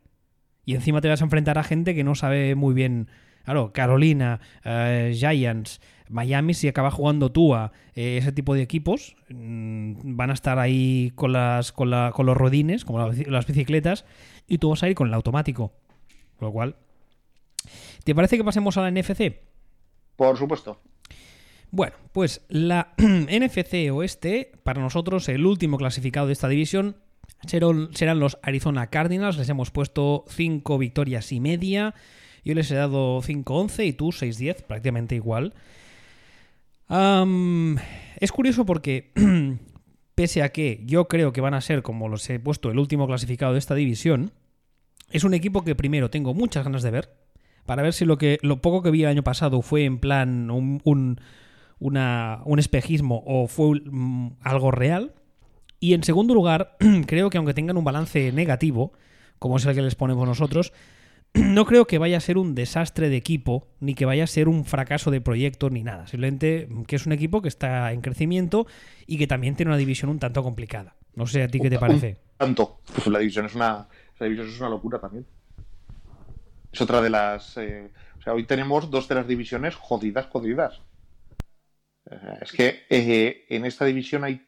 Y 0.65 0.75
encima 0.75 1.01
te 1.01 1.09
vas 1.09 1.21
a 1.21 1.25
enfrentar 1.25 1.59
a 1.59 1.65
gente 1.65 1.95
que 1.95 2.05
no 2.05 2.15
sabe 2.15 2.55
muy 2.55 2.75
bien. 2.75 3.09
Claro, 3.45 3.73
Carolina, 3.73 4.41
uh, 4.65 5.13
Giants, 5.13 5.81
Miami, 6.09 6.55
si 6.55 6.69
acaba 6.69 6.91
jugando 6.91 7.33
Tua, 7.33 7.73
eh, 7.95 8.19
ese 8.19 8.33
tipo 8.33 8.55
de 8.55 8.63
equipos 8.63 9.17
mmm, 9.29 10.17
van 10.17 10.31
a 10.31 10.35
estar 10.35 10.59
ahí 10.59 11.13
con, 11.15 11.33
las, 11.33 11.73
con, 11.73 11.91
la, 11.91 12.13
con 12.15 12.25
los 12.25 12.37
rodines, 12.37 12.85
como 12.85 13.11
las 13.11 13.47
bicicletas, 13.47 14.07
y 14.47 14.59
tú 14.59 14.71
vas 14.71 14.83
a 14.83 14.89
ir 14.89 14.95
con 14.95 15.09
el 15.09 15.15
automático. 15.15 15.73
Con 16.39 16.47
lo 16.47 16.53
cual, 16.53 16.77
¿te 18.05 18.15
parece 18.15 18.37
que 18.37 18.45
pasemos 18.45 18.77
a 18.79 18.83
la 18.83 18.91
NFC? 18.91 19.35
Por 20.17 20.39
supuesto. 20.39 20.81
Bueno, 21.75 21.97
pues 22.13 22.41
la 22.49 22.95
NFC 22.99 23.91
Oeste, 23.93 24.53
para 24.63 24.81
nosotros 24.81 25.29
el 25.29 25.45
último 25.45 25.77
clasificado 25.77 26.29
de 26.29 26.33
esta 26.33 26.47
división, 26.47 26.95
serán 27.49 28.21
los 28.21 28.39
Arizona 28.43 28.87
Cardinals. 28.91 29.39
Les 29.39 29.49
hemos 29.49 29.73
puesto 29.73 30.25
5 30.29 30.79
victorias 30.79 31.33
y 31.33 31.41
media. 31.41 31.97
Yo 32.45 32.55
les 32.55 32.71
he 32.71 32.77
dado 32.77 33.21
5-11 33.21 33.89
y 33.89 33.93
tú 33.93 34.13
6-10, 34.13 34.63
prácticamente 34.63 35.17
igual. 35.17 35.53
Es 38.21 38.31
curioso 38.31 38.65
porque, 38.65 39.11
pese 40.15 40.45
a 40.45 40.51
que 40.51 40.81
yo 40.87 41.09
creo 41.09 41.33
que 41.33 41.41
van 41.41 41.55
a 41.55 41.61
ser, 41.61 41.83
como 41.83 42.09
los 42.09 42.31
he 42.31 42.39
puesto, 42.39 42.71
el 42.71 42.79
último 42.79 43.09
clasificado 43.09 43.53
de 43.53 43.59
esta 43.59 43.75
división, 43.75 44.31
es 45.11 45.25
un 45.25 45.35
equipo 45.35 45.65
que 45.65 45.75
primero 45.75 46.09
tengo 46.09 46.35
muchas 46.35 46.63
ganas 46.63 46.85
de 46.85 46.93
ver. 46.93 47.17
Para 47.67 47.83
ver 47.83 47.95
si 47.95 48.05
lo 48.05 48.17
que 48.17 48.39
lo 48.43 48.63
poco 48.63 48.81
que 48.81 48.93
vi 48.93 49.03
el 49.03 49.09
año 49.09 49.25
pasado 49.25 49.61
fue 49.61 49.87
en 49.87 49.99
plan 49.99 50.53
un 50.53 51.19
una, 51.85 52.41
un 52.47 52.59
espejismo 52.59 53.23
o 53.27 53.47
fue 53.47 53.67
um, 53.67 54.37
algo 54.41 54.71
real. 54.71 55.13
Y 55.81 55.93
en 55.93 56.03
segundo 56.03 56.33
lugar, 56.33 56.79
creo 57.07 57.29
que 57.29 57.37
aunque 57.37 57.53
tengan 57.53 57.77
un 57.77 57.85
balance 57.85 58.33
negativo, 58.33 58.95
como 59.39 59.59
es 59.59 59.67
el 59.67 59.75
que 59.75 59.83
les 59.83 59.95
ponemos 59.95 60.27
nosotros, 60.27 60.73
no 61.35 61.67
creo 61.67 61.87
que 61.87 61.99
vaya 61.99 62.17
a 62.17 62.21
ser 62.21 62.39
un 62.39 62.55
desastre 62.55 63.11
de 63.11 63.17
equipo, 63.17 63.69
ni 63.81 63.95
que 63.95 64.07
vaya 64.07 64.25
a 64.25 64.27
ser 64.27 64.49
un 64.49 64.65
fracaso 64.65 65.11
de 65.11 65.21
proyecto, 65.21 65.69
ni 65.69 65.83
nada. 65.83 66.07
Simplemente 66.07 66.69
que 66.87 66.97
es 66.97 67.05
un 67.05 67.13
equipo 67.13 67.43
que 67.43 67.49
está 67.49 67.93
en 67.93 68.01
crecimiento 68.01 68.67
y 69.07 69.19
que 69.19 69.27
también 69.27 69.55
tiene 69.55 69.69
una 69.69 69.79
división 69.79 70.11
un 70.11 70.19
tanto 70.19 70.43
complicada. 70.43 70.97
No 71.15 71.27
sé 71.27 71.43
a 71.43 71.49
ti 71.49 71.61
qué 71.61 71.69
te 71.69 71.79
parece. 71.79 72.17
tanto. 72.39 72.79
Pues 72.95 73.07
la 73.09 73.19
división 73.19 73.45
es 73.45 73.55
una, 73.55 73.89
la 74.19 74.25
división 74.25 74.49
es 74.49 74.59
una 74.59 74.71
locura 74.71 74.99
también. 74.99 75.27
Es 76.73 76.81
otra 76.81 77.03
de 77.03 77.11
las. 77.11 77.59
Eh, 77.59 77.91
o 78.19 78.23
sea, 78.23 78.33
hoy 78.33 78.45
tenemos 78.45 78.91
dos 78.91 79.07
de 79.07 79.17
las 79.17 79.29
divisiones 79.29 79.75
jodidas, 79.75 80.27
jodidas. 80.29 80.81
Es 82.41 82.53
que 82.53 82.85
eh, 82.91 83.47
en 83.49 83.65
esta 83.65 83.85
división 83.85 84.25
hay, 84.25 84.47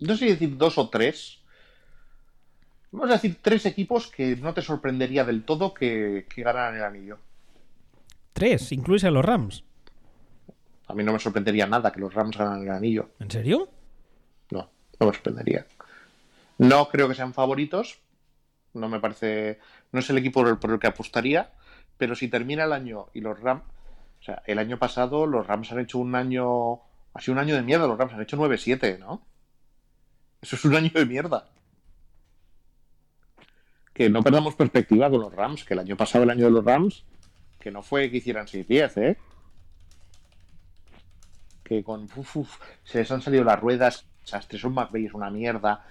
no 0.00 0.16
sé 0.16 0.26
decir 0.26 0.56
dos 0.56 0.76
o 0.76 0.88
tres, 0.90 1.40
vamos 2.90 3.10
a 3.10 3.14
decir 3.14 3.38
tres 3.40 3.64
equipos 3.66 4.08
que 4.08 4.36
no 4.36 4.52
te 4.54 4.62
sorprendería 4.62 5.24
del 5.24 5.44
todo 5.44 5.72
que, 5.72 6.26
que 6.28 6.42
ganaran 6.42 6.76
el 6.76 6.82
anillo. 6.82 7.18
¿Tres? 8.32 8.72
¿Incluís 8.72 9.04
a 9.04 9.10
los 9.10 9.24
Rams? 9.24 9.64
A 10.88 10.94
mí 10.94 11.04
no 11.04 11.12
me 11.12 11.18
sorprendería 11.18 11.66
nada 11.66 11.92
que 11.92 12.00
los 12.00 12.12
Rams 12.14 12.36
ganaran 12.36 12.62
el 12.62 12.70
anillo. 12.70 13.10
¿En 13.20 13.30
serio? 13.30 13.68
No, 14.50 14.70
no 14.98 15.06
me 15.06 15.12
sorprendería. 15.12 15.66
No 16.58 16.88
creo 16.88 17.08
que 17.08 17.14
sean 17.14 17.34
favoritos. 17.34 18.00
No 18.74 18.88
me 18.88 18.98
parece. 18.98 19.58
No 19.92 20.00
es 20.00 20.10
el 20.10 20.18
equipo 20.18 20.40
por 20.40 20.48
el, 20.48 20.58
por 20.58 20.70
el 20.72 20.78
que 20.78 20.86
apostaría. 20.86 21.52
Pero 21.96 22.14
si 22.14 22.28
termina 22.28 22.64
el 22.64 22.72
año 22.72 23.06
y 23.12 23.20
los 23.20 23.38
Rams 23.38 23.62
o 24.20 24.22
sea, 24.22 24.42
el 24.46 24.58
año 24.58 24.78
pasado 24.78 25.26
los 25.26 25.46
Rams 25.46 25.72
han 25.72 25.80
hecho 25.80 25.98
un 25.98 26.14
año. 26.14 26.80
Ha 27.14 27.20
sido 27.20 27.34
un 27.34 27.38
año 27.38 27.54
de 27.54 27.62
miedo, 27.62 27.88
los 27.88 27.98
Rams 27.98 28.12
han 28.14 28.22
hecho 28.22 28.36
9-7, 28.36 28.98
¿no? 28.98 29.22
Eso 30.40 30.56
es 30.56 30.64
un 30.64 30.74
año 30.74 30.90
de 30.92 31.06
mierda. 31.06 31.48
Que 33.92 34.08
no 34.08 34.22
perdamos 34.22 34.54
perspectiva 34.54 35.10
con 35.10 35.20
los 35.20 35.34
Rams, 35.34 35.64
que 35.64 35.74
el 35.74 35.80
año 35.80 35.96
pasado, 35.96 36.24
el 36.24 36.30
año 36.30 36.44
de 36.44 36.50
los 36.52 36.64
Rams, 36.64 37.04
que 37.58 37.70
no 37.70 37.82
fue 37.82 38.10
que 38.10 38.18
hicieran 38.18 38.46
6-10, 38.46 39.02
¿eh? 39.02 39.16
Que 41.64 41.82
con. 41.82 42.08
se 42.84 42.98
les 42.98 43.10
han 43.10 43.20
salido 43.20 43.44
las 43.44 43.58
ruedas, 43.58 44.06
desastre, 44.22 44.58
son 44.58 44.74
McVeigh 44.74 45.06
es 45.06 45.14
una 45.14 45.30
mierda. 45.30 45.84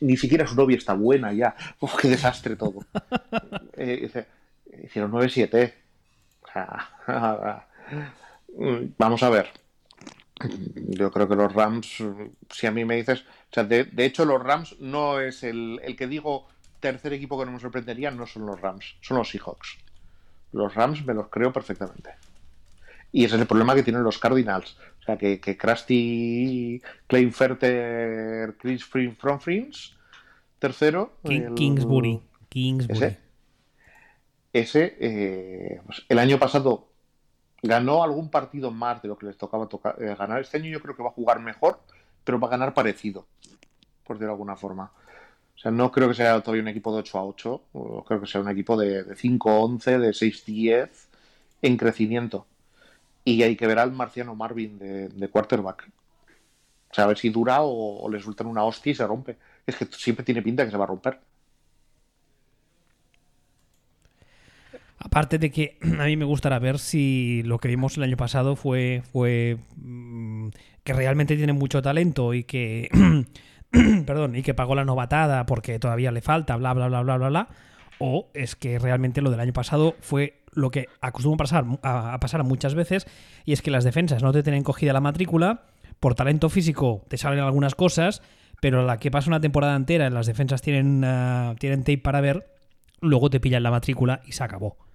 ni, 0.00 0.16
siquiera 0.16 0.46
su 0.46 0.54
novia 0.54 0.76
está 0.76 0.94
buena 0.94 1.32
ya. 1.32 1.56
Uf, 1.80 1.96
qué 1.96 2.08
desastre 2.08 2.56
todo. 2.56 2.84
eh, 3.76 4.26
hicieron 4.84 5.12
9-7. 5.12 5.74
Vamos 8.98 9.22
a 9.22 9.30
ver. 9.30 9.48
Yo 10.74 11.10
creo 11.10 11.28
que 11.28 11.36
los 11.36 11.52
Rams, 11.52 12.02
si 12.50 12.66
a 12.66 12.70
mí 12.70 12.84
me 12.84 12.96
dices, 12.96 13.20
o 13.20 13.52
sea, 13.52 13.64
de, 13.64 13.88
hecho 13.98 14.24
los 14.24 14.42
Rams 14.42 14.76
no 14.80 15.20
es 15.20 15.42
el, 15.42 15.80
el, 15.82 15.96
que 15.96 16.06
digo 16.06 16.48
tercer 16.80 17.12
equipo 17.12 17.38
que 17.38 17.44
no 17.44 17.52
me 17.52 17.60
sorprendería, 17.60 18.10
no 18.10 18.26
son 18.26 18.46
los 18.46 18.60
Rams, 18.60 18.96
son 19.02 19.18
los 19.18 19.28
Seahawks. 19.28 19.78
Los 20.52 20.74
Rams 20.74 21.04
me 21.04 21.14
los 21.14 21.28
creo 21.28 21.52
perfectamente. 21.52 22.10
Y 23.12 23.24
ese 23.24 23.34
es 23.34 23.40
el 23.42 23.46
problema 23.46 23.74
que 23.74 23.82
tienen 23.82 24.02
los 24.02 24.18
Cardinals. 24.18 24.76
O 25.00 25.02
sea, 25.02 25.16
que, 25.16 25.40
que 25.40 25.56
Krusty, 25.56 26.80
Kleinferter, 27.06 28.56
Chris 28.58 28.84
From 28.84 29.40
Friends, 29.40 29.96
tercero. 30.58 31.18
Kingsbury. 31.24 32.20
Kingsbury. 32.48 32.98
Ese, 32.98 33.18
eh, 34.52 35.80
pues, 35.86 36.04
el 36.08 36.18
año 36.18 36.38
pasado 36.38 36.88
ganó 37.62 38.02
algún 38.02 38.30
partido 38.30 38.70
más 38.70 39.02
de 39.02 39.08
lo 39.08 39.18
que 39.18 39.26
les 39.26 39.36
tocaba 39.36 39.68
eh, 39.98 40.14
ganar. 40.18 40.40
Este 40.40 40.58
año 40.58 40.70
yo 40.70 40.80
creo 40.80 40.96
que 40.96 41.02
va 41.02 41.10
a 41.10 41.12
jugar 41.12 41.40
mejor, 41.40 41.80
pero 42.24 42.40
va 42.40 42.48
a 42.48 42.50
ganar 42.50 42.74
parecido, 42.74 43.26
por 44.04 44.16
decirlo 44.16 44.32
de 44.32 44.34
alguna 44.34 44.56
forma. 44.56 44.92
O 45.54 45.58
sea, 45.58 45.70
no 45.70 45.92
creo 45.92 46.08
que 46.08 46.14
sea 46.14 46.40
todavía 46.40 46.62
un 46.62 46.68
equipo 46.68 46.92
de 46.92 47.00
8 47.00 47.18
a 47.18 47.24
8, 47.24 47.62
creo 48.06 48.20
que 48.20 48.26
sea 48.26 48.40
un 48.40 48.48
equipo 48.48 48.76
de, 48.78 49.04
de 49.04 49.14
5 49.14 49.50
a 49.50 49.58
11, 49.58 49.98
de 49.98 50.14
6 50.14 50.42
a 50.42 50.46
10 50.46 51.08
en 51.62 51.76
crecimiento. 51.76 52.46
Y 53.24 53.42
hay 53.42 53.56
que 53.56 53.66
ver 53.66 53.78
al 53.78 53.92
marciano 53.92 54.34
Marvin 54.34 54.78
de, 54.78 55.28
quarterback. 55.28 55.88
O 56.90 56.94
sea, 56.94 57.04
a 57.04 57.06
ver 57.08 57.18
si 57.18 57.30
dura 57.30 57.58
o, 57.62 58.08
le 58.08 58.20
sueltan 58.20 58.46
una 58.46 58.64
hostia 58.64 58.92
y 58.92 58.94
se 58.94 59.06
rompe. 59.06 59.36
Es 59.66 59.76
que 59.76 59.86
siempre 59.86 60.24
tiene 60.24 60.42
pinta 60.42 60.64
que 60.64 60.70
se 60.70 60.76
va 60.76 60.84
a 60.84 60.88
romper. 60.88 61.20
Aparte 65.00 65.38
de 65.38 65.50
que 65.50 65.78
a 65.98 66.04
mí 66.04 66.16
me 66.16 66.24
gustará 66.24 66.58
ver 66.58 66.78
si 66.78 67.42
lo 67.44 67.58
que 67.58 67.68
vimos 67.68 67.96
el 67.96 68.04
año 68.04 68.16
pasado 68.16 68.54
fue, 68.54 69.02
mm, 69.76 70.48
que 70.84 70.92
realmente 70.92 71.36
tiene 71.36 71.52
mucho 71.52 71.82
talento 71.82 72.34
y 72.34 72.44
que 72.44 72.88
perdón, 74.06 74.36
y 74.36 74.42
que 74.42 74.54
pagó 74.54 74.74
la 74.74 74.84
novatada 74.84 75.46
porque 75.46 75.78
todavía 75.78 76.12
le 76.12 76.20
falta, 76.20 76.56
bla 76.56 76.74
bla 76.74 76.88
bla 76.88 77.02
bla 77.02 77.16
bla 77.16 77.28
bla, 77.28 77.48
o 77.98 78.30
es 78.34 78.56
que 78.56 78.78
realmente 78.78 79.22
lo 79.22 79.30
del 79.30 79.40
año 79.40 79.52
pasado 79.52 79.94
fue 80.00 80.42
lo 80.52 80.70
que 80.70 80.86
acostumbra 81.00 81.44
pasar, 81.44 81.64
a, 81.82 82.18
pasar 82.20 82.42
muchas 82.44 82.74
veces, 82.74 83.06
y 83.44 83.52
es 83.52 83.62
que 83.62 83.70
las 83.70 83.84
defensas 83.84 84.22
no 84.22 84.32
te 84.32 84.42
tienen 84.42 84.64
cogida 84.64 84.92
la 84.92 85.00
matrícula, 85.00 85.62
por 86.00 86.14
talento 86.14 86.48
físico 86.48 87.04
te 87.08 87.16
salen 87.16 87.40
algunas 87.40 87.74
cosas, 87.74 88.22
pero 88.60 88.80
a 88.80 88.84
la 88.84 88.98
que 88.98 89.10
pasa 89.10 89.30
una 89.30 89.40
temporada 89.40 89.76
entera 89.76 90.10
las 90.10 90.26
defensas 90.26 90.62
tienen, 90.62 91.04
uh, 91.04 91.54
tienen 91.56 91.80
tape 91.80 91.98
para 91.98 92.20
ver, 92.20 92.50
luego 93.00 93.30
te 93.30 93.40
pillan 93.40 93.62
la 93.62 93.70
matrícula 93.70 94.20
y 94.26 94.32
se 94.32 94.42
acabó. 94.42 94.89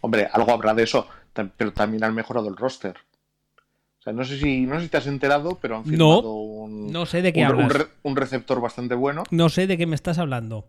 Hombre, 0.00 0.28
algo 0.32 0.52
habrá 0.52 0.74
de 0.74 0.84
eso, 0.84 1.06
pero 1.56 1.72
también 1.72 2.04
han 2.04 2.14
mejorado 2.14 2.48
el 2.48 2.56
roster. 2.56 2.96
O 4.00 4.02
sea, 4.02 4.14
no 4.14 4.24
sé 4.24 4.38
si, 4.38 4.62
no 4.62 4.76
sé 4.76 4.84
si 4.84 4.88
te 4.88 4.96
has 4.96 5.06
enterado, 5.06 5.58
pero 5.60 5.76
han 5.76 5.84
firmado 5.84 6.32
un, 6.32 6.90
no 6.90 7.04
sé 7.04 7.20
de 7.20 7.34
qué 7.34 7.46
un, 8.02 8.16
receptor 8.16 8.60
bastante 8.60 8.94
bueno. 8.94 9.24
No 9.30 9.50
sé 9.50 9.66
de 9.66 9.76
qué 9.76 9.86
me 9.86 9.94
estás 9.94 10.18
hablando. 10.18 10.66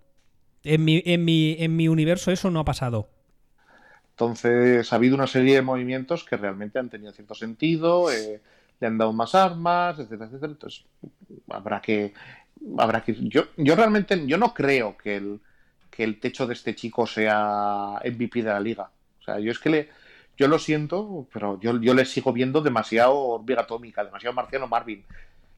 En 0.63 0.83
mi, 0.83 1.01
en 1.05 1.23
mi, 1.23 1.55
en 1.57 1.75
mi 1.77 1.87
universo 1.87 2.31
eso 2.31 2.51
no 2.51 2.59
ha 2.59 2.65
pasado. 2.65 3.07
Entonces 4.09 4.91
ha 4.91 4.97
habido 4.97 5.15
una 5.15 5.27
serie 5.27 5.55
de 5.55 5.61
movimientos 5.61 6.25
que 6.25 6.35
realmente 6.35 6.77
han 6.77 6.89
tenido 6.89 7.13
cierto 7.13 7.33
sentido, 7.33 8.11
eh, 8.11 8.41
le 8.81 8.87
han 8.87 8.97
dado 8.97 9.13
más 9.13 9.33
armas, 9.33 9.97
etcétera, 9.97 10.25
etcétera. 10.25 10.51
Entonces 10.51 10.85
habrá 11.49 11.81
que, 11.81 12.13
habrá 12.77 13.01
que, 13.01 13.13
yo, 13.13 13.45
yo 13.55 13.75
realmente, 13.77 14.27
yo 14.27 14.37
no 14.37 14.53
creo 14.53 14.97
que 14.97 15.15
el, 15.15 15.39
que 15.89 16.03
el 16.03 16.19
techo 16.19 16.45
de 16.47 16.53
este 16.53 16.75
chico 16.75 17.07
sea 17.07 18.01
MVP 18.03 18.43
de 18.43 18.49
la 18.49 18.59
liga. 18.59 18.91
Sea, 19.31 19.39
yo 19.39 19.51
es 19.51 19.59
que 19.59 19.69
le, 19.69 19.89
yo 20.37 20.47
lo 20.47 20.59
siento, 20.59 21.27
pero 21.31 21.59
yo, 21.59 21.79
yo 21.79 21.93
le 21.93 22.05
sigo 22.05 22.33
viendo 22.33 22.61
demasiado 22.61 23.15
hormiga 23.15 23.61
atómica, 23.61 24.03
demasiado 24.03 24.33
marciano 24.33 24.67
Marvin. 24.67 25.03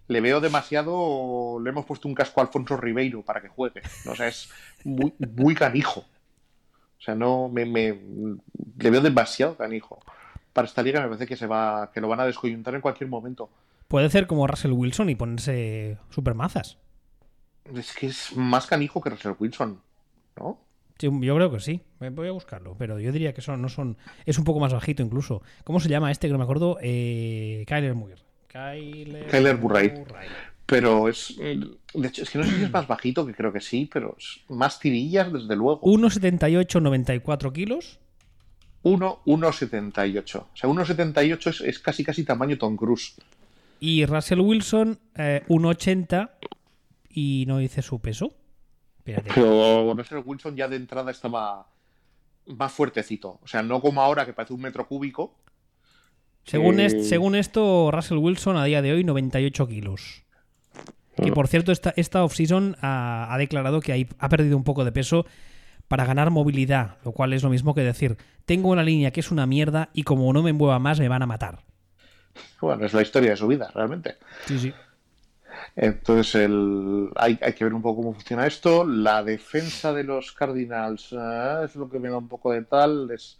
Le 0.07 0.21
veo 0.21 0.41
demasiado. 0.41 1.59
Le 1.61 1.69
hemos 1.69 1.85
puesto 1.85 2.07
un 2.07 2.15
casco 2.15 2.41
a 2.41 2.43
Alfonso 2.43 2.75
Ribeiro 2.75 3.21
para 3.21 3.41
que 3.41 3.47
juegue. 3.47 3.81
O 4.09 4.15
sea, 4.15 4.27
es 4.27 4.49
muy, 4.83 5.13
muy 5.17 5.55
canijo. 5.55 6.01
O 6.01 7.01
sea, 7.01 7.15
no 7.15 7.49
me, 7.49 7.65
me, 7.65 7.97
le 8.77 8.89
veo 8.89 9.01
demasiado 9.01 9.55
canijo. 9.55 9.99
Para 10.51 10.67
esta 10.67 10.83
liga 10.83 11.01
me 11.01 11.07
parece 11.07 11.25
que 11.25 11.37
se 11.37 11.47
va, 11.47 11.89
que 11.91 12.01
lo 12.01 12.07
van 12.07 12.19
a 12.19 12.25
descoyuntar 12.25 12.75
en 12.75 12.81
cualquier 12.81 13.09
momento. 13.09 13.49
Puede 13.87 14.09
ser 14.09 14.27
como 14.27 14.47
Russell 14.47 14.71
Wilson 14.71 15.09
y 15.09 15.15
ponerse 15.15 15.97
supermazas. 16.09 16.77
Es 17.73 17.93
que 17.93 18.07
es 18.07 18.35
más 18.35 18.67
canijo 18.67 19.01
que 19.01 19.09
Russell 19.09 19.33
Wilson, 19.39 19.81
¿no? 20.37 20.59
Yo 21.09 21.35
creo 21.35 21.51
que 21.51 21.59
sí. 21.59 21.81
Voy 21.99 22.27
a 22.27 22.31
buscarlo, 22.31 22.75
pero 22.77 22.99
yo 22.99 23.11
diría 23.11 23.33
que 23.33 23.41
son, 23.41 23.61
no 23.61 23.69
son. 23.69 23.97
Es 24.25 24.37
un 24.37 24.43
poco 24.43 24.59
más 24.59 24.73
bajito 24.73 25.03
incluso. 25.03 25.41
¿Cómo 25.63 25.79
se 25.79 25.89
llama 25.89 26.11
este? 26.11 26.27
Que 26.27 26.31
no 26.31 26.37
me 26.37 26.43
acuerdo. 26.43 26.77
Eh, 26.81 27.63
Kyler 27.67 27.95
Murray. 27.95 28.17
Kyler, 28.47 29.57
Murray. 29.57 29.91
Pero 30.65 31.09
es. 31.09 31.35
De 31.37 32.07
hecho, 32.07 32.23
es 32.23 32.29
que 32.29 32.37
no 32.37 32.43
sé 32.43 32.51
si 32.51 32.63
es 32.63 32.71
más 32.71 32.87
bajito, 32.87 33.25
que 33.25 33.33
creo 33.33 33.51
que 33.51 33.61
sí, 33.61 33.89
pero 33.91 34.15
es 34.17 34.41
más 34.49 34.79
tirillas, 34.79 35.31
desde 35.31 35.55
luego. 35.55 35.81
1,78, 35.81 36.81
94 36.81 37.53
kilos. 37.53 37.99
1,78. 38.83 40.35
O 40.37 40.47
sea, 40.53 40.69
1,78 40.69 41.47
es, 41.49 41.61
es, 41.61 41.79
casi 41.79 42.03
casi 42.03 42.23
tamaño 42.23 42.57
Tom 42.57 42.75
Cruise. 42.75 43.15
Y 43.79 44.05
Russell 44.05 44.39
Wilson, 44.39 44.99
1,80 45.15 46.29
eh, 46.29 46.47
y 47.09 47.45
no 47.47 47.57
dice 47.57 47.81
su 47.81 47.99
peso. 47.99 48.33
Pero 49.03 49.93
Russell 49.93 50.21
Wilson 50.25 50.55
ya 50.55 50.67
de 50.67 50.75
entrada 50.75 51.11
estaba 51.11 51.67
más 52.47 52.71
fuertecito. 52.71 53.39
O 53.41 53.47
sea, 53.47 53.63
no 53.63 53.81
como 53.81 54.01
ahora 54.01 54.25
que 54.25 54.33
parece 54.33 54.53
un 54.53 54.61
metro 54.61 54.87
cúbico. 54.87 55.35
Según, 56.45 56.77
según 57.03 57.35
esto, 57.35 57.89
Russell 57.91 58.17
Wilson 58.17 58.57
a 58.57 58.65
día 58.65 58.81
de 58.81 58.91
hoy 58.91 59.03
98 59.03 59.67
kilos. 59.67 60.23
Y 61.17 61.31
por 61.31 61.47
cierto, 61.47 61.71
esta, 61.71 61.93
esta 61.95 62.23
off-season 62.23 62.75
ha, 62.81 63.35
declarado 63.37 63.81
que 63.81 64.07
ha 64.17 64.29
perdido 64.29 64.57
un 64.57 64.63
poco 64.63 64.83
de 64.83 64.91
peso 64.91 65.25
para 65.87 66.05
ganar 66.05 66.31
movilidad, 66.31 66.97
lo 67.05 67.11
cual 67.11 67.33
es 67.33 67.43
lo 67.43 67.49
mismo 67.49 67.75
que 67.75 67.81
decir, 67.81 68.17
tengo 68.45 68.69
una 68.69 68.83
línea 68.83 69.11
que 69.11 69.19
es 69.19 69.31
una 69.31 69.45
mierda 69.45 69.89
y 69.93 70.03
como 70.03 70.31
no 70.33 70.41
me 70.41 70.53
mueva 70.53 70.79
más 70.79 70.99
me 70.99 71.07
van 71.07 71.21
a 71.21 71.27
matar. 71.27 71.59
Bueno, 72.59 72.85
es 72.85 72.93
la 72.93 73.01
historia 73.01 73.31
de 73.31 73.37
su 73.37 73.47
vida, 73.47 73.69
realmente. 73.73 74.17
Sí, 74.45 74.57
sí. 74.57 74.73
Entonces 75.75 76.35
el, 76.35 77.09
hay, 77.15 77.37
que 77.37 77.63
ver 77.63 77.73
un 77.73 77.81
poco 77.81 78.01
cómo 78.01 78.13
funciona 78.13 78.45
esto. 78.45 78.85
La 78.85 79.23
defensa 79.23 79.93
de 79.93 80.03
los 80.03 80.31
Cardinals 80.31 81.09
eh, 81.11 81.61
es 81.65 81.75
lo 81.75 81.89
que 81.89 81.99
me 81.99 82.09
da 82.09 82.17
un 82.17 82.27
poco 82.27 82.51
de 82.51 82.63
tal, 82.63 83.09
es, 83.11 83.39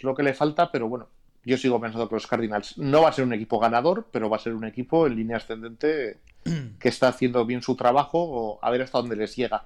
lo 0.00 0.14
que 0.14 0.22
le 0.22 0.34
falta, 0.34 0.70
pero 0.70 0.88
bueno, 0.88 1.08
yo 1.44 1.56
sigo 1.56 1.80
pensando 1.80 2.08
que 2.08 2.16
los 2.16 2.26
Cardinals 2.26 2.76
no 2.78 3.02
va 3.02 3.08
a 3.08 3.12
ser 3.12 3.24
un 3.24 3.32
equipo 3.32 3.58
ganador, 3.58 4.06
pero 4.10 4.28
va 4.28 4.36
a 4.36 4.40
ser 4.40 4.54
un 4.54 4.64
equipo 4.64 5.06
en 5.06 5.16
línea 5.16 5.38
ascendente 5.38 6.18
que 6.78 6.88
está 6.88 7.08
haciendo 7.08 7.44
bien 7.46 7.62
su 7.62 7.76
trabajo, 7.76 8.58
a 8.60 8.70
ver 8.70 8.82
hasta 8.82 8.98
dónde 8.98 9.16
les 9.16 9.34
llega. 9.34 9.64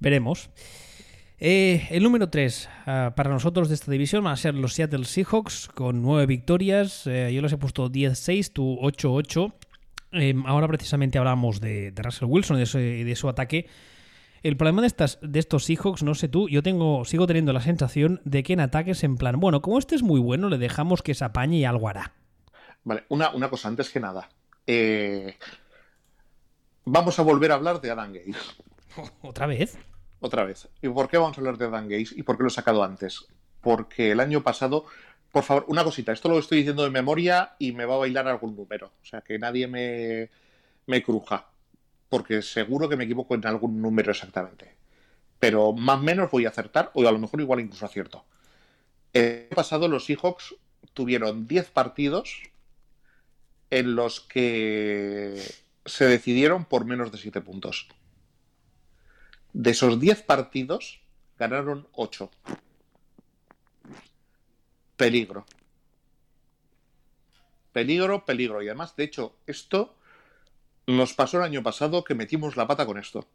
Veremos. 0.00 0.50
Eh, 1.38 1.88
el 1.90 2.02
número 2.02 2.30
3 2.30 2.68
ah, 2.86 3.12
para 3.16 3.30
nosotros 3.30 3.68
de 3.68 3.74
esta 3.74 3.90
división 3.90 4.24
van 4.24 4.34
a 4.34 4.36
ser 4.36 4.54
los 4.54 4.74
Seattle 4.74 5.04
Seahawks 5.04 5.68
con 5.68 6.00
9 6.02 6.26
victorias. 6.26 7.06
Eh, 7.06 7.32
yo 7.34 7.42
les 7.42 7.52
he 7.52 7.58
puesto 7.58 7.90
10-6, 7.90 8.52
tú 8.52 8.78
8-8. 8.80 9.52
Em, 10.14 10.46
ahora 10.46 10.68
precisamente 10.68 11.18
hablamos 11.18 11.60
de, 11.60 11.92
Russell 11.96 12.28
Wilson 12.28 12.58
y 12.58 13.04
de, 13.04 13.16
su 13.16 13.28
ataque. 13.28 13.66
El 14.42 14.56
problema 14.56 14.82
de, 14.82 14.86
estas, 14.86 15.18
de 15.22 15.38
estos 15.40 15.64
Seahawks, 15.64 16.02
no 16.02 16.14
sé 16.14 16.28
tú, 16.28 16.48
yo 16.48 16.62
tengo, 16.62 17.04
sigo 17.04 17.26
teniendo 17.26 17.52
la 17.52 17.60
sensación 17.60 18.20
de 18.24 18.42
que 18.42 18.52
en 18.52 18.60
ataques 18.60 19.02
en 19.02 19.16
plan, 19.16 19.40
bueno, 19.40 19.60
como 19.60 19.78
este 19.78 19.94
es 19.94 20.02
muy 20.02 20.20
bueno, 20.20 20.48
le 20.48 20.58
dejamos 20.58 21.02
que 21.02 21.14
se 21.14 21.24
apañe 21.24 21.58
y 21.58 21.64
algo 21.64 21.88
hará. 21.88 22.12
Vale, 22.84 23.04
una, 23.08 23.48
cosa 23.48 23.68
antes 23.68 23.90
que 23.90 24.00
nada. 24.00 24.28
Eh, 24.66 25.36
vamos 26.84 27.18
a 27.18 27.22
volver 27.22 27.50
a 27.52 27.54
hablar 27.54 27.80
de 27.80 27.90
Adam 27.90 28.12
Gates. 28.12 28.56
¿Otra 29.22 29.46
vez? 29.46 29.78
Otra 30.20 30.44
vez. 30.44 30.68
¿Y 30.80 30.88
por 30.88 31.08
qué 31.08 31.18
vamos 31.18 31.36
a 31.36 31.40
hablar 31.40 31.58
de 31.58 31.64
Adam 31.64 31.88
Gates 31.88 32.12
y 32.16 32.22
por 32.22 32.36
qué 32.36 32.44
lo 32.44 32.48
he 32.48 32.52
sacado 32.52 32.84
antes? 32.84 33.26
Porque 33.60 34.12
el 34.12 34.20
año 34.20 34.42
pasado 34.42 34.84
por 35.34 35.42
favor, 35.42 35.64
una 35.66 35.82
cosita, 35.82 36.12
esto 36.12 36.28
lo 36.28 36.38
estoy 36.38 36.58
diciendo 36.58 36.84
de 36.84 36.90
memoria 36.90 37.56
y 37.58 37.72
me 37.72 37.86
va 37.86 37.96
a 37.96 37.98
bailar 37.98 38.28
algún 38.28 38.54
número. 38.54 38.92
O 39.02 39.04
sea, 39.04 39.20
que 39.20 39.36
nadie 39.36 39.66
me, 39.66 40.30
me 40.86 41.02
cruja, 41.02 41.48
porque 42.08 42.40
seguro 42.40 42.88
que 42.88 42.94
me 42.96 43.02
equivoco 43.02 43.34
en 43.34 43.44
algún 43.44 43.82
número 43.82 44.12
exactamente. 44.12 44.76
Pero 45.40 45.72
más 45.72 45.98
o 45.98 46.02
menos 46.04 46.30
voy 46.30 46.46
a 46.46 46.50
acertar, 46.50 46.92
o 46.94 47.00
a 47.08 47.10
lo 47.10 47.18
mejor 47.18 47.40
igual 47.40 47.58
incluso 47.58 47.84
acierto. 47.84 48.24
El 49.12 49.46
año 49.46 49.56
pasado 49.56 49.88
los 49.88 50.04
Seahawks 50.04 50.54
tuvieron 50.92 51.48
10 51.48 51.68
partidos 51.70 52.42
en 53.70 53.96
los 53.96 54.20
que 54.20 55.42
se 55.84 56.04
decidieron 56.04 56.64
por 56.64 56.84
menos 56.84 57.10
de 57.10 57.18
7 57.18 57.40
puntos. 57.40 57.88
De 59.52 59.72
esos 59.72 59.98
10 59.98 60.22
partidos, 60.22 61.00
ganaron 61.40 61.88
8. 61.90 62.30
Peligro. 64.96 65.44
Peligro, 67.72 68.24
peligro. 68.24 68.62
Y 68.62 68.68
además, 68.68 68.94
de 68.96 69.04
hecho, 69.04 69.34
esto 69.46 69.94
nos 70.86 71.14
pasó 71.14 71.38
el 71.38 71.44
año 71.44 71.62
pasado 71.62 72.04
que 72.04 72.14
metimos 72.14 72.56
la 72.56 72.66
pata 72.66 72.86
con 72.86 72.98
esto. 72.98 73.26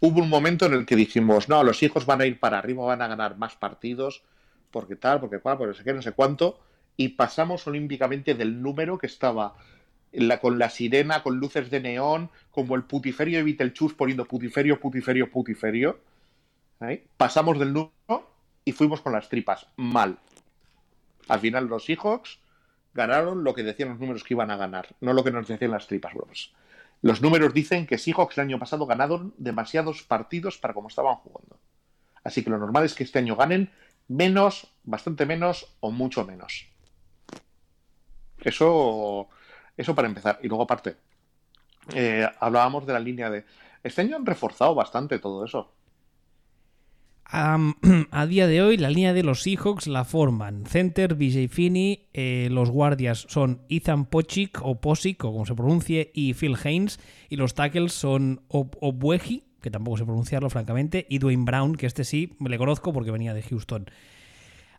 Hubo 0.00 0.20
un 0.20 0.28
momento 0.28 0.66
en 0.66 0.72
el 0.72 0.86
que 0.86 0.96
dijimos, 0.96 1.48
no, 1.48 1.62
los 1.62 1.82
hijos 1.82 2.06
van 2.06 2.20
a 2.20 2.26
ir 2.26 2.40
para 2.40 2.58
arriba, 2.58 2.84
van 2.84 3.02
a 3.02 3.06
ganar 3.06 3.36
más 3.36 3.54
partidos, 3.54 4.24
porque 4.72 4.96
tal, 4.96 5.20
porque 5.20 5.38
cual, 5.38 5.58
porque 5.58 5.68
no 5.68 5.74
sé 5.76 5.84
qué, 5.84 5.92
no 5.92 6.02
sé 6.02 6.12
cuánto, 6.12 6.58
y 6.96 7.10
pasamos 7.10 7.66
olímpicamente 7.68 8.34
del 8.34 8.60
número 8.60 8.98
que 8.98 9.06
estaba 9.06 9.54
la, 10.12 10.40
con 10.40 10.58
la 10.58 10.70
sirena, 10.70 11.22
con 11.22 11.38
luces 11.38 11.70
de 11.70 11.80
neón, 11.80 12.30
como 12.50 12.74
el 12.74 12.82
putiferio 12.82 13.38
de 13.38 13.44
Vitelchus 13.44 13.94
poniendo 13.94 14.24
putiferio, 14.24 14.80
putiferio, 14.80 15.30
putiferio. 15.30 16.00
¿eh? 16.80 17.06
Pasamos 17.16 17.58
del 17.58 17.72
número 17.72 18.28
y 18.64 18.72
fuimos 18.72 19.00
con 19.00 19.12
las 19.12 19.28
tripas. 19.28 19.68
Mal. 19.76 20.18
Al 21.28 21.40
final 21.40 21.66
los 21.66 21.84
Seahawks 21.84 22.40
ganaron 22.94 23.44
lo 23.44 23.54
que 23.54 23.62
decían 23.62 23.90
los 23.90 24.00
números 24.00 24.24
que 24.24 24.34
iban 24.34 24.50
a 24.50 24.56
ganar, 24.56 24.94
no 25.00 25.12
lo 25.12 25.24
que 25.24 25.30
nos 25.30 25.48
decían 25.48 25.70
las 25.70 25.86
tripas, 25.86 26.14
bros. 26.14 26.54
Los 27.00 27.20
números 27.20 27.52
dicen 27.52 27.86
que 27.86 27.98
Seahawks 27.98 28.38
el 28.38 28.44
año 28.44 28.58
pasado 28.58 28.86
ganaron 28.86 29.34
demasiados 29.36 30.02
partidos 30.02 30.58
para 30.58 30.74
como 30.74 30.88
estaban 30.88 31.16
jugando. 31.16 31.58
Así 32.22 32.44
que 32.44 32.50
lo 32.50 32.58
normal 32.58 32.84
es 32.84 32.94
que 32.94 33.02
este 33.02 33.18
año 33.18 33.34
ganen 33.34 33.70
menos, 34.08 34.72
bastante 34.84 35.26
menos 35.26 35.74
o 35.80 35.90
mucho 35.90 36.24
menos. 36.24 36.68
Eso, 38.38 39.28
eso 39.76 39.94
para 39.94 40.08
empezar. 40.08 40.38
Y 40.42 40.48
luego 40.48 40.62
aparte, 40.62 40.96
eh, 41.92 42.28
hablábamos 42.38 42.86
de 42.86 42.92
la 42.92 43.00
línea 43.00 43.30
de... 43.30 43.44
Este 43.82 44.02
año 44.02 44.16
han 44.16 44.26
reforzado 44.26 44.74
bastante 44.74 45.18
todo 45.18 45.44
eso. 45.44 45.72
A 48.10 48.26
día 48.26 48.46
de 48.46 48.60
hoy, 48.62 48.76
la 48.76 48.90
línea 48.90 49.12
de 49.14 49.22
los 49.22 49.42
Seahawks 49.42 49.86
la 49.86 50.04
forman 50.04 50.64
Center, 50.66 51.14
BJ 51.14 51.48
Finney, 51.48 52.08
eh, 52.12 52.48
los 52.50 52.70
guardias 52.70 53.24
son 53.28 53.62
Ethan 53.70 54.04
Pochik 54.06 54.60
o 54.62 54.80
Posick, 54.80 55.24
o 55.24 55.32
como 55.32 55.46
se 55.46 55.54
pronuncie, 55.54 56.10
y 56.14 56.34
Phil 56.34 56.56
Haynes, 56.62 57.00
y 57.30 57.36
los 57.36 57.54
tackles 57.54 57.92
son 57.92 58.42
Ob- 58.48 58.76
Obweji, 58.80 59.44
que 59.62 59.70
tampoco 59.70 59.96
sé 59.96 60.04
pronunciarlo 60.04 60.50
francamente, 60.50 61.06
y 61.08 61.18
Dwayne 61.20 61.44
Brown, 61.44 61.74
que 61.76 61.86
este 61.86 62.04
sí 62.04 62.34
le 62.46 62.58
conozco 62.58 62.92
porque 62.92 63.10
venía 63.10 63.32
de 63.32 63.42
Houston. 63.42 63.86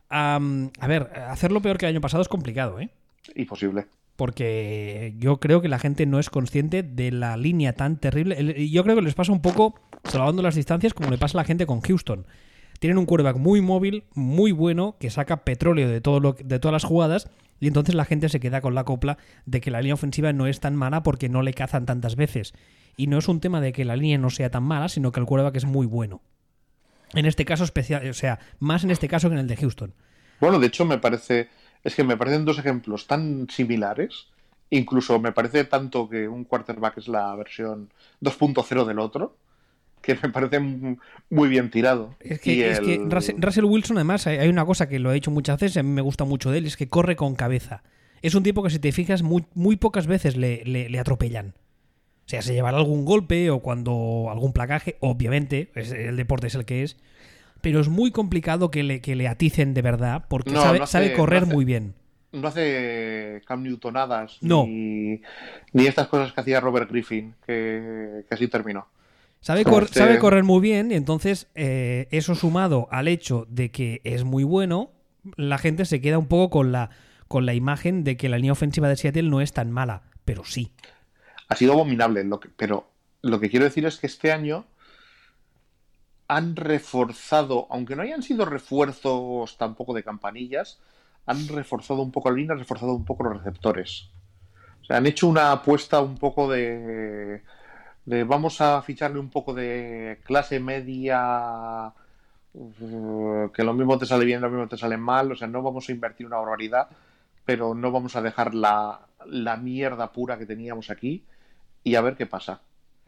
A 0.10 0.40
ver, 0.88 1.10
hacerlo 1.28 1.60
peor 1.62 1.78
que 1.80 1.88
el 1.88 1.94
año 1.94 2.02
pasado 2.02 2.22
es 2.22 2.28
complicado, 2.28 2.80
¿eh? 2.80 2.90
Imposible. 3.36 3.88
porque 4.16 5.16
yo 5.18 5.40
creo 5.40 5.62
que 5.62 5.70
la 5.70 5.80
gente 5.80 6.06
no 6.06 6.20
es 6.20 6.30
consciente 6.30 6.84
de 6.84 7.10
la 7.12 7.36
línea 7.36 7.74
tan 7.74 7.98
terrible. 7.98 8.70
Yo 8.70 8.84
creo 8.84 8.96
que 8.96 9.02
les 9.02 9.16
pasa 9.16 9.32
un 9.32 9.42
poco, 9.42 9.74
salvando 10.04 10.42
las 10.42 10.56
distancias, 10.56 10.94
como 10.94 11.10
le 11.10 11.18
pasa 11.18 11.38
a 11.38 11.42
la 11.42 11.46
gente 11.46 11.66
con 11.66 11.82
Houston. 11.82 12.26
Tienen 12.80 12.98
un 12.98 13.06
quarterback 13.06 13.38
muy 13.38 13.62
móvil, 13.62 14.04
muy 14.14 14.52
bueno, 14.52 14.98
que 15.00 15.10
saca 15.10 15.46
petróleo 15.46 15.88
de, 15.88 16.02
todas 16.02 16.72
las 16.72 16.84
jugadas, 16.84 17.30
y 17.60 17.68
entonces 17.68 17.96
la 17.96 18.06
gente 18.06 18.28
se 18.30 18.40
queda 18.40 18.62
con 18.62 18.76
la 18.76 18.84
copla 18.84 19.18
de 19.46 19.62
que 19.62 19.72
la 19.72 19.80
línea 19.80 19.94
ofensiva 19.94 20.34
no 20.34 20.48
es 20.48 20.60
tan 20.60 20.76
mala 20.76 21.04
porque 21.04 21.30
no 21.30 21.42
le 21.42 21.54
cazan 21.54 21.86
tantas 21.86 22.16
veces. 22.16 22.54
Y 22.98 23.08
no 23.08 23.18
es 23.18 23.28
un 23.28 23.40
tema 23.40 23.62
de 23.62 23.72
que 23.72 23.86
la 23.86 23.96
línea 23.96 24.18
no 24.18 24.30
sea 24.30 24.52
tan 24.52 24.64
mala, 24.64 24.90
sino 24.90 25.12
que 25.12 25.20
el 25.20 25.26
quarterback 25.26 25.56
es 25.56 25.66
muy 25.66 25.86
bueno. 25.86 26.22
En 27.14 27.26
este 27.26 27.46
caso 27.46 27.64
especial, 27.64 28.10
o 28.10 28.14
sea, 28.14 28.40
más 28.60 28.84
en 28.84 28.92
este 28.92 29.08
caso 29.08 29.30
que 29.30 29.36
en 29.36 29.42
el 29.42 29.48
de 29.48 29.56
Houston. 29.56 29.94
Bueno, 30.40 30.60
de 30.60 30.68
hecho 30.68 30.84
me 30.84 30.98
parece, 30.98 31.50
es 31.84 31.96
que 31.96 32.04
me 32.04 32.18
parecen 32.18 32.44
dos 32.44 32.60
ejemplos 32.60 33.08
tan 33.08 33.48
similares, 33.50 34.28
incluso 34.72 35.20
me 35.20 35.32
parece 35.32 35.64
tanto 35.64 36.10
que 36.10 36.28
un 36.28 36.44
quarterback 36.44 36.98
es 36.98 37.08
la 37.08 37.34
versión 37.36 37.94
2.0 38.22 38.86
del 38.86 39.00
otro, 39.00 39.38
que 40.04 40.16
me 40.22 40.30
parece 40.30 40.60
muy 40.60 41.50
bien 41.50 41.72
tirado. 41.72 42.16
Es 42.20 42.40
que, 42.40 42.54
Y 42.54 42.62
es 42.62 42.80
que 42.80 42.96
el- 42.96 43.10
Russell, 43.10 43.36
Russell 43.40 43.64
Wilson, 43.66 43.98
además, 43.98 44.28
hay 44.28 44.48
una 44.50 44.66
cosa 44.66 44.88
que 44.88 45.00
lo 45.00 45.10
he 45.10 45.16
dicho 45.16 45.32
muchas 45.32 45.60
veces, 45.60 45.78
y 45.78 45.80
a 45.80 45.84
mí 45.84 45.90
me 45.90 46.02
gusta 46.02 46.26
mucho 46.26 46.52
de 46.52 46.60
él, 46.60 46.66
es 46.68 46.78
que 46.78 46.90
corre 46.90 47.16
con 47.16 47.34
cabeza. 47.36 47.82
Es 48.22 48.36
un 48.36 48.44
tipo 48.44 48.62
que, 48.62 48.70
si 48.70 48.78
te 48.80 48.92
fijas, 48.92 49.24
muy, 49.24 49.46
muy 49.56 49.76
pocas 49.78 50.06
veces 50.06 50.36
le, 50.38 50.64
le- 50.66 50.90
le 50.90 51.00
atropellan. 51.00 51.56
O 52.26 52.30
sea, 52.30 52.42
se 52.42 52.54
llevará 52.54 52.78
algún 52.78 53.04
golpe 53.06 53.50
o 53.50 53.60
cuando 53.60 54.28
algún 54.30 54.54
placaje, 54.54 54.98
obviamente, 55.00 55.72
es- 55.76 55.92
el 55.92 56.16
deporte 56.18 56.48
es 56.48 56.56
el 56.56 56.66
que 56.66 56.84
es, 56.84 56.98
pero 57.62 57.80
es 57.80 57.88
muy 57.90 58.12
complicado 58.12 58.70
que 58.72 58.84
le, 58.84 59.00
que 59.02 59.16
le 59.16 59.28
aticen 59.28 59.74
de 59.74 59.82
verdad, 59.82 60.26
porque 60.30 60.52
No, 60.52 60.62
sabe, 60.62 60.78
no 60.80 60.84
hace- 60.84 60.92
sabe 60.92 61.14
correr 61.14 61.42
no 61.42 61.48
hace- 61.48 61.56
muy 61.56 61.66
bien. 61.66 61.94
No 62.34 62.48
hace 62.48 63.42
Cam 63.46 63.62
Newtonadas 63.64 64.38
No. 64.42 64.66
ni, 64.66 65.22
ni 65.72 65.86
estas 65.86 66.08
cosas 66.08 66.34
que 66.34 66.42
hacía 66.42 66.60
Robert 66.60 66.90
Griffin, 66.90 67.36
que, 67.46 68.24
que 68.28 68.34
así 68.36 68.48
terminó. 68.48 68.88
Sabe, 69.44 69.66
cor- 69.66 69.84
Este- 69.84 70.00
sabe 70.00 70.20
correr 70.20 70.44
muy 70.46 70.62
bien 70.62 70.90
y 70.92 70.96
entonces 70.96 71.48
eh, 71.54 72.08
eso 72.12 72.34
sumado 72.34 72.88
al 72.92 73.10
hecho 73.10 73.46
de 73.50 73.72
que 73.72 74.00
es 74.06 74.24
muy 74.24 74.46
bueno, 74.46 74.92
la 75.36 75.58
gente 75.58 75.84
se 75.84 76.00
queda 76.00 76.18
un 76.18 76.28
poco 76.28 76.50
con 76.50 76.72
la, 76.72 76.90
con 77.28 77.46
la 77.46 77.54
imagen 77.54 78.06
de 78.06 78.16
que 78.16 78.30
la 78.30 78.38
línea 78.38 78.54
ofensiva 78.54 78.88
de 78.88 78.96
Seattle 78.96 79.24
no 79.30 79.42
es 79.42 79.52
tan 79.52 79.70
mala, 79.70 80.04
pero 80.24 80.46
sí. 80.46 80.72
Ha 81.50 81.56
sido 81.58 81.74
abominable, 81.74 82.24
lo 82.24 82.40
que- 82.40 82.50
pero 82.56 82.88
lo 83.22 83.40
que 83.42 83.50
quiero 83.50 83.66
decir 83.66 83.86
es 83.86 83.98
que 83.98 84.08
este 84.08 84.32
año 84.32 84.66
han 86.30 86.56
reforzado, 86.56 87.68
aunque 87.70 87.96
no 87.98 88.02
hayan 88.02 88.24
sido 88.24 88.46
refuerzos 88.46 89.58
tampoco 89.58 89.94
de 89.94 90.04
campanillas, 90.04 90.80
han 91.26 91.48
reforzado 91.50 92.02
un 92.02 92.12
poco 92.12 92.30
la 92.30 92.38
línea, 92.38 92.54
han 92.54 92.60
reforzado 92.60 92.94
un 92.94 93.06
poco 93.06 93.24
los 93.26 93.38
receptores. 93.38 94.10
O 94.82 94.86
sea, 94.86 94.98
han 94.98 95.06
hecho 95.06 95.28
una 95.28 95.52
apuesta 95.52 96.00
un 96.02 96.16
poco 96.16 96.50
de, 96.50 97.42
vamos 98.06 98.60
a 98.62 98.82
ficharle 98.82 99.20
un 99.20 99.30
poco 99.30 99.54
de 99.54 100.20
clase 100.24 100.60
media, 100.60 101.92
uh, 102.54 103.50
que 103.54 103.64
lo 103.64 103.74
mismo 103.74 103.98
te 103.98 104.06
sale 104.06 104.26
bien, 104.26 104.42
lo 104.42 104.50
mismo 104.50 104.68
te 104.68 104.78
sale 104.78 104.98
mal, 104.98 105.32
o 105.32 105.36
sea, 105.36 105.48
no 105.48 105.62
vamos 105.62 105.88
a 105.88 105.92
invertir 105.92 106.26
una 106.26 106.38
barbaridad, 106.38 106.88
pero 107.46 107.74
no 107.76 107.92
vamos 107.92 108.16
a 108.16 108.22
dejar 108.22 108.54
la, 108.54 109.00
la 109.26 109.58
mierda 109.58 110.12
pura 110.12 110.38
que 110.38 110.46
teníamos 110.46 110.90
aquí 110.90 111.24
y 111.84 111.96
a 111.96 112.02
ver 112.02 112.16
qué 112.16 112.26
pasa. 112.26 112.62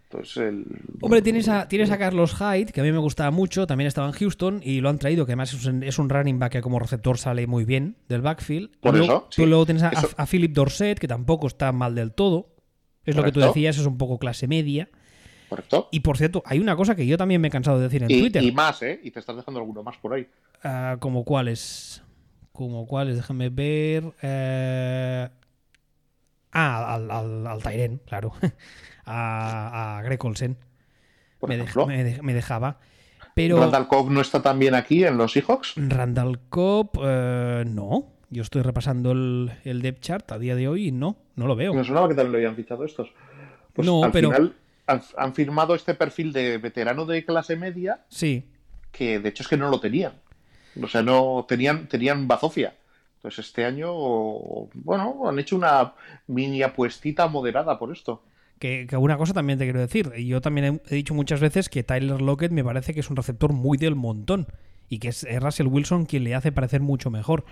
Entonces, 0.10 0.38
el... 0.38 0.66
Hombre, 1.02 1.22
tienes 1.22 1.50
a, 1.50 1.68
tienes 1.68 1.90
a 1.92 1.98
Carlos 1.98 2.36
Hyde, 2.36 2.68
que 2.72 2.80
a 2.80 2.84
mí 2.84 2.92
me 2.92 3.00
gustaba 3.00 3.32
mucho, 3.32 3.66
también 3.66 3.88
estaba 3.88 4.08
en 4.08 4.14
Houston 4.14 4.62
y 4.64 4.80
lo 4.80 4.90
han 4.90 5.00
traído, 5.00 5.26
que 5.26 5.32
además 5.32 5.52
es 5.54 5.66
un, 5.66 5.84
es 5.84 5.98
un 5.98 6.10
running 6.10 6.38
back 6.38 6.52
que 6.54 6.62
como 6.62 6.80
receptor 6.80 7.18
sale 7.18 7.48
muy 7.48 7.66
bien 7.66 7.98
del 8.08 8.22
backfield. 8.22 8.78
Por 8.80 8.94
luego, 8.96 9.06
eso, 9.14 9.28
tú 9.36 9.42
sí. 9.44 9.46
luego 9.48 9.66
tienes 9.66 9.84
a, 9.84 9.90
Eso- 9.90 10.10
a- 10.16 10.24
a 10.24 10.26
Philip 10.28 10.54
Dorset, 10.54 11.00
que 11.00 11.08
tampoco 11.08 11.48
está 11.48 11.72
mal 11.72 11.96
del 11.96 12.14
todo. 12.14 12.50
Es 13.06 13.16
lo 13.16 13.24
que 13.24 13.32
tú 13.32 13.40
decías, 13.40 13.78
es 13.78 13.86
un 13.86 13.98
poco 13.98 14.18
clase 14.20 14.48
media. 14.48 14.90
¿Correcto? 15.50 15.90
Y 15.92 16.00
por 16.00 16.18
cierto, 16.18 16.42
hay 16.46 16.60
una 16.60 16.76
cosa 16.76 16.96
que 16.96 17.06
yo 17.06 17.18
también 17.18 17.40
me 17.40 17.50
he 17.50 17.52
cansado 17.52 17.78
de 17.78 17.84
decir 17.84 18.02
en 18.04 18.10
Y, 18.12 18.20
Twitter. 18.20 18.44
y 18.44 18.52
más, 18.52 18.82
¿eh? 18.82 19.00
Y 19.04 19.12
te 19.12 19.20
estás 19.20 19.36
dejando 19.36 19.60
alguno 19.60 19.84
más 19.84 19.96
por 19.98 20.14
ahí. 20.14 20.28
Ah, 20.64 20.98
como 21.00 21.24
cuáles. 21.24 22.02
Como 22.52 22.88
cuáles, 22.88 23.16
déjame 23.18 23.50
ver. 23.50 24.12
eh, 24.22 25.30
Ah, 26.52 26.94
al, 26.96 27.12
al, 27.12 27.48
al 27.48 27.62
Tyren, 27.62 28.02
claro. 28.06 28.32
a, 29.06 29.98
a 29.98 30.02
Greg 30.04 30.24
Olsen. 30.24 30.58
Por 31.40 31.50
Me, 31.50 31.60
dej- 31.60 31.86
me 31.88 32.04
dej- 32.06 32.22
me 32.22 32.34
dejaba. 32.34 32.80
Pero 33.34 33.60
Randall 33.60 33.88
Cobb 33.90 34.10
no 34.10 34.22
está 34.22 34.42
tan 34.42 34.58
bien 34.58 34.74
aquí 34.74 35.04
en 35.04 35.18
los 35.18 35.34
Seahawks. 35.34 35.74
Randall 35.76 36.40
Cobb, 36.50 36.92
eh, 37.04 37.66
no. 37.68 38.14
Yo 38.30 38.42
estoy 38.42 38.62
repasando 38.62 39.12
el, 39.12 39.52
el 39.66 39.82
depth 39.82 40.00
chart 40.02 40.32
a 40.32 40.40
día 40.40 40.56
de 40.56 40.68
hoy 40.70 40.88
y 40.88 40.92
no, 40.94 41.18
no 41.36 41.48
lo 41.48 41.56
veo. 41.56 41.74
Me 41.74 41.84
sonaba 41.84 42.08
que 42.08 42.16
también 42.16 42.32
lo 42.32 42.38
habían 42.38 42.56
fichado 42.56 42.86
estos. 42.86 43.10
Pues 43.74 43.86
No, 43.88 44.04
al 44.04 44.12
pero- 44.12 44.30
final 44.32 44.56
han, 44.88 45.02
han 45.18 45.34
firmado 45.34 45.76
este 45.76 45.94
perfil 45.96 46.32
de 46.34 46.58
veterano 46.58 47.06
de 47.06 47.26
clase 47.26 47.56
media 47.56 48.02
Sí, 48.10 48.44
que 48.92 49.20
de 49.20 49.30
hecho 49.30 49.44
es 49.44 49.50
que 49.50 49.58
no 49.58 49.70
lo 49.70 49.80
tenían. 49.80 50.14
O 50.82 50.88
sea, 50.88 51.02
no 51.02 51.46
tenían, 51.48 51.88
tenían 51.88 52.28
bazofia. 52.28 52.76
Entonces 53.18 53.46
este 53.48 53.66
año, 53.66 53.92
bueno, 54.74 55.24
han 55.28 55.40
hecho 55.40 55.56
una 55.56 55.94
mini 56.28 56.62
apuestita 56.62 57.28
moderada 57.28 57.80
por 57.80 57.92
esto. 57.92 58.22
que, 58.60 58.86
que 58.88 58.96
una 58.98 59.18
cosa 59.18 59.34
también 59.34 59.58
te 59.60 59.66
quiero 59.66 59.80
decir. 59.80 60.12
y 60.16 60.28
Yo 60.28 60.42
también 60.42 60.82
he, 60.88 60.94
he 60.94 60.96
dicho 60.96 61.14
muchas 61.14 61.40
veces 61.40 61.68
que 61.70 61.84
Tyler 61.84 62.22
Lockett 62.22 62.52
me 62.52 62.64
parece 62.64 62.94
que 62.94 63.00
es 63.00 63.10
un 63.10 63.16
receptor 63.16 63.52
muy 63.54 63.78
del 63.78 63.96
montón 63.96 64.48
y 64.90 65.00
que 65.00 65.08
es 65.08 65.24
es 65.24 65.42
Russell 65.42 65.68
Wilson 65.68 66.06
quien 66.06 66.24
le 66.24 66.36
hace 66.36 66.52
parecer 66.52 66.82
mucho 66.82 67.10
mejor. 67.10 67.46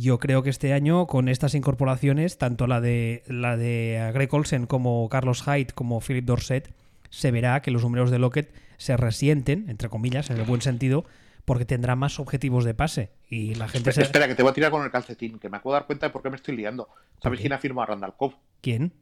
Yo 0.00 0.18
creo 0.18 0.42
que 0.42 0.50
este 0.50 0.72
año, 0.72 1.06
con 1.06 1.28
estas 1.28 1.54
incorporaciones, 1.54 2.38
tanto 2.38 2.66
la 2.66 2.80
de 2.80 3.22
la 3.26 3.56
de 3.56 4.10
Greg 4.14 4.32
Olsen 4.32 4.66
como 4.66 5.08
Carlos 5.08 5.42
Hyde 5.42 5.72
como 5.74 6.00
Philip 6.00 6.24
Dorset, 6.24 6.72
se 7.10 7.30
verá 7.30 7.60
que 7.62 7.70
los 7.70 7.82
números 7.82 8.10
de 8.10 8.18
Lockett 8.18 8.54
se 8.78 8.96
resienten, 8.96 9.68
entre 9.68 9.88
comillas, 9.88 10.30
en 10.30 10.38
el 10.38 10.44
buen 10.44 10.62
sentido, 10.62 11.04
porque 11.44 11.64
tendrá 11.64 11.96
más 11.96 12.18
objetivos 12.18 12.64
de 12.64 12.74
pase. 12.74 13.10
Y 13.28 13.54
la 13.54 13.68
gente 13.68 13.90
Espera, 13.90 13.94
se... 13.94 14.02
espera, 14.02 14.28
que 14.28 14.34
te 14.34 14.42
voy 14.42 14.50
a 14.50 14.54
tirar 14.54 14.70
con 14.70 14.82
el 14.82 14.90
calcetín, 14.90 15.38
que 15.38 15.48
me 15.48 15.58
acabo 15.58 15.72
de 15.72 15.80
dar 15.80 15.86
cuenta 15.86 16.06
de 16.06 16.12
por 16.12 16.22
qué 16.22 16.30
me 16.30 16.36
estoy 16.36 16.56
liando. 16.56 16.88
¿Sabes 17.22 17.40
quién 17.40 17.52
ha 17.52 17.58
firmado 17.58 17.84
a 17.84 17.86
Randall 17.86 18.16
Cobb? 18.16 18.34
¿Quién? 18.60 18.92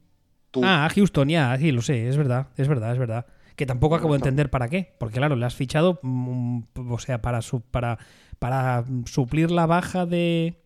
Tú. 0.50 0.62
Ah, 0.64 0.88
Houston, 0.92 1.28
ya, 1.28 1.56
sí, 1.56 1.70
lo 1.70 1.82
sé, 1.82 2.08
es 2.08 2.16
verdad, 2.16 2.48
es 2.56 2.66
verdad, 2.66 2.92
es 2.92 2.98
verdad. 2.98 3.26
Que 3.56 3.66
tampoco 3.66 3.94
acabo 3.94 4.14
de 4.14 4.18
entender 4.18 4.50
para 4.50 4.68
qué, 4.68 4.94
porque 4.98 5.18
claro, 5.18 5.36
le 5.36 5.46
has 5.46 5.54
fichado, 5.54 6.00
mm, 6.02 6.62
o 6.90 6.98
sea, 6.98 7.22
para, 7.22 7.42
su, 7.42 7.60
para, 7.60 7.98
para 8.38 8.84
suplir 9.04 9.50
la 9.50 9.66
baja 9.66 10.06
de... 10.06 10.59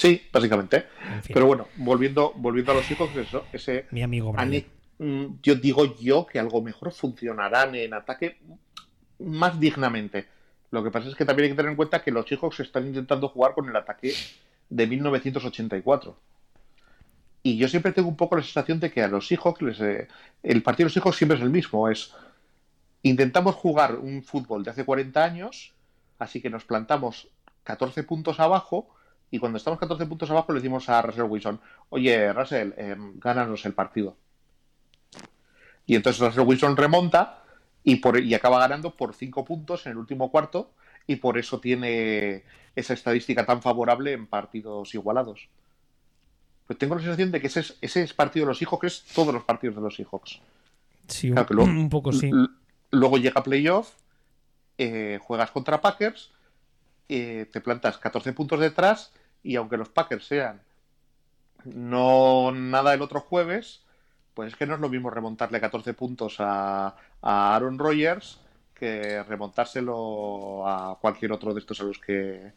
Sí, 0.00 0.22
básicamente. 0.32 0.86
Pero 1.28 1.44
bueno, 1.44 1.68
volviendo, 1.76 2.32
volviendo 2.34 2.72
a 2.72 2.76
los 2.76 2.90
hijos, 2.90 3.14
eso, 3.14 3.44
ese. 3.52 3.84
Mi 3.90 4.02
amigo 4.02 4.32
mm, 4.98 5.26
Yo 5.42 5.54
digo 5.56 5.94
yo 5.98 6.26
que 6.26 6.38
algo 6.38 6.62
mejor 6.62 6.92
funcionarán 6.92 7.74
en 7.74 7.92
ataque 7.92 8.38
más 9.18 9.60
dignamente. 9.60 10.26
Lo 10.70 10.82
que 10.82 10.90
pasa 10.90 11.10
es 11.10 11.14
que 11.14 11.26
también 11.26 11.44
hay 11.44 11.50
que 11.50 11.56
tener 11.56 11.70
en 11.70 11.76
cuenta 11.76 12.02
que 12.02 12.10
los 12.12 12.26
Seahawks 12.26 12.60
están 12.60 12.86
intentando 12.86 13.28
jugar 13.28 13.52
con 13.52 13.68
el 13.68 13.76
ataque 13.76 14.14
de 14.70 14.86
1984. 14.86 16.16
Y 17.42 17.58
yo 17.58 17.68
siempre 17.68 17.92
tengo 17.92 18.08
un 18.08 18.16
poco 18.16 18.36
la 18.36 18.42
sensación 18.42 18.80
de 18.80 18.90
que 18.90 19.02
a 19.02 19.08
los 19.08 19.26
Seahawks, 19.26 19.60
les, 19.60 19.80
eh, 19.80 20.08
el 20.42 20.62
partido 20.62 20.84
de 20.84 20.86
los 20.86 20.94
Seahawks 20.94 21.18
siempre 21.18 21.36
es 21.36 21.42
el 21.42 21.50
mismo. 21.50 21.90
Es 21.90 22.14
intentamos 23.02 23.54
jugar 23.54 23.96
un 23.96 24.22
fútbol 24.22 24.64
de 24.64 24.70
hace 24.70 24.86
40 24.86 25.22
años, 25.22 25.74
así 26.18 26.40
que 26.40 26.48
nos 26.48 26.64
plantamos 26.64 27.28
14 27.64 28.02
puntos 28.04 28.40
abajo 28.40 28.94
y 29.30 29.38
cuando 29.38 29.58
estamos 29.58 29.78
14 29.78 30.06
puntos 30.06 30.30
abajo 30.30 30.52
le 30.52 30.60
decimos 30.60 30.88
a 30.88 31.02
Russell 31.02 31.22
Wilson, 31.22 31.60
oye 31.90 32.32
Russell, 32.32 32.72
eh, 32.76 32.96
gánanos 33.16 33.64
el 33.64 33.74
partido. 33.74 34.16
Y 35.86 35.94
entonces 35.94 36.20
Russell 36.20 36.46
Wilson 36.46 36.76
remonta 36.76 37.44
y, 37.84 37.96
por, 37.96 38.18
y 38.18 38.34
acaba 38.34 38.58
ganando 38.58 38.94
por 38.96 39.14
5 39.14 39.44
puntos 39.44 39.86
en 39.86 39.92
el 39.92 39.98
último 39.98 40.30
cuarto 40.30 40.72
y 41.06 41.16
por 41.16 41.38
eso 41.38 41.60
tiene 41.60 42.44
esa 42.74 42.94
estadística 42.94 43.46
tan 43.46 43.62
favorable 43.62 44.12
en 44.12 44.26
partidos 44.26 44.94
igualados. 44.94 45.48
Pues 46.66 46.78
tengo 46.78 46.94
la 46.94 47.00
sensación 47.00 47.32
de 47.32 47.40
que 47.40 47.48
ese 47.48 47.60
es, 47.60 47.78
ese 47.80 48.02
es 48.02 48.14
partido 48.14 48.46
de 48.46 48.50
los 48.50 48.58
Seahawks, 48.58 48.86
es 48.86 49.04
todos 49.14 49.34
los 49.34 49.44
partidos 49.44 49.76
de 49.76 49.82
los 49.82 49.96
Seahawks. 49.96 50.40
Sí, 51.08 51.32
un 51.32 51.88
poco 51.88 52.12
sí. 52.12 52.30
Luego 52.92 53.18
llega 53.18 53.42
playoff, 53.42 53.92
eh, 54.78 55.18
juegas 55.20 55.50
contra 55.50 55.80
Packers, 55.80 56.30
eh, 57.08 57.48
te 57.52 57.60
plantas 57.60 57.98
14 57.98 58.32
puntos 58.32 58.60
detrás 58.60 59.12
y 59.42 59.56
aunque 59.56 59.76
los 59.76 59.88
Packers 59.88 60.26
sean 60.26 60.62
no 61.64 62.52
nada 62.52 62.94
el 62.94 63.02
otro 63.02 63.20
jueves, 63.20 63.84
pues 64.34 64.52
es 64.52 64.56
que 64.56 64.66
no 64.66 64.74
es 64.74 64.80
lo 64.80 64.88
mismo 64.88 65.10
remontarle 65.10 65.60
14 65.60 65.94
puntos 65.94 66.36
a, 66.38 66.96
Aaron 67.22 67.78
Rodgers 67.78 68.40
que 68.74 69.22
remontárselo 69.24 70.66
a 70.66 70.98
cualquier 70.98 71.32
otro 71.32 71.52
de 71.52 71.60
estos 71.60 71.80
a 71.80 71.84
los 71.84 71.98
que 71.98 72.52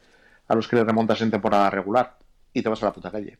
a 0.47 0.55
los 0.55 0.67
que 0.67 0.77
le 0.77 0.85
remontas 0.85 1.21
en 1.21 1.31
temporada 1.31 1.69
regular 1.69 2.17
y 2.53 2.61
te 2.61 2.69
vas 2.69 2.81
a 2.81 2.87
la 2.87 2.93
puta 2.93 3.11
calle. 3.11 3.37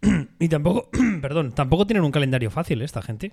Y 0.40 0.48
tampoco, 0.48 0.88
perdón, 1.20 1.52
tampoco 1.52 1.86
tienen 1.86 2.04
un 2.04 2.12
calendario 2.12 2.50
fácil 2.50 2.80
¿eh? 2.80 2.84
esta 2.84 3.02
gente. 3.02 3.32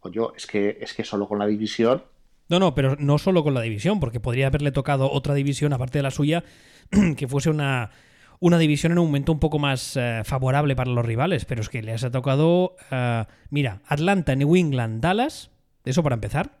Oye, 0.00 0.20
es 0.36 0.46
que 0.46 0.78
es 0.80 0.92
que 0.92 1.02
solo 1.02 1.26
con 1.26 1.38
la 1.38 1.46
división 1.46 2.04
no, 2.50 2.58
no, 2.58 2.74
pero 2.74 2.96
no 2.98 3.16
solo 3.18 3.44
con 3.44 3.54
la 3.54 3.60
división, 3.60 4.00
porque 4.00 4.18
podría 4.18 4.48
haberle 4.48 4.72
tocado 4.72 5.08
otra 5.10 5.34
división, 5.34 5.72
aparte 5.72 5.98
de 5.98 6.02
la 6.02 6.10
suya, 6.10 6.42
que 7.16 7.28
fuese 7.28 7.48
una, 7.48 7.92
una 8.40 8.58
división 8.58 8.92
en 8.92 8.98
un 8.98 9.06
momento 9.06 9.32
un 9.32 9.38
poco 9.38 9.58
más 9.58 9.96
eh, 9.96 10.22
favorable 10.24 10.74
para 10.74 10.90
los 10.90 11.04
rivales, 11.04 11.44
pero 11.44 11.60
es 11.60 11.68
que 11.68 11.82
les 11.82 12.02
ha 12.04 12.10
tocado, 12.10 12.74
eh, 12.90 13.24
mira, 13.50 13.82
Atlanta, 13.86 14.34
New 14.34 14.56
England, 14.56 15.02
Dallas, 15.02 15.50
eso 15.84 16.02
para 16.02 16.14
empezar. 16.14 16.58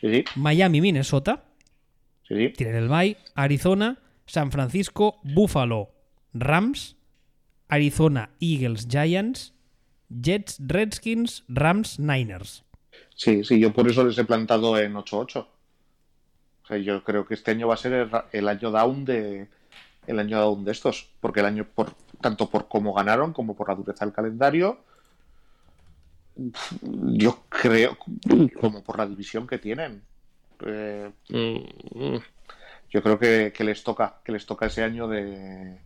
Sí, 0.00 0.24
Miami, 0.34 0.80
Minnesota. 0.80 1.44
Sí, 2.26 2.50
Tienen 2.56 2.76
el 2.76 2.88
Bay, 2.88 3.16
Arizona, 3.34 3.98
San 4.26 4.50
Francisco, 4.50 5.20
Buffalo, 5.22 5.90
Rams, 6.34 6.96
Arizona, 7.68 8.30
Eagles, 8.40 8.88
Giants, 8.88 9.54
Jets, 10.08 10.58
Redskins, 10.60 11.44
Rams, 11.48 12.00
Niners. 12.00 12.64
Sí, 13.14 13.44
sí, 13.44 13.60
yo 13.60 13.72
por 13.72 13.88
eso 13.88 14.04
les 14.04 14.18
he 14.18 14.24
plantado 14.24 14.76
en 14.78 14.94
8-8. 14.94 15.36
O 15.36 16.66
sea, 16.66 16.78
yo 16.78 17.04
creo 17.04 17.26
que 17.26 17.34
este 17.34 17.52
año 17.52 17.68
va 17.68 17.74
a 17.74 17.78
ser 17.78 18.08
el 18.32 18.48
año 18.48 18.70
down 18.70 19.04
de, 19.04 19.48
el 20.06 20.18
año 20.18 20.38
aún 20.38 20.64
de 20.64 20.72
estos, 20.72 21.10
porque 21.20 21.40
el 21.40 21.46
año, 21.46 21.66
por 21.74 21.94
tanto 22.20 22.48
por 22.50 22.68
cómo 22.68 22.92
ganaron 22.92 23.32
como 23.32 23.54
por 23.54 23.68
la 23.68 23.74
dureza 23.74 24.04
del 24.04 24.14
calendario, 24.14 24.78
yo 26.34 27.44
creo, 27.48 27.96
como 28.60 28.82
por 28.82 28.98
la 28.98 29.06
división 29.06 29.46
que 29.46 29.58
tienen. 29.58 30.02
Eh, 30.64 31.10
yo 32.90 33.02
creo 33.02 33.18
que, 33.18 33.52
les 33.64 33.82
toca, 33.82 34.20
que 34.24 34.32
les 34.32 34.46
toca 34.46 34.66
ese 34.66 34.82
año 34.82 35.08
de, 35.08 35.78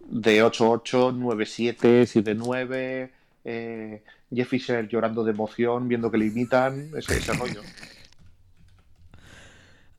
de 0.00 0.44
8-8, 0.44 1.16
9-7, 1.16 2.02
7-9, 2.04 3.10
eh, 3.44 4.02
Jeff 4.34 4.48
Fisher 4.48 4.88
llorando 4.88 5.24
de 5.24 5.32
emoción, 5.32 5.88
viendo 5.88 6.10
que 6.10 6.18
le 6.18 6.26
imitan, 6.26 6.90
ese, 6.96 7.18
ese 7.18 7.32
rollo 7.32 7.62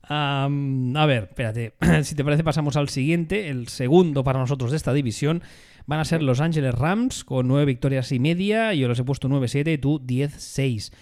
a 0.09 1.05
ver, 1.07 1.23
espérate. 1.23 1.73
si 2.03 2.15
te 2.15 2.23
parece, 2.23 2.43
pasamos 2.43 2.75
al 2.77 2.89
siguiente. 2.89 3.49
El 3.49 3.67
segundo 3.67 4.23
para 4.23 4.39
nosotros 4.39 4.71
de 4.71 4.77
esta 4.77 4.93
división 4.93 5.41
van 5.85 5.99
a 5.99 6.05
ser 6.05 6.21
Los 6.21 6.41
Ángeles 6.41 6.75
Rams 6.75 7.23
con 7.23 7.47
nueve 7.47 7.65
victorias 7.65 8.11
y 8.11 8.19
media. 8.19 8.73
Yo 8.73 8.87
los 8.87 8.99
he 8.99 9.03
puesto 9.03 9.27
9-7 9.27 9.73
y 9.73 9.77
tú 9.77 9.99
10-6. 9.99 10.93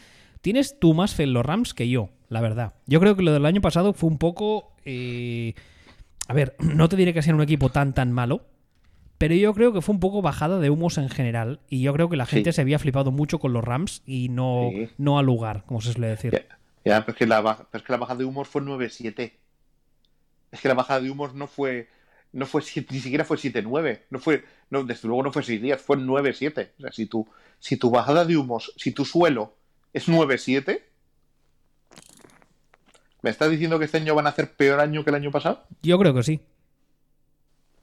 Tienes 0.41 0.79
tú 0.79 0.93
más 0.93 1.15
fe 1.15 1.23
en 1.23 1.33
los 1.33 1.45
Rams 1.45 1.73
que 1.73 1.89
yo, 1.89 2.09
la 2.29 2.41
verdad. 2.41 2.75
Yo 2.85 2.99
creo 2.99 3.15
que 3.15 3.23
lo 3.23 3.33
del 3.33 3.45
año 3.45 3.61
pasado 3.61 3.93
fue 3.93 4.09
un 4.09 4.17
poco. 4.17 4.73
Eh, 4.85 5.53
a 6.27 6.33
ver, 6.33 6.55
no 6.59 6.87
te 6.87 6.95
diré 6.95 7.13
que 7.13 7.21
sea 7.21 7.35
un 7.35 7.41
equipo 7.41 7.69
tan 7.69 7.93
tan 7.93 8.11
malo. 8.11 8.45
Pero 9.17 9.33
yo 9.33 9.53
creo 9.53 9.71
que 9.71 9.79
fue 9.81 9.93
un 9.93 10.01
poco 10.01 10.21
bajada 10.21 10.59
de 10.59 10.69
humos 10.69 10.97
en 10.97 11.07
general. 11.09 11.61
Y 11.69 11.81
yo 11.81 11.93
creo 11.93 12.09
que 12.09 12.17
la 12.17 12.25
gente 12.25 12.51
se 12.51 12.59
había 12.59 12.79
flipado 12.79 13.11
mucho 13.11 13.39
con 13.39 13.53
los 13.53 13.63
Rams 13.63 14.03
y 14.05 14.27
no, 14.27 14.71
no 14.97 15.17
al 15.17 15.25
lugar, 15.25 15.63
como 15.65 15.79
se 15.79 15.93
suele 15.93 16.07
decir. 16.07 16.45
Ya, 16.85 17.01
pero 17.01 17.13
es 17.13 17.17
que 17.17 17.25
la, 17.25 17.41
baja, 17.41 17.67
es 17.73 17.81
que 17.81 17.91
la 17.91 17.97
bajada 17.97 18.19
de 18.19 18.25
humor 18.25 18.45
fue 18.45 18.61
9-7. 18.61 19.33
Es 20.51 20.61
que 20.61 20.67
la 20.67 20.75
bajada 20.75 21.01
de 21.01 21.09
humor 21.09 21.33
no 21.33 21.47
fue. 21.47 21.89
No 22.31 22.45
fue 22.45 22.61
ni 22.91 22.99
siquiera 22.99 23.25
fue 23.25 23.37
7-9. 23.37 24.03
No 24.11 24.19
fue. 24.19 24.45
No, 24.69 24.83
desde 24.83 25.07
luego 25.07 25.23
no 25.23 25.31
fue 25.31 25.41
6-10, 25.41 25.77
fue 25.79 25.97
9-7. 25.97 26.71
O 26.77 26.81
sea, 26.81 26.91
si 26.91 27.07
tu, 27.07 27.27
si 27.59 27.77
tu 27.77 27.89
bajada 27.89 28.23
de 28.23 28.37
humos, 28.37 28.71
si 28.77 28.91
tu 28.91 29.03
suelo 29.03 29.55
es 29.93 30.07
9-7. 30.07 30.83
¿Me 33.23 33.31
estás 33.31 33.49
diciendo 33.49 33.79
que 33.79 33.85
este 33.85 33.97
año 33.97 34.13
van 34.13 34.27
a 34.27 34.29
hacer 34.29 34.53
peor 34.53 34.79
año 34.79 35.03
que 35.03 35.09
el 35.09 35.15
año 35.15 35.31
pasado? 35.31 35.65
Yo 35.81 35.97
creo 35.97 36.13
que 36.13 36.21
sí. 36.21 36.39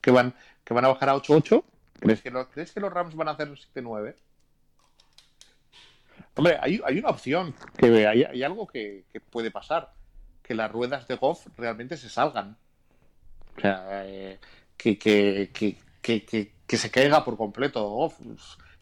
¿Que 0.01 0.13
van, 0.13 0.35
que 0.65 0.75
van 0.75 0.85
a 0.85 0.89
bajar 0.89 1.09
a 1.09 1.17
8-8? 1.17 1.65
¿Crees 1.99 2.23
que, 2.23 2.33
¿Crees 2.53 2.73
que 2.73 2.81
los 2.81 2.93
Rams 2.93 3.17
van 3.17 3.29
a 3.29 3.33
hacer 3.33 3.49
7-9? 3.49 4.15
Hombre, 6.35 6.57
hay, 6.61 6.81
una 6.99 7.11
opción, 7.11 7.55
que 7.77 8.07
hay, 8.07 8.43
algo 8.43 8.67
que, 8.67 9.05
puede 9.31 9.51
pasar, 9.51 9.93
que 10.43 10.55
las 10.55 10.73
ruedas 10.73 11.07
de 11.07 11.17
Goff 11.17 11.47
realmente 11.59 11.97
se 11.97 12.09
salgan. 12.09 12.57
O 13.57 13.61
sea, 13.61 14.05
eh, 14.07 14.39
que, 14.77 14.99
que, 14.99 16.77
se 16.77 16.91
caiga 16.91 17.25
por 17.25 17.37
completo 17.37 17.87
Goff, 17.87 18.19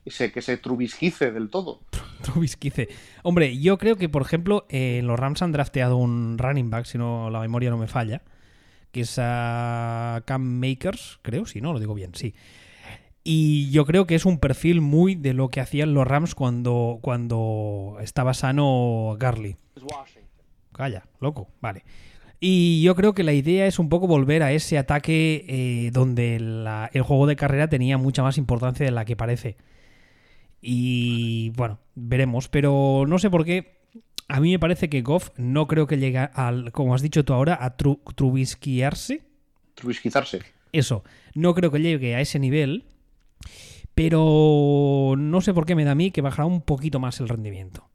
y 0.05 0.11
se, 0.11 0.31
que 0.31 0.43
se 0.43 0.57
trubisquice 0.59 1.33
del 1.33 1.51
todo. 1.51 1.81
Trubisquice. 2.23 2.89
Hombre, 3.23 3.59
yo 3.59 3.79
creo 3.79 3.97
que, 3.97 4.09
por 4.09 4.23
ejemplo, 4.23 4.67
en 4.69 5.07
los 5.07 5.19
Rams 5.19 5.43
han 5.43 5.53
drafteado 5.53 5.97
un 5.97 6.39
running 6.39 6.71
back, 6.71 6.85
si 6.85 6.99
no 6.99 7.31
la 7.31 7.41
memoria 7.41 7.71
no 7.71 7.79
me 7.79 7.89
falla, 7.89 8.23
que 8.93 9.01
es 9.03 9.17
a 9.19 10.23
Cam 10.25 10.43
Makers, 10.43 11.19
creo, 11.23 11.47
si 11.47 11.61
no, 11.61 11.73
lo 11.73 11.81
digo 11.81 11.95
bien, 11.95 12.15
sí. 12.15 12.35
Y 13.23 13.71
yo 13.71 13.85
creo 13.85 14.07
que 14.07 14.15
es 14.15 14.25
un 14.25 14.39
perfil 14.39 14.81
muy 14.81 15.15
de 15.15 15.35
lo 15.35 15.49
que 15.49 15.61
hacían 15.61 15.93
los 15.95 16.07
Rams 16.07 16.35
cuando, 16.35 16.99
cuando 17.03 17.99
estaba 18.01 18.35
sano 18.35 19.17
Garley. 19.19 19.57
Calla, 20.73 21.07
loco, 21.21 21.49
vale. 21.61 21.85
Y 22.41 22.81
yo 22.83 22.95
creo 22.95 23.13
que 23.13 23.23
la 23.23 23.35
idea 23.35 23.67
es 23.67 23.79
un 23.79 23.91
poco 23.91 24.07
volver 24.07 24.43
a 24.43 24.53
ese 24.53 24.79
ataque 24.79 25.45
eh, 25.47 25.91
donde 25.93 26.37
el 26.37 27.03
juego 27.03 27.27
de 27.27 27.37
carrera 27.37 27.69
tenía 27.69 27.99
mucha 27.99 28.23
más 28.23 28.39
importancia 28.39 28.87
de 28.87 28.93
la 28.93 29.05
que 29.05 29.15
parece. 29.15 29.59
Y 30.63 31.51
bueno, 31.51 31.79
veremos. 31.95 32.49
Pero 32.49 33.05
no 33.07 33.19
sé 33.19 33.29
por 33.29 33.45
qué. 33.45 33.81
A 34.29 34.41
mí 34.41 34.53
me 34.53 34.59
parece 34.59 34.89
que 34.89 35.03
Goff 35.03 35.31
no 35.37 35.67
creo 35.67 35.87
que 35.87 35.99
llegue 35.99 36.19
al, 36.19 36.73
como 36.73 36.95
has 36.95 37.03
dicho 37.03 37.25
tú 37.25 37.35
ahora, 37.35 37.59
a 37.61 37.77
trubisquiarse. 37.77 39.23
Trubisquizarse. 39.75 40.41
Eso. 40.73 41.05
No 41.35 41.55
creo 41.55 41.71
que 41.71 41.81
llegue 41.81 42.15
a 42.15 42.21
ese 42.21 42.39
nivel. 42.39 42.85
Pero 44.03 45.15
no 45.19 45.43
sé 45.43 45.53
por 45.53 45.67
qué 45.67 45.75
me 45.75 45.85
da 45.85 45.91
a 45.91 45.95
mí 45.95 46.11
que 46.11 46.23
bajará 46.23 46.47
un 46.47 46.63
poquito 46.63 46.99
más 46.99 47.21
el 47.21 47.29
rendimiento. 47.29 47.87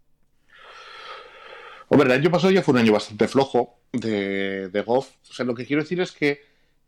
Hombre, 1.87 2.13
el 2.13 2.19
año 2.19 2.29
pasado 2.29 2.51
ya 2.51 2.61
fue 2.61 2.73
un 2.73 2.81
año 2.81 2.93
bastante 2.93 3.27
flojo 3.27 3.79
de, 3.91 4.69
de 4.69 4.81
Goff. 4.83 5.09
O 5.27 5.33
sea, 5.33 5.47
lo 5.47 5.55
que 5.55 5.65
quiero 5.65 5.81
decir 5.81 5.99
es 5.99 6.11
que, 6.11 6.41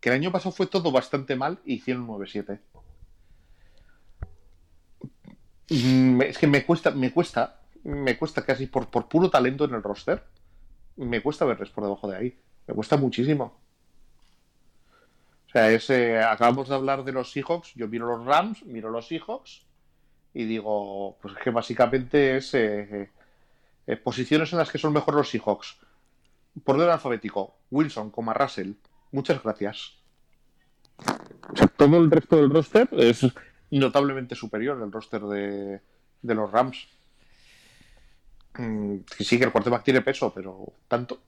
el 0.03 0.13
año 0.13 0.32
pasado 0.32 0.51
fue 0.51 0.68
todo 0.68 0.91
bastante 0.91 1.36
mal 1.36 1.57
y 1.65 1.78
hicieron 1.78 2.07
9-7. 2.07 2.59
Mm, 5.72 6.22
es 6.22 6.38
que 6.38 6.45
me 6.45 6.63
cuesta, 6.63 6.91
me 6.91 7.11
cuesta, 7.11 7.61
me 7.86 8.20
cuesta 8.20 8.45
casi 8.45 8.68
por, 8.68 8.91
por 8.91 9.09
puro 9.09 9.32
talento 9.32 9.65
en 9.65 9.74
el 9.74 9.82
roster. 9.82 10.26
Me 10.95 11.24
cuesta 11.24 11.43
verles 11.43 11.72
por 11.72 11.84
debajo 11.84 12.07
de 12.07 12.18
ahí. 12.18 12.39
Me 12.68 12.76
cuesta 12.76 12.97
muchísimo. 12.97 13.59
O 15.58 15.60
sea, 15.60 15.72
ese, 15.72 16.20
acabamos 16.20 16.70
de 16.70 16.76
hablar 16.76 17.03
de 17.03 17.12
los 17.12 17.32
Seahawks, 17.32 17.74
yo 17.74 17.88
miro 17.88 18.05
los 18.16 18.24
Rams, 18.24 18.64
miro 18.68 18.91
los 18.91 19.08
Seahawks 19.08 19.66
y 20.32 20.45
digo, 20.45 21.18
pues 21.20 21.34
es 21.36 21.41
que 21.41 21.49
básicamente 21.49 22.38
es 22.38 22.53
eh, 22.53 23.10
eh, 23.88 23.95
posiciones 23.97 24.51
en 24.53 24.60
las 24.60 24.72
que 24.72 24.78
son 24.78 24.93
mejores 24.93 25.18
los 25.18 25.30
Seahawks. 25.32 25.80
Por 26.64 26.76
orden 26.76 26.91
alfabético, 26.91 27.58
Wilson, 27.72 28.12
como 28.12 28.36
Russell. 28.36 28.74
Muchas 29.12 29.41
gracias. 29.41 29.97
todo 31.76 31.97
el 31.97 32.12
resto 32.12 32.36
del 32.36 32.51
roster 32.51 32.88
es 32.91 33.26
notablemente 33.72 34.36
superior 34.36 34.80
al 34.80 34.91
roster 34.91 35.24
de, 35.24 35.82
de 36.22 36.36
los 36.36 36.51
Rams. 36.51 36.88
Mm, 38.60 38.97
sí 39.08 39.39
que 39.39 39.45
el 39.45 39.51
quarterback 39.51 39.84
tiene 39.84 40.01
peso, 40.01 40.32
pero 40.32 40.72
tanto. 40.88 41.20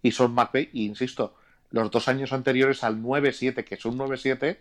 Y 0.00 0.12
son 0.12 0.32
McVay, 0.32 0.70
y 0.72 0.86
insisto, 0.86 1.34
los 1.74 1.90
dos 1.90 2.06
años 2.06 2.32
anteriores 2.32 2.84
al 2.84 3.02
9-7, 3.02 3.64
que 3.64 3.76
son 3.76 3.98
9-7, 3.98 4.58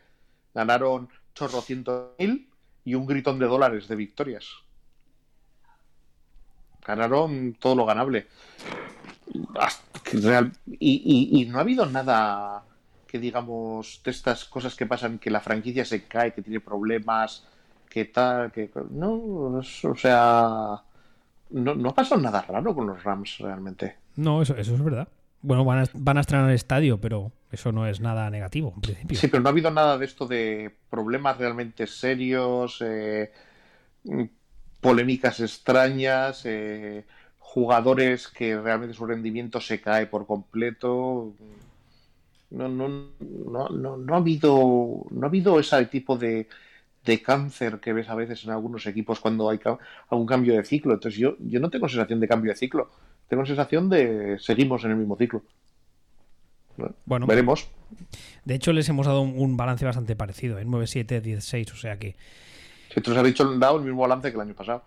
ganaron 0.54 1.10
chorrocientos 1.36 2.12
mil 2.18 2.50
y 2.84 2.96
un 2.96 3.06
gritón 3.06 3.38
de 3.38 3.46
dólares 3.46 3.88
de 3.88 3.96
victorias. 3.96 4.48
Ganaron 6.86 7.56
todo 7.60 7.76
lo 7.76 7.86
ganable. 7.86 8.26
Y, 10.80 11.40
y, 11.40 11.46
no 11.46 11.60
ha 11.60 11.62
habido 11.62 11.86
nada 11.86 12.64
que 13.08 13.20
digamos 13.20 14.02
de 14.04 14.12
estas 14.12 14.46
cosas 14.46 14.76
que 14.76 14.88
pasan 14.88 15.20
que 15.20 15.30
la 15.30 15.40
franquicia 15.40 15.86
se 15.86 16.06
cae, 16.06 16.34
que 16.34 16.42
tiene 16.42 16.60
problemas, 16.60 17.46
que 17.88 18.06
tal, 18.06 18.52
que 18.52 18.72
no, 18.90 19.14
o 19.14 19.96
sea, 19.96 20.82
no, 21.52 21.76
no 21.76 21.90
ha 21.90 21.96
pasado 21.96 22.20
nada 22.20 22.42
raro 22.42 22.74
con 22.74 22.88
los 22.88 23.04
Rams 23.04 23.38
realmente. 23.38 23.98
No, 24.16 24.42
eso, 24.42 24.56
eso 24.58 24.74
es 24.74 24.84
verdad. 24.84 25.08
Bueno, 25.44 25.66
van 25.66 25.80
a, 25.80 25.86
van 25.94 26.18
a 26.18 26.22
estrenar 26.22 26.50
el 26.50 26.56
estadio, 26.56 27.00
pero 27.00 27.32
eso 27.52 27.72
no 27.72 27.86
es 27.86 28.00
nada 28.00 28.30
negativo 28.30 28.72
en 28.76 28.82
principio. 28.82 29.18
Sí, 29.18 29.28
pero 29.28 29.44
no 29.44 29.50
ha 29.50 29.52
habido 29.52 29.70
nada 29.70 29.98
de 29.98 30.06
esto 30.06 30.26
de 30.26 30.74
problemas 30.90 31.38
realmente 31.38 31.86
serios, 31.86 32.82
eh, 32.82 33.30
polémicas 34.80 35.42
extrañas, 35.42 36.46
eh, 36.46 37.06
jugadores 37.40 38.30
que 38.30 38.58
realmente 38.58 38.96
su 38.96 39.06
rendimiento 39.06 39.60
se 39.60 39.82
cae 39.82 40.08
por 40.08 40.26
completo. 40.26 41.34
No, 42.50 42.70
no, 42.70 42.88
no, 43.20 43.70
no, 43.70 43.98
no 43.98 44.14
ha 44.14 44.18
habido 44.18 45.06
no 45.12 45.26
ha 45.26 45.30
habido 45.30 45.60
ese 45.60 45.86
tipo 45.88 46.18
de, 46.18 46.48
de 47.04 47.22
cáncer 47.22 47.80
que 47.80 47.94
ves 47.94 48.10
a 48.10 48.16
veces 48.16 48.44
en 48.46 48.52
algunos 48.52 48.86
equipos 48.86 49.20
cuando 49.20 49.50
hay 49.50 49.60
algún 50.10 50.26
cambio 50.26 50.56
de 50.56 50.64
ciclo. 50.64 50.94
Entonces 50.94 51.20
yo, 51.20 51.36
yo 51.40 51.60
no 51.60 51.70
tengo 51.70 51.90
sensación 51.90 52.20
de 52.20 52.28
cambio 52.28 52.52
de 52.52 52.58
ciclo, 52.58 52.90
tengo 53.28 53.46
sensación 53.46 53.90
de 53.90 54.38
seguimos 54.40 54.84
en 54.84 54.92
el 54.92 54.98
mismo 54.98 55.18
ciclo. 55.18 55.44
Bueno, 57.06 57.28
veremos. 57.28 57.68
De 58.46 58.56
hecho, 58.56 58.74
les 58.74 58.90
hemos 58.90 59.06
dado 59.06 59.22
un, 59.22 59.58
balance 59.58 59.86
bastante 59.86 60.16
parecido, 60.16 60.60
en 60.60 60.70
9-7, 60.70 61.22
16, 61.22 61.72
o 61.72 61.76
sea 61.76 61.98
que... 62.00 62.16
Si 62.94 63.02
tú 63.02 63.12
has 63.12 63.24
dicho, 63.24 63.46
dado 63.58 63.78
el 63.78 63.84
mismo 63.84 64.02
balance 64.02 64.30
que 64.30 64.36
el 64.36 64.42
año 64.42 64.56
pasado. 64.56 64.84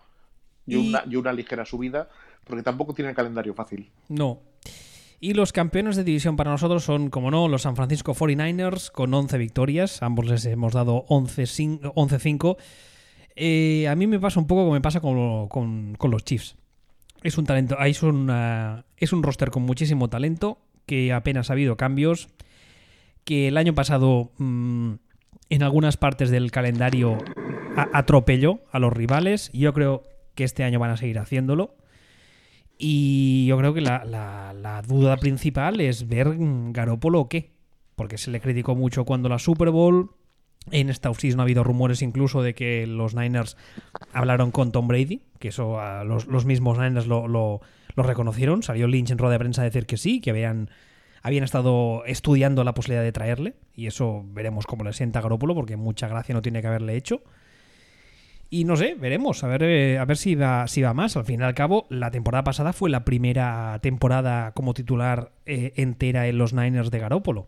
Y, 0.65 0.75
Una, 0.75 1.03
y 1.09 1.15
una 1.15 1.31
ligera 1.31 1.65
subida, 1.65 2.09
porque 2.43 2.63
tampoco 2.63 2.93
tiene 2.93 3.11
el 3.11 3.15
calendario 3.15 3.53
fácil. 3.53 3.89
No. 4.09 4.41
Y 5.19 5.33
los 5.33 5.51
campeones 5.51 5.95
de 5.95 6.03
división 6.03 6.35
para 6.35 6.51
nosotros 6.51 6.83
son, 6.83 7.09
como 7.09 7.31
no, 7.31 7.47
los 7.47 7.63
San 7.63 7.75
Francisco 7.75 8.13
49ers 8.13 8.91
con 8.91 9.13
11 9.13 9.37
victorias. 9.37 10.03
Ambos 10.03 10.27
les 10.27 10.45
hemos 10.45 10.73
dado 10.73 11.05
11-5. 11.07 12.57
Eh, 13.35 13.87
a 13.87 13.95
mí 13.95 14.05
me 14.05 14.19
pasa 14.19 14.39
un 14.39 14.45
poco 14.45 14.61
como 14.61 14.73
me 14.73 14.81
pasa 14.81 14.99
con, 14.99 15.97
los 15.99 16.23
Chiefs. 16.23 16.55
Es 17.23 17.37
un 17.37 17.45
talento, 17.45 17.77
es, 17.79 18.01
es 18.97 19.13
un 19.13 19.23
roster 19.23 19.49
con 19.49 19.63
muchísimo 19.63 20.09
talento, 20.09 20.59
que 20.85 21.13
apenas 21.13 21.49
ha 21.49 21.53
habido 21.53 21.77
cambios, 21.77 22.29
que 23.23 23.47
el 23.49 23.57
año 23.57 23.73
pasado 23.73 24.31
mm, 24.37 24.93
en 25.49 25.63
algunas 25.63 25.97
partes 25.97 26.29
del 26.29 26.51
calendario 26.51 27.17
atropelló 27.93 28.61
a 28.71 28.79
los 28.79 28.93
rivales. 28.93 29.49
Y 29.53 29.59
yo 29.59 29.73
creo 29.73 30.03
que 30.35 30.43
este 30.43 30.63
año 30.63 30.79
van 30.79 30.91
a 30.91 30.97
seguir 30.97 31.19
haciéndolo. 31.19 31.75
Y 32.77 33.47
yo 33.47 33.57
creo 33.57 33.73
que 33.73 33.81
la, 33.81 34.83
duda 34.87 35.17
principal 35.17 35.81
es 35.81 36.07
ver 36.07 36.35
Garópolo 36.37 37.21
o 37.21 37.29
qué. 37.29 37.51
Porque 37.95 38.17
se 38.17 38.31
le 38.31 38.39
criticó 38.39 38.75
mucho 38.75 39.05
cuando 39.05 39.29
la 39.29 39.39
Super 39.39 39.71
Bowl. 39.71 40.11
En 40.71 40.89
esta 40.89 41.09
no 41.09 41.41
ha 41.41 41.43
habido 41.43 41.63
rumores 41.63 42.01
incluso 42.01 42.41
de 42.41 42.53
que 42.53 42.85
los 42.87 43.15
Niners 43.15 43.55
hablaron 44.13 44.51
con 44.51 44.71
Tom 44.71 44.87
Brady, 44.87 45.21
que 45.39 45.49
eso 45.49 45.79
los, 46.03 46.45
mismos 46.45 46.77
Niners 46.77 47.07
lo, 47.07 47.61
reconocieron. 47.95 48.63
Salió 48.63 48.87
Lynch 48.87 49.11
en 49.11 49.17
rueda 49.17 49.33
de 49.33 49.39
prensa 49.39 49.61
a 49.61 49.65
decir 49.65 49.85
que 49.85 49.97
sí, 49.97 50.19
que 50.19 50.31
habían, 50.31 50.69
habían 51.21 51.43
estado 51.43 52.03
estudiando 52.05 52.63
la 52.63 52.73
posibilidad 52.73 53.03
de 53.03 53.11
traerle. 53.11 53.55
Y 53.75 53.87
eso 53.87 54.25
veremos 54.27 54.65
cómo 54.65 54.83
le 54.83 54.93
sienta 54.93 55.19
a 55.19 55.21
Garópolo, 55.21 55.55
porque 55.55 55.77
mucha 55.77 56.07
gracia 56.07 56.35
no 56.35 56.41
tiene 56.41 56.61
que 56.61 56.67
haberle 56.67 56.95
hecho. 56.95 57.21
Y 58.49 58.63
no 58.63 58.77
sé, 58.77 58.95
veremos, 58.95 59.43
a 59.43 59.47
ver, 59.47 59.63
eh, 59.63 59.97
a 59.99 60.05
ver 60.05 60.15
si, 60.15 60.35
va, 60.35 60.67
si 60.67 60.81
va 60.81 60.93
más. 60.93 61.17
Al 61.17 61.25
fin 61.25 61.41
y 61.41 61.43
al 61.43 61.53
cabo, 61.53 61.85
la 61.89 62.11
temporada 62.11 62.43
pasada 62.43 62.71
fue 62.71 62.89
la 62.89 63.03
primera 63.03 63.77
temporada 63.81 64.51
como 64.53 64.73
titular 64.73 65.31
eh, 65.45 65.73
entera 65.75 66.27
en 66.27 66.37
los 66.37 66.53
Niners 66.53 66.91
de 66.91 66.99
Garópolo. 66.99 67.47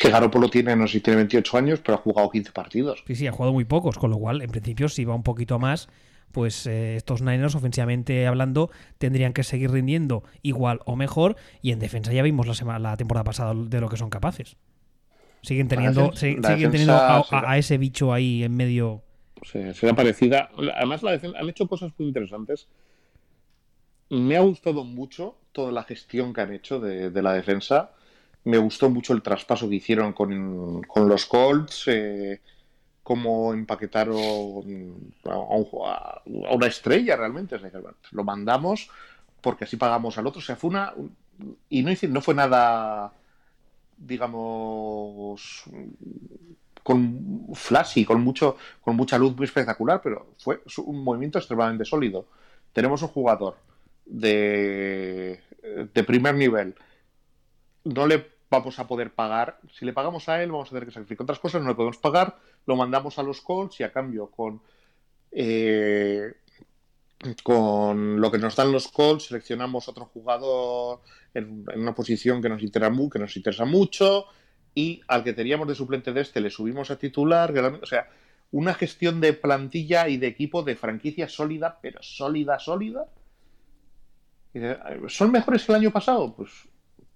Que 0.00 0.10
Garópolo 0.10 0.48
tiene, 0.48 0.74
no 0.76 0.86
sé 0.86 0.94
si 0.94 1.00
tiene 1.00 1.18
28 1.18 1.58
años, 1.58 1.80
pero 1.80 1.98
ha 1.98 2.00
jugado 2.00 2.30
15 2.30 2.52
partidos. 2.52 3.04
Sí, 3.06 3.14
sí, 3.14 3.26
ha 3.26 3.32
jugado 3.32 3.52
muy 3.52 3.64
pocos, 3.64 3.98
con 3.98 4.10
lo 4.10 4.18
cual, 4.18 4.42
en 4.42 4.50
principio, 4.50 4.88
si 4.88 5.04
va 5.04 5.14
un 5.14 5.22
poquito 5.22 5.58
más, 5.58 5.88
pues 6.32 6.66
eh, 6.66 6.96
estos 6.96 7.20
Niners, 7.20 7.54
ofensivamente 7.54 8.26
hablando, 8.26 8.70
tendrían 8.98 9.32
que 9.32 9.42
seguir 9.42 9.70
rindiendo 9.70 10.22
igual 10.42 10.80
o 10.86 10.96
mejor. 10.96 11.36
Y 11.60 11.72
en 11.72 11.78
defensa 11.78 12.12
ya 12.12 12.22
vimos 12.22 12.46
la, 12.46 12.54
semana, 12.54 12.78
la 12.78 12.96
temporada 12.96 13.24
pasada 13.24 13.54
de 13.54 13.80
lo 13.80 13.88
que 13.88 13.96
son 13.96 14.08
capaces. 14.08 14.56
Siguen 15.42 15.68
teniendo, 15.68 16.12
siguen 16.14 16.42
teniendo 16.42 16.94
a 16.94 17.58
ese 17.58 17.78
bicho 17.78 18.12
ahí 18.12 18.44
en 18.44 18.54
medio 18.56 19.02
será 19.44 19.94
parecida. 19.94 20.50
Además, 20.76 21.02
la 21.02 21.12
han 21.12 21.48
hecho 21.48 21.66
cosas 21.66 21.92
muy 21.98 22.08
interesantes. 22.08 22.68
Me 24.08 24.36
ha 24.36 24.40
gustado 24.40 24.84
mucho 24.84 25.36
toda 25.52 25.72
la 25.72 25.84
gestión 25.84 26.32
que 26.32 26.40
han 26.40 26.52
hecho 26.52 26.80
de, 26.80 27.22
la 27.22 27.32
defensa. 27.32 27.92
Me 28.44 28.58
gustó 28.58 28.88
mucho 28.88 29.12
el 29.12 29.22
traspaso 29.22 29.68
que 29.68 29.76
hicieron 29.76 30.12
con, 30.12 30.82
los 30.96 31.26
Colts, 31.26 31.84
eh, 31.88 32.40
cómo 33.02 33.52
empaquetaron 33.52 35.12
a, 35.26 36.22
una 36.24 36.66
estrella 36.66 37.16
realmente. 37.16 37.58
lo 38.12 38.24
mandamos 38.24 38.88
porque 39.40 39.64
así 39.64 39.76
pagamos 39.76 40.16
al 40.18 40.26
otro. 40.26 40.40
O 40.40 40.42
sea, 40.42 40.56
fue 40.56 40.70
una. 40.70 40.94
Y 41.68 41.82
no, 41.82 41.92
no 42.08 42.20
fue 42.20 42.34
nada, 42.34 43.12
digamos, 43.96 45.64
con 46.82 47.48
flashy, 47.54 48.04
con 48.04 48.22
mucho, 48.22 48.56
con 48.80 48.96
mucha 48.96 49.18
luz 49.18 49.36
muy 49.36 49.44
espectacular, 49.44 50.00
pero 50.02 50.34
fue 50.38 50.62
un 50.84 51.02
movimiento 51.02 51.38
extremadamente 51.38 51.84
sólido. 51.84 52.26
Tenemos 52.72 53.02
un 53.02 53.08
jugador 53.08 53.56
de, 54.04 55.40
de 55.92 56.04
primer 56.04 56.34
nivel. 56.34 56.74
No 57.84 58.06
le 58.06 58.26
vamos 58.50 58.78
a 58.78 58.86
poder 58.86 59.14
pagar. 59.14 59.58
Si 59.72 59.84
le 59.84 59.92
pagamos 59.92 60.28
a 60.28 60.42
él, 60.42 60.50
vamos 60.50 60.68
a 60.68 60.70
tener 60.70 60.86
que 60.86 60.92
sacrificar 60.92 61.24
otras 61.24 61.38
cosas, 61.38 61.62
no 61.62 61.68
le 61.68 61.74
podemos 61.74 61.98
pagar, 61.98 62.36
lo 62.66 62.76
mandamos 62.76 63.18
a 63.18 63.22
los 63.22 63.40
Colts 63.40 63.80
y 63.80 63.84
a 63.84 63.92
cambio 63.92 64.30
con 64.30 64.60
eh, 65.32 66.34
con 67.42 68.20
lo 68.20 68.30
que 68.30 68.38
nos 68.38 68.56
dan 68.56 68.72
los 68.72 68.88
Colts 68.88 69.26
seleccionamos 69.26 69.88
otro 69.88 70.06
jugador 70.06 71.02
en, 71.34 71.64
una 71.76 71.94
posición 71.94 72.40
que 72.40 72.48
nos 72.48 72.62
interesa, 72.62 72.92
que 73.12 73.18
nos 73.18 73.36
interesa 73.36 73.64
mucho 73.64 74.24
y 74.74 75.02
al 75.06 75.22
que 75.22 75.32
teníamos 75.32 75.68
de 75.68 75.74
suplente 75.74 76.12
de 76.12 76.22
este 76.22 76.40
le 76.40 76.50
subimos 76.50 76.90
a 76.90 76.98
titular. 76.98 77.56
O 77.82 77.86
sea, 77.86 78.08
una 78.52 78.74
gestión 78.74 79.20
de 79.20 79.32
plantilla 79.32 80.08
y 80.08 80.16
de 80.16 80.28
equipo 80.28 80.62
de 80.62 80.76
franquicia 80.76 81.28
sólida, 81.28 81.78
pero 81.82 82.02
sólida, 82.02 82.58
sólida. 82.58 83.06
¿Son 85.08 85.30
mejores 85.30 85.64
que 85.64 85.72
el 85.72 85.78
año 85.78 85.90
pasado? 85.90 86.34
Pues 86.34 86.50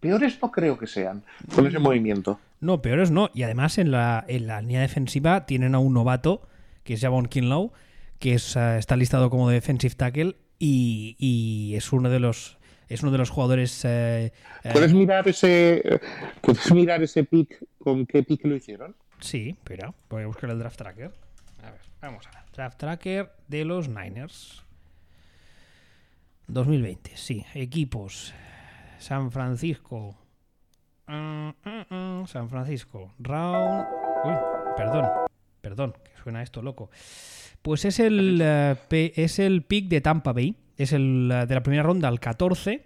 peores 0.04 0.38
no 0.42 0.50
creo 0.50 0.76
que 0.76 0.86
sean 0.86 1.24
con 1.54 1.66
ese 1.66 1.78
movimiento. 1.78 2.38
No, 2.60 2.82
peores 2.82 3.10
no. 3.10 3.30
Y 3.32 3.42
además 3.42 3.78
en 3.78 3.90
la, 3.90 4.22
en 4.28 4.46
la 4.46 4.60
línea 4.60 4.82
defensiva 4.82 5.46
tienen 5.46 5.74
a 5.74 5.78
un 5.78 5.94
novato, 5.94 6.46
que 6.82 6.92
es 6.92 7.00
Javon 7.00 7.26
Kinlow, 7.26 7.72
que 8.18 8.34
es, 8.34 8.54
eh, 8.54 8.76
está 8.76 8.96
listado 8.96 9.30
como 9.30 9.48
defensive 9.48 9.94
tackle 9.94 10.36
y, 10.58 11.16
y 11.18 11.74
es 11.74 11.90
uno 11.90 12.10
de 12.10 12.20
los 12.20 12.58
es 12.86 13.02
uno 13.02 13.12
de 13.12 13.18
los 13.18 13.30
jugadores. 13.30 13.82
Eh, 13.86 14.30
eh, 14.62 14.70
¿Puedes 14.74 14.92
mirar 14.92 15.26
ese. 15.26 16.00
¿Puedes 16.42 16.70
mirar 16.70 17.02
ese 17.02 17.24
pick? 17.24 17.64
¿Con 17.78 18.04
qué 18.04 18.22
pick 18.22 18.44
lo 18.44 18.56
hicieron? 18.56 18.94
Sí, 19.20 19.56
espera, 19.56 19.94
voy 20.10 20.24
a 20.24 20.26
buscar 20.26 20.50
el 20.50 20.58
draft 20.58 20.76
tracker. 20.76 21.12
A 21.62 21.70
ver, 21.70 21.80
vamos 22.02 22.26
a 22.26 22.30
ver. 22.30 22.42
Draft 22.54 22.78
tracker 22.78 23.30
de 23.48 23.64
los 23.64 23.88
Niners. 23.88 24.62
2020, 26.48 27.12
sí. 27.16 27.46
Equipos. 27.54 28.34
San 28.98 29.30
Francisco. 29.30 30.16
Mm, 31.06 31.48
mm, 31.48 31.94
mm, 31.94 32.26
San 32.26 32.48
Francisco. 32.48 33.12
Round. 33.18 33.86
Uy, 34.24 34.34
perdón. 34.76 35.08
Perdón, 35.60 35.94
que 36.04 36.10
suena 36.22 36.42
esto 36.42 36.62
loco. 36.62 36.90
Pues 37.62 37.84
es 37.84 37.98
el, 38.00 38.40
eh, 38.42 38.76
es 39.16 39.38
el 39.38 39.62
pick 39.62 39.88
de 39.88 40.00
Tampa 40.00 40.32
Bay 40.32 40.56
es 40.76 40.92
el 40.92 41.28
de 41.28 41.54
la 41.54 41.62
primera 41.62 41.82
ronda 41.82 42.08
al 42.08 42.20
14. 42.20 42.84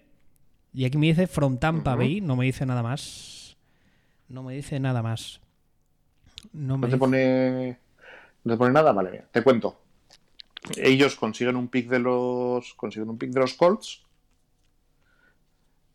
Y 0.75 0.85
aquí 0.85 0.99
me 0.99 1.07
dice 1.07 1.27
From 1.27 1.59
Tampa 1.59 1.95
Bay, 1.95 2.21
no 2.21 2.37
me 2.37 2.45
dice 2.45 2.67
nada 2.67 2.83
más. 2.83 3.57
No 4.29 4.43
me 4.43 4.55
dice 4.55 4.79
nada 4.79 5.03
más. 5.03 5.41
No, 6.53 6.79
te 6.81 6.97
pone. 6.97 7.79
No 8.45 8.53
te 8.53 8.59
pone 8.59 8.73
nada, 8.73 8.93
vale, 8.93 9.25
te 9.33 9.43
cuento. 9.43 9.81
Ellos 10.77 11.17
consiguen 11.17 11.57
un 11.57 11.69
pick 11.69 11.89
de 11.89 11.99
los. 11.99 12.75
consiguen 12.75 13.09
un 13.09 13.19
pick 13.19 13.31
de 13.31 13.41
los 13.41 13.55
Colts. 13.55 14.03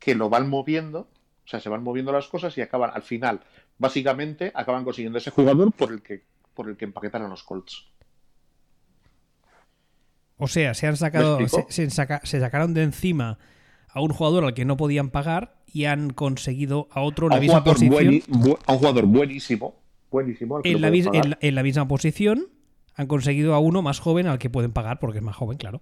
Que 0.04 0.16
lo 0.16 0.30
van 0.30 0.50
moviendo 0.50 1.08
O 1.46 1.48
sea, 1.48 1.62
se 1.62 1.70
van 1.70 1.82
moviendo 1.82 2.12
las 2.12 2.28
cosas 2.28 2.58
y 2.58 2.62
acaban, 2.62 2.92
al 2.94 3.04
final, 3.04 3.40
básicamente, 3.78 4.52
acaban 4.54 4.84
consiguiendo 4.84 5.18
ese 5.18 5.32
jugador 5.32 5.72
por 5.72 5.92
el 5.92 6.02
que, 6.02 6.24
por 6.54 6.70
el 6.70 6.76
que 6.76 6.86
empaquetan 6.86 7.22
a 7.22 7.30
los 7.30 7.44
Colts. 7.44 7.88
O 10.38 10.48
sea, 10.48 10.74
se 10.74 10.88
han 10.88 10.98
sacado, 10.98 11.40
se, 11.70 11.90
sacaron 11.90 12.74
de 12.74 12.84
encima 12.84 13.38
a 13.88 14.02
un 14.02 14.10
jugador 14.10 14.44
al 14.44 14.54
que 14.54 14.66
no 14.66 14.76
podían 14.76 15.10
pagar 15.10 15.56
y 15.72 15.86
han 15.86 16.10
conseguido 16.10 16.90
a 16.92 17.02
otro 17.02 17.28
en 17.28 17.34
la 17.34 17.40
misma 17.40 17.64
posición. 17.64 18.22
a 18.66 18.74
un 18.74 18.80
jugador 18.80 19.06
buenísimo, 19.06 19.80
buenísimo 20.12 20.60
en, 20.64 20.82
la, 20.82 20.88
en, 20.90 21.56
la, 21.56 21.64
misma 21.64 21.88
posición 21.88 22.48
han 22.96 23.08
conseguido 23.08 23.54
a 23.54 23.60
uno 23.60 23.82
más 23.82 24.00
joven 24.00 24.28
al 24.28 24.40
que 24.40 24.50
pueden 24.50 24.74
pagar 24.74 25.00
porque 25.00 25.20
es 25.20 25.24
más 25.24 25.36
joven, 25.36 25.58
claro. 25.58 25.82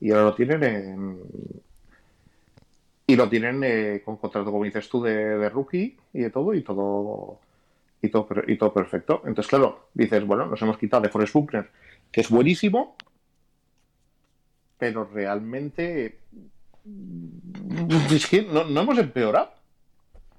Y 0.00 0.10
ahora 0.10 0.24
lo 0.24 0.34
tienen 0.34 0.62
en, 0.62 1.18
y 3.06 3.16
lo 3.16 3.28
tienen 3.28 3.62
eh, 3.64 4.02
con 4.04 4.16
contrato, 4.16 4.50
como 4.50 4.64
dices 4.64 4.88
tú, 4.88 5.02
de, 5.02 5.48
rookie 5.48 5.96
y 6.12 6.20
de 6.20 6.30
todo, 6.30 6.54
y 6.54 6.62
todo, 6.62 7.40
y 8.00 8.08
todo, 8.08 8.28
y 8.46 8.56
todo 8.56 8.72
perfecto. 8.72 9.22
Entonces, 9.26 9.48
claro, 9.48 9.88
dices, 9.92 10.24
bueno, 10.26 10.46
nos 10.46 10.60
hemos 10.62 10.78
quitado 10.78 11.02
de 11.02 11.10
Forrest 11.10 11.34
Buckner, 11.34 11.70
que 12.10 12.22
es 12.22 12.30
buenísimo, 12.30 12.96
pero 14.78 15.04
realmente 15.12 16.18
es 18.10 18.26
que 18.26 18.42
no, 18.42 18.62
hemos 18.62 18.98
empeorado. 18.98 19.52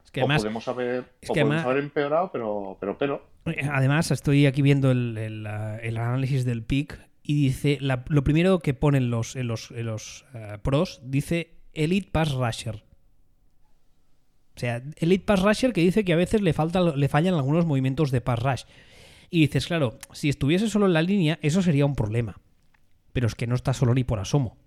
Es 0.04 0.12
que 0.12 0.22
además, 0.22 0.42
podemos 0.42 0.68
haber, 0.68 1.06
haber 1.30 1.78
empeorado, 1.78 2.32
pero, 2.32 2.78
pero, 2.80 2.98
pero. 2.98 3.28
Además, 3.72 4.10
estoy 4.10 4.48
aquí 4.48 4.64
viendo 4.64 4.90
el, 4.90 5.46
análisis 5.46 6.46
del 6.46 6.64
pick 6.64 7.00
y 7.22 7.46
dice, 7.46 7.78
lo 7.80 8.24
primero 8.24 8.60
que 8.60 8.74
ponen 8.74 9.12
los, 9.12 9.36
en 9.36 9.48
los, 9.48 9.70
los 9.70 10.26
eh, 10.34 10.58
pros, 10.64 11.02
dice 11.04 11.55
Elite 11.76 12.10
Pass 12.12 12.34
Rusher. 12.34 12.84
O 14.56 14.60
sea, 14.60 14.82
Elite 14.98 15.26
Pass 15.26 15.42
Rusher 15.42 15.74
que 15.74 15.82
dice 15.82 16.06
que 16.06 16.14
a 16.14 16.18
veces 16.18 16.42
le, 16.42 16.54
falta, 16.54 16.82
le 16.82 17.10
fallan 17.10 17.34
algunos 17.34 17.66
movimientos 17.66 18.12
de 18.12 18.22
Pass 18.22 18.40
Rush. 18.40 18.64
Y 19.30 19.42
dices, 19.42 19.68
claro, 19.68 19.98
si 20.14 20.30
estuviese 20.30 20.70
solo 20.70 20.86
en 20.86 20.94
la 20.94 21.02
línea, 21.02 21.40
eso 21.42 21.62
sería 21.62 21.86
un 21.86 21.96
problema. 21.96 22.40
Pero 23.12 23.28
es 23.28 23.36
que 23.36 23.48
no 23.48 23.56
está 23.56 23.74
solo 23.74 23.94
ni 23.94 24.04
por 24.04 24.20
asomo. 24.20 24.58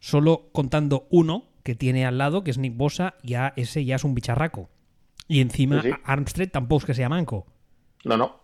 Solo 0.00 0.48
contando 0.52 1.06
uno 1.10 1.50
que 1.62 1.74
tiene 1.74 2.06
al 2.06 2.18
lado, 2.18 2.42
que 2.42 2.50
es 2.50 2.58
Nick 2.58 2.76
Bosa, 2.76 3.14
ya 3.22 3.52
ese 3.56 3.84
ya 3.84 3.96
es 3.96 4.04
un 4.04 4.14
bicharraco. 4.14 4.70
Y 5.28 5.40
encima 5.40 5.82
Armstrong 6.04 6.50
tampoco 6.50 6.80
es 6.80 6.84
que 6.86 6.94
sea 6.94 7.08
manco. 7.08 7.46
No, 8.04 8.16
no. 8.16 8.40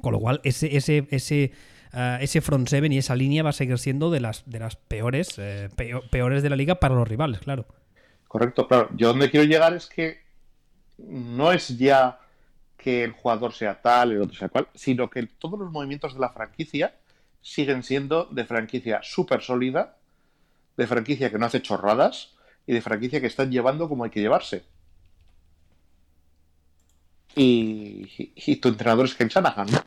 Con 0.00 0.12
lo 0.12 0.20
cual, 0.20 0.40
ese, 0.44 0.76
ese, 0.76 1.08
ese 1.10 1.52
eh, 1.92 2.18
ese 2.20 2.40
front 2.40 2.68
seven 2.68 2.92
y 2.92 2.98
esa 2.98 3.16
línea 3.16 3.42
va 3.42 3.50
a 3.50 3.52
seguir 3.52 3.78
siendo 3.78 4.10
de 4.10 4.20
las, 4.20 4.42
de 4.46 4.58
las 4.58 4.76
peores, 4.76 5.34
eh, 5.38 5.68
peores 6.10 6.42
de 6.42 6.50
la 6.50 6.56
liga 6.56 6.76
para 6.76 6.94
los 6.94 7.08
rivales, 7.08 7.40
claro. 7.40 7.66
Correcto, 8.26 8.68
claro. 8.68 8.90
Yo 8.94 9.08
donde 9.08 9.30
quiero 9.30 9.46
llegar 9.46 9.74
es 9.74 9.86
que 9.86 10.22
no 10.98 11.52
es 11.52 11.78
ya 11.78 12.20
que 12.76 13.04
el 13.04 13.12
jugador 13.12 13.52
sea 13.52 13.80
tal, 13.80 14.12
el 14.12 14.22
otro 14.22 14.36
sea 14.36 14.48
cual, 14.48 14.68
sino 14.74 15.08
que 15.10 15.26
todos 15.26 15.58
los 15.58 15.70
movimientos 15.70 16.14
de 16.14 16.20
la 16.20 16.30
franquicia 16.30 16.94
siguen 17.40 17.82
siendo 17.82 18.26
de 18.26 18.44
franquicia 18.44 19.00
súper 19.02 19.42
sólida, 19.42 19.96
de 20.76 20.86
franquicia 20.86 21.30
que 21.30 21.38
no 21.38 21.46
hace 21.46 21.62
chorradas 21.62 22.34
y 22.66 22.72
de 22.72 22.82
franquicia 22.82 23.20
que 23.20 23.26
están 23.26 23.50
llevando 23.50 23.88
como 23.88 24.04
hay 24.04 24.10
que 24.10 24.20
llevarse. 24.20 24.64
Y, 27.34 28.32
y, 28.34 28.56
tu 28.56 28.68
entrenador 28.68 29.06
es 29.06 29.14
Ken 29.14 29.28
Shanahan, 29.28 29.70
¿no? 29.70 29.78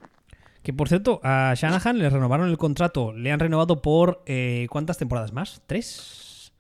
Que 0.63 0.73
por 0.73 0.87
cierto, 0.87 1.19
a 1.23 1.53
Shanahan 1.55 1.97
le 1.97 2.09
renovaron 2.09 2.49
el 2.49 2.57
contrato. 2.57 3.13
Le 3.13 3.31
han 3.31 3.39
renovado 3.39 3.81
por. 3.81 4.21
Eh, 4.25 4.67
¿Cuántas 4.69 4.97
temporadas 4.97 5.33
más? 5.33 5.61
¿Tres? 5.65 6.51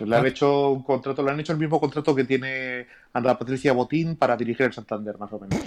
Le 0.00 0.16
han 0.16 0.26
hecho 0.26 0.70
un 0.70 0.82
contrato, 0.82 1.22
le 1.22 1.30
han 1.30 1.40
hecho 1.40 1.52
el 1.52 1.58
mismo 1.58 1.78
contrato 1.78 2.14
que 2.14 2.24
tiene 2.24 2.86
Ana 3.12 3.38
Patricia 3.38 3.72
Botín 3.72 4.16
para 4.16 4.36
dirigir 4.36 4.66
el 4.66 4.72
Santander, 4.72 5.18
más 5.18 5.32
o 5.32 5.38
menos. 5.38 5.60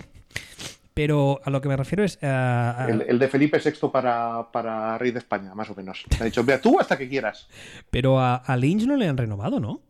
Pero 0.94 1.40
a 1.44 1.50
lo 1.50 1.62
que 1.62 1.70
me 1.70 1.78
refiero 1.78 2.04
es. 2.04 2.20
Eh, 2.22 3.06
el, 3.08 3.18
de 3.18 3.28
Felipe 3.28 3.60
VI 3.64 3.90
para, 3.90 4.52
para, 4.52 4.98
Rey 4.98 5.12
de 5.12 5.20
España, 5.20 5.56
más 5.56 5.70
o 5.70 5.76
menos. 5.76 6.04
Le 6.12 6.18
ha 6.20 6.26
dicho, 6.26 6.44
vea 6.44 6.62
tú 6.62 6.80
hasta 6.80 6.98
que 6.98 7.10
quieras. 7.10 7.48
Pero 7.90 8.20
a, 8.20 8.36
a 8.36 8.58
Lynch 8.58 8.86
no 8.86 8.96
le 8.96 9.08
han 9.08 9.18
renovado, 9.18 9.60
¿no? 9.60 9.82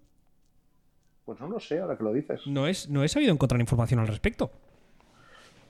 Pues 1.25 1.39
no 1.39 1.47
lo 1.47 1.59
sé, 1.59 1.79
ahora 1.79 1.97
que 1.97 2.03
lo 2.03 2.13
dices. 2.13 2.47
No, 2.47 2.67
es, 2.67 2.89
no 2.89 3.03
he 3.03 3.09
sabido 3.09 3.33
encontrar 3.33 3.59
información 3.59 3.99
al 3.99 4.07
respecto. 4.07 4.51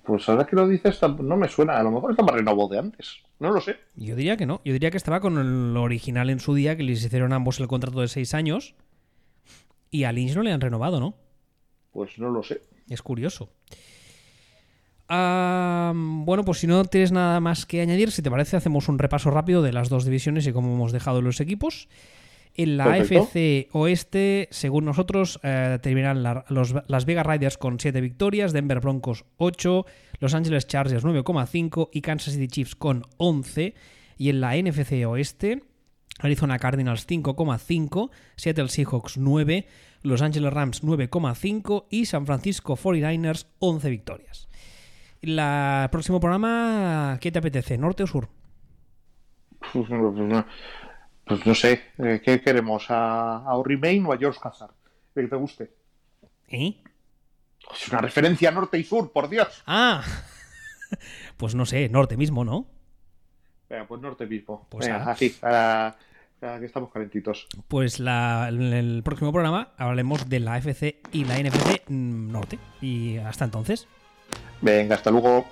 Pues 0.04 0.28
ahora 0.28 0.46
que 0.46 0.56
lo 0.56 0.68
dices, 0.68 1.00
no 1.02 1.38
me 1.38 1.48
suena. 1.48 1.78
A 1.78 1.84
lo 1.84 1.92
mejor 1.92 2.12
está 2.12 2.24
más 2.24 2.36
renovado 2.36 2.68
de 2.68 2.80
antes. 2.80 3.24
No 3.40 3.52
lo 3.52 3.62
sé. 3.62 3.78
Yo 3.96 4.16
diría 4.16 4.36
que 4.36 4.46
no. 4.46 4.62
Yo 4.66 4.74
diría 4.74 4.92
que 4.92 4.98
estaba 4.98 5.22
con 5.22 5.38
el 5.38 5.78
original 5.78 6.30
en 6.30 6.40
su 6.40 6.54
día, 6.54 6.76
que 6.76 6.84
les 6.84 7.04
hicieron 7.04 7.32
ambos 7.32 7.60
el 7.60 7.68
contrato 7.68 8.02
de 8.02 8.10
seis 8.10 8.34
años. 8.34 8.76
Y 9.92 10.04
a 10.04 10.12
Lynch 10.12 10.36
no 10.36 10.44
le 10.44 10.52
han 10.52 10.60
renovado, 10.60 11.00
¿no? 11.00 11.16
Pues 11.92 12.18
no 12.20 12.30
lo 12.30 12.44
sé. 12.44 12.62
Es 12.90 13.02
curioso. 13.02 13.50
bueno, 15.08 16.44
pues 16.44 16.60
si 16.60 16.68
no 16.68 16.84
tienes 16.86 17.12
nada 17.14 17.40
más 17.40 17.66
que 17.66 17.80
añadir, 17.80 18.12
si 18.12 18.22
te 18.22 18.32
parece, 18.32 18.58
hacemos 18.58 18.90
un 18.90 19.00
repaso 19.00 19.32
rápido 19.32 19.62
de 19.62 19.72
las 19.72 19.88
dos 19.88 20.04
divisiones 20.04 20.46
y 20.48 20.52
cómo 20.52 20.74
hemos 20.74 20.92
dejado 20.92 21.22
los 21.22 21.40
equipos. 21.40 21.88
En 22.56 22.78
la 22.78 22.86
AFC 22.94 23.68
Oeste, 23.72 24.48
según 24.52 24.86
nosotros, 24.86 25.40
eh, 25.42 25.80
terminan 25.82 26.22
las 26.22 27.06
Vegas 27.06 27.26
Riders 27.26 27.58
con 27.58 27.80
7 27.80 28.00
victorias, 28.00 28.54
Denver 28.54 28.80
Broncos 28.80 29.26
8, 29.38 29.86
Los 30.20 30.36
Angeles 30.36 30.68
Chargers 30.68 31.04
9,5 31.04 31.90
y 31.92 32.02
Kansas 32.02 32.36
City 32.36 32.48
Chiefs 32.48 32.76
con 32.76 33.04
11. 33.18 33.74
Y 34.18 34.30
en 34.30 34.40
la 34.40 34.56
NFC 34.56 35.04
Oeste, 35.08 35.64
Arizona 36.20 36.60
Cardinals 36.60 37.08
5,5, 37.08 38.12
Seattle 38.36 38.70
Seahawks 38.70 39.18
9, 39.18 39.66
Los 40.04 40.22
Angeles 40.22 40.54
Rams 40.54 40.84
9,5 40.84 41.86
y 41.90 42.06
San 42.06 42.28
Francisco 42.28 42.76
49ers 42.76 43.48
11 43.60 43.90
victorias. 43.90 44.48
El 45.24 45.40
próximo 45.90 46.20
programa, 46.20 47.18
¿qué 47.20 47.32
te 47.32 47.40
apetece? 47.40 47.78
¿Norte 47.80 48.04
o 48.04 48.08
sur? 48.08 48.30
Pues 51.26 51.46
no 51.46 51.56
sé, 51.56 51.82
eh, 52.00 52.22
¿qué 52.24 52.42
queremos? 52.42 52.90
¿A, 52.90 53.38
a 53.38 53.56
o 53.56 53.64
a 53.64 54.18
George 54.18 54.40
Hazard? 54.44 54.72
Que 55.16 55.24
te 55.24 55.36
guste. 55.36 55.72
¿Eh? 56.50 56.76
Es 57.74 57.88
una 57.90 58.02
referencia 58.02 58.52
norte 58.52 58.78
y 58.78 58.84
sur, 58.84 59.12
por 59.12 59.30
Dios. 59.30 59.64
Ah, 59.66 60.04
pues 61.38 61.56
no 61.56 61.66
sé, 61.66 61.88
norte 61.90 62.18
mismo, 62.18 62.44
¿no? 62.44 62.68
Venga, 63.70 63.88
pues 63.88 64.02
norte 64.02 64.26
mismo. 64.26 64.68
Pues 64.70 64.88
así, 64.90 65.30
para, 65.30 65.96
que 66.40 66.66
estamos 66.66 66.92
calentitos. 66.92 67.48
Pues 67.68 68.00
la, 68.00 68.50
en 68.50 68.74
el 68.74 69.02
próximo 69.04 69.32
programa 69.32 69.74
hablaremos 69.78 70.30
de 70.30 70.40
la 70.42 70.58
FC 70.58 71.02
y 71.12 71.24
la 71.26 71.40
NFC 71.40 71.90
norte. 71.90 72.60
Y 72.82 73.18
hasta 73.18 73.46
entonces. 73.46 73.88
Venga, 74.62 74.96
hasta 74.96 75.10
luego. 75.10 75.46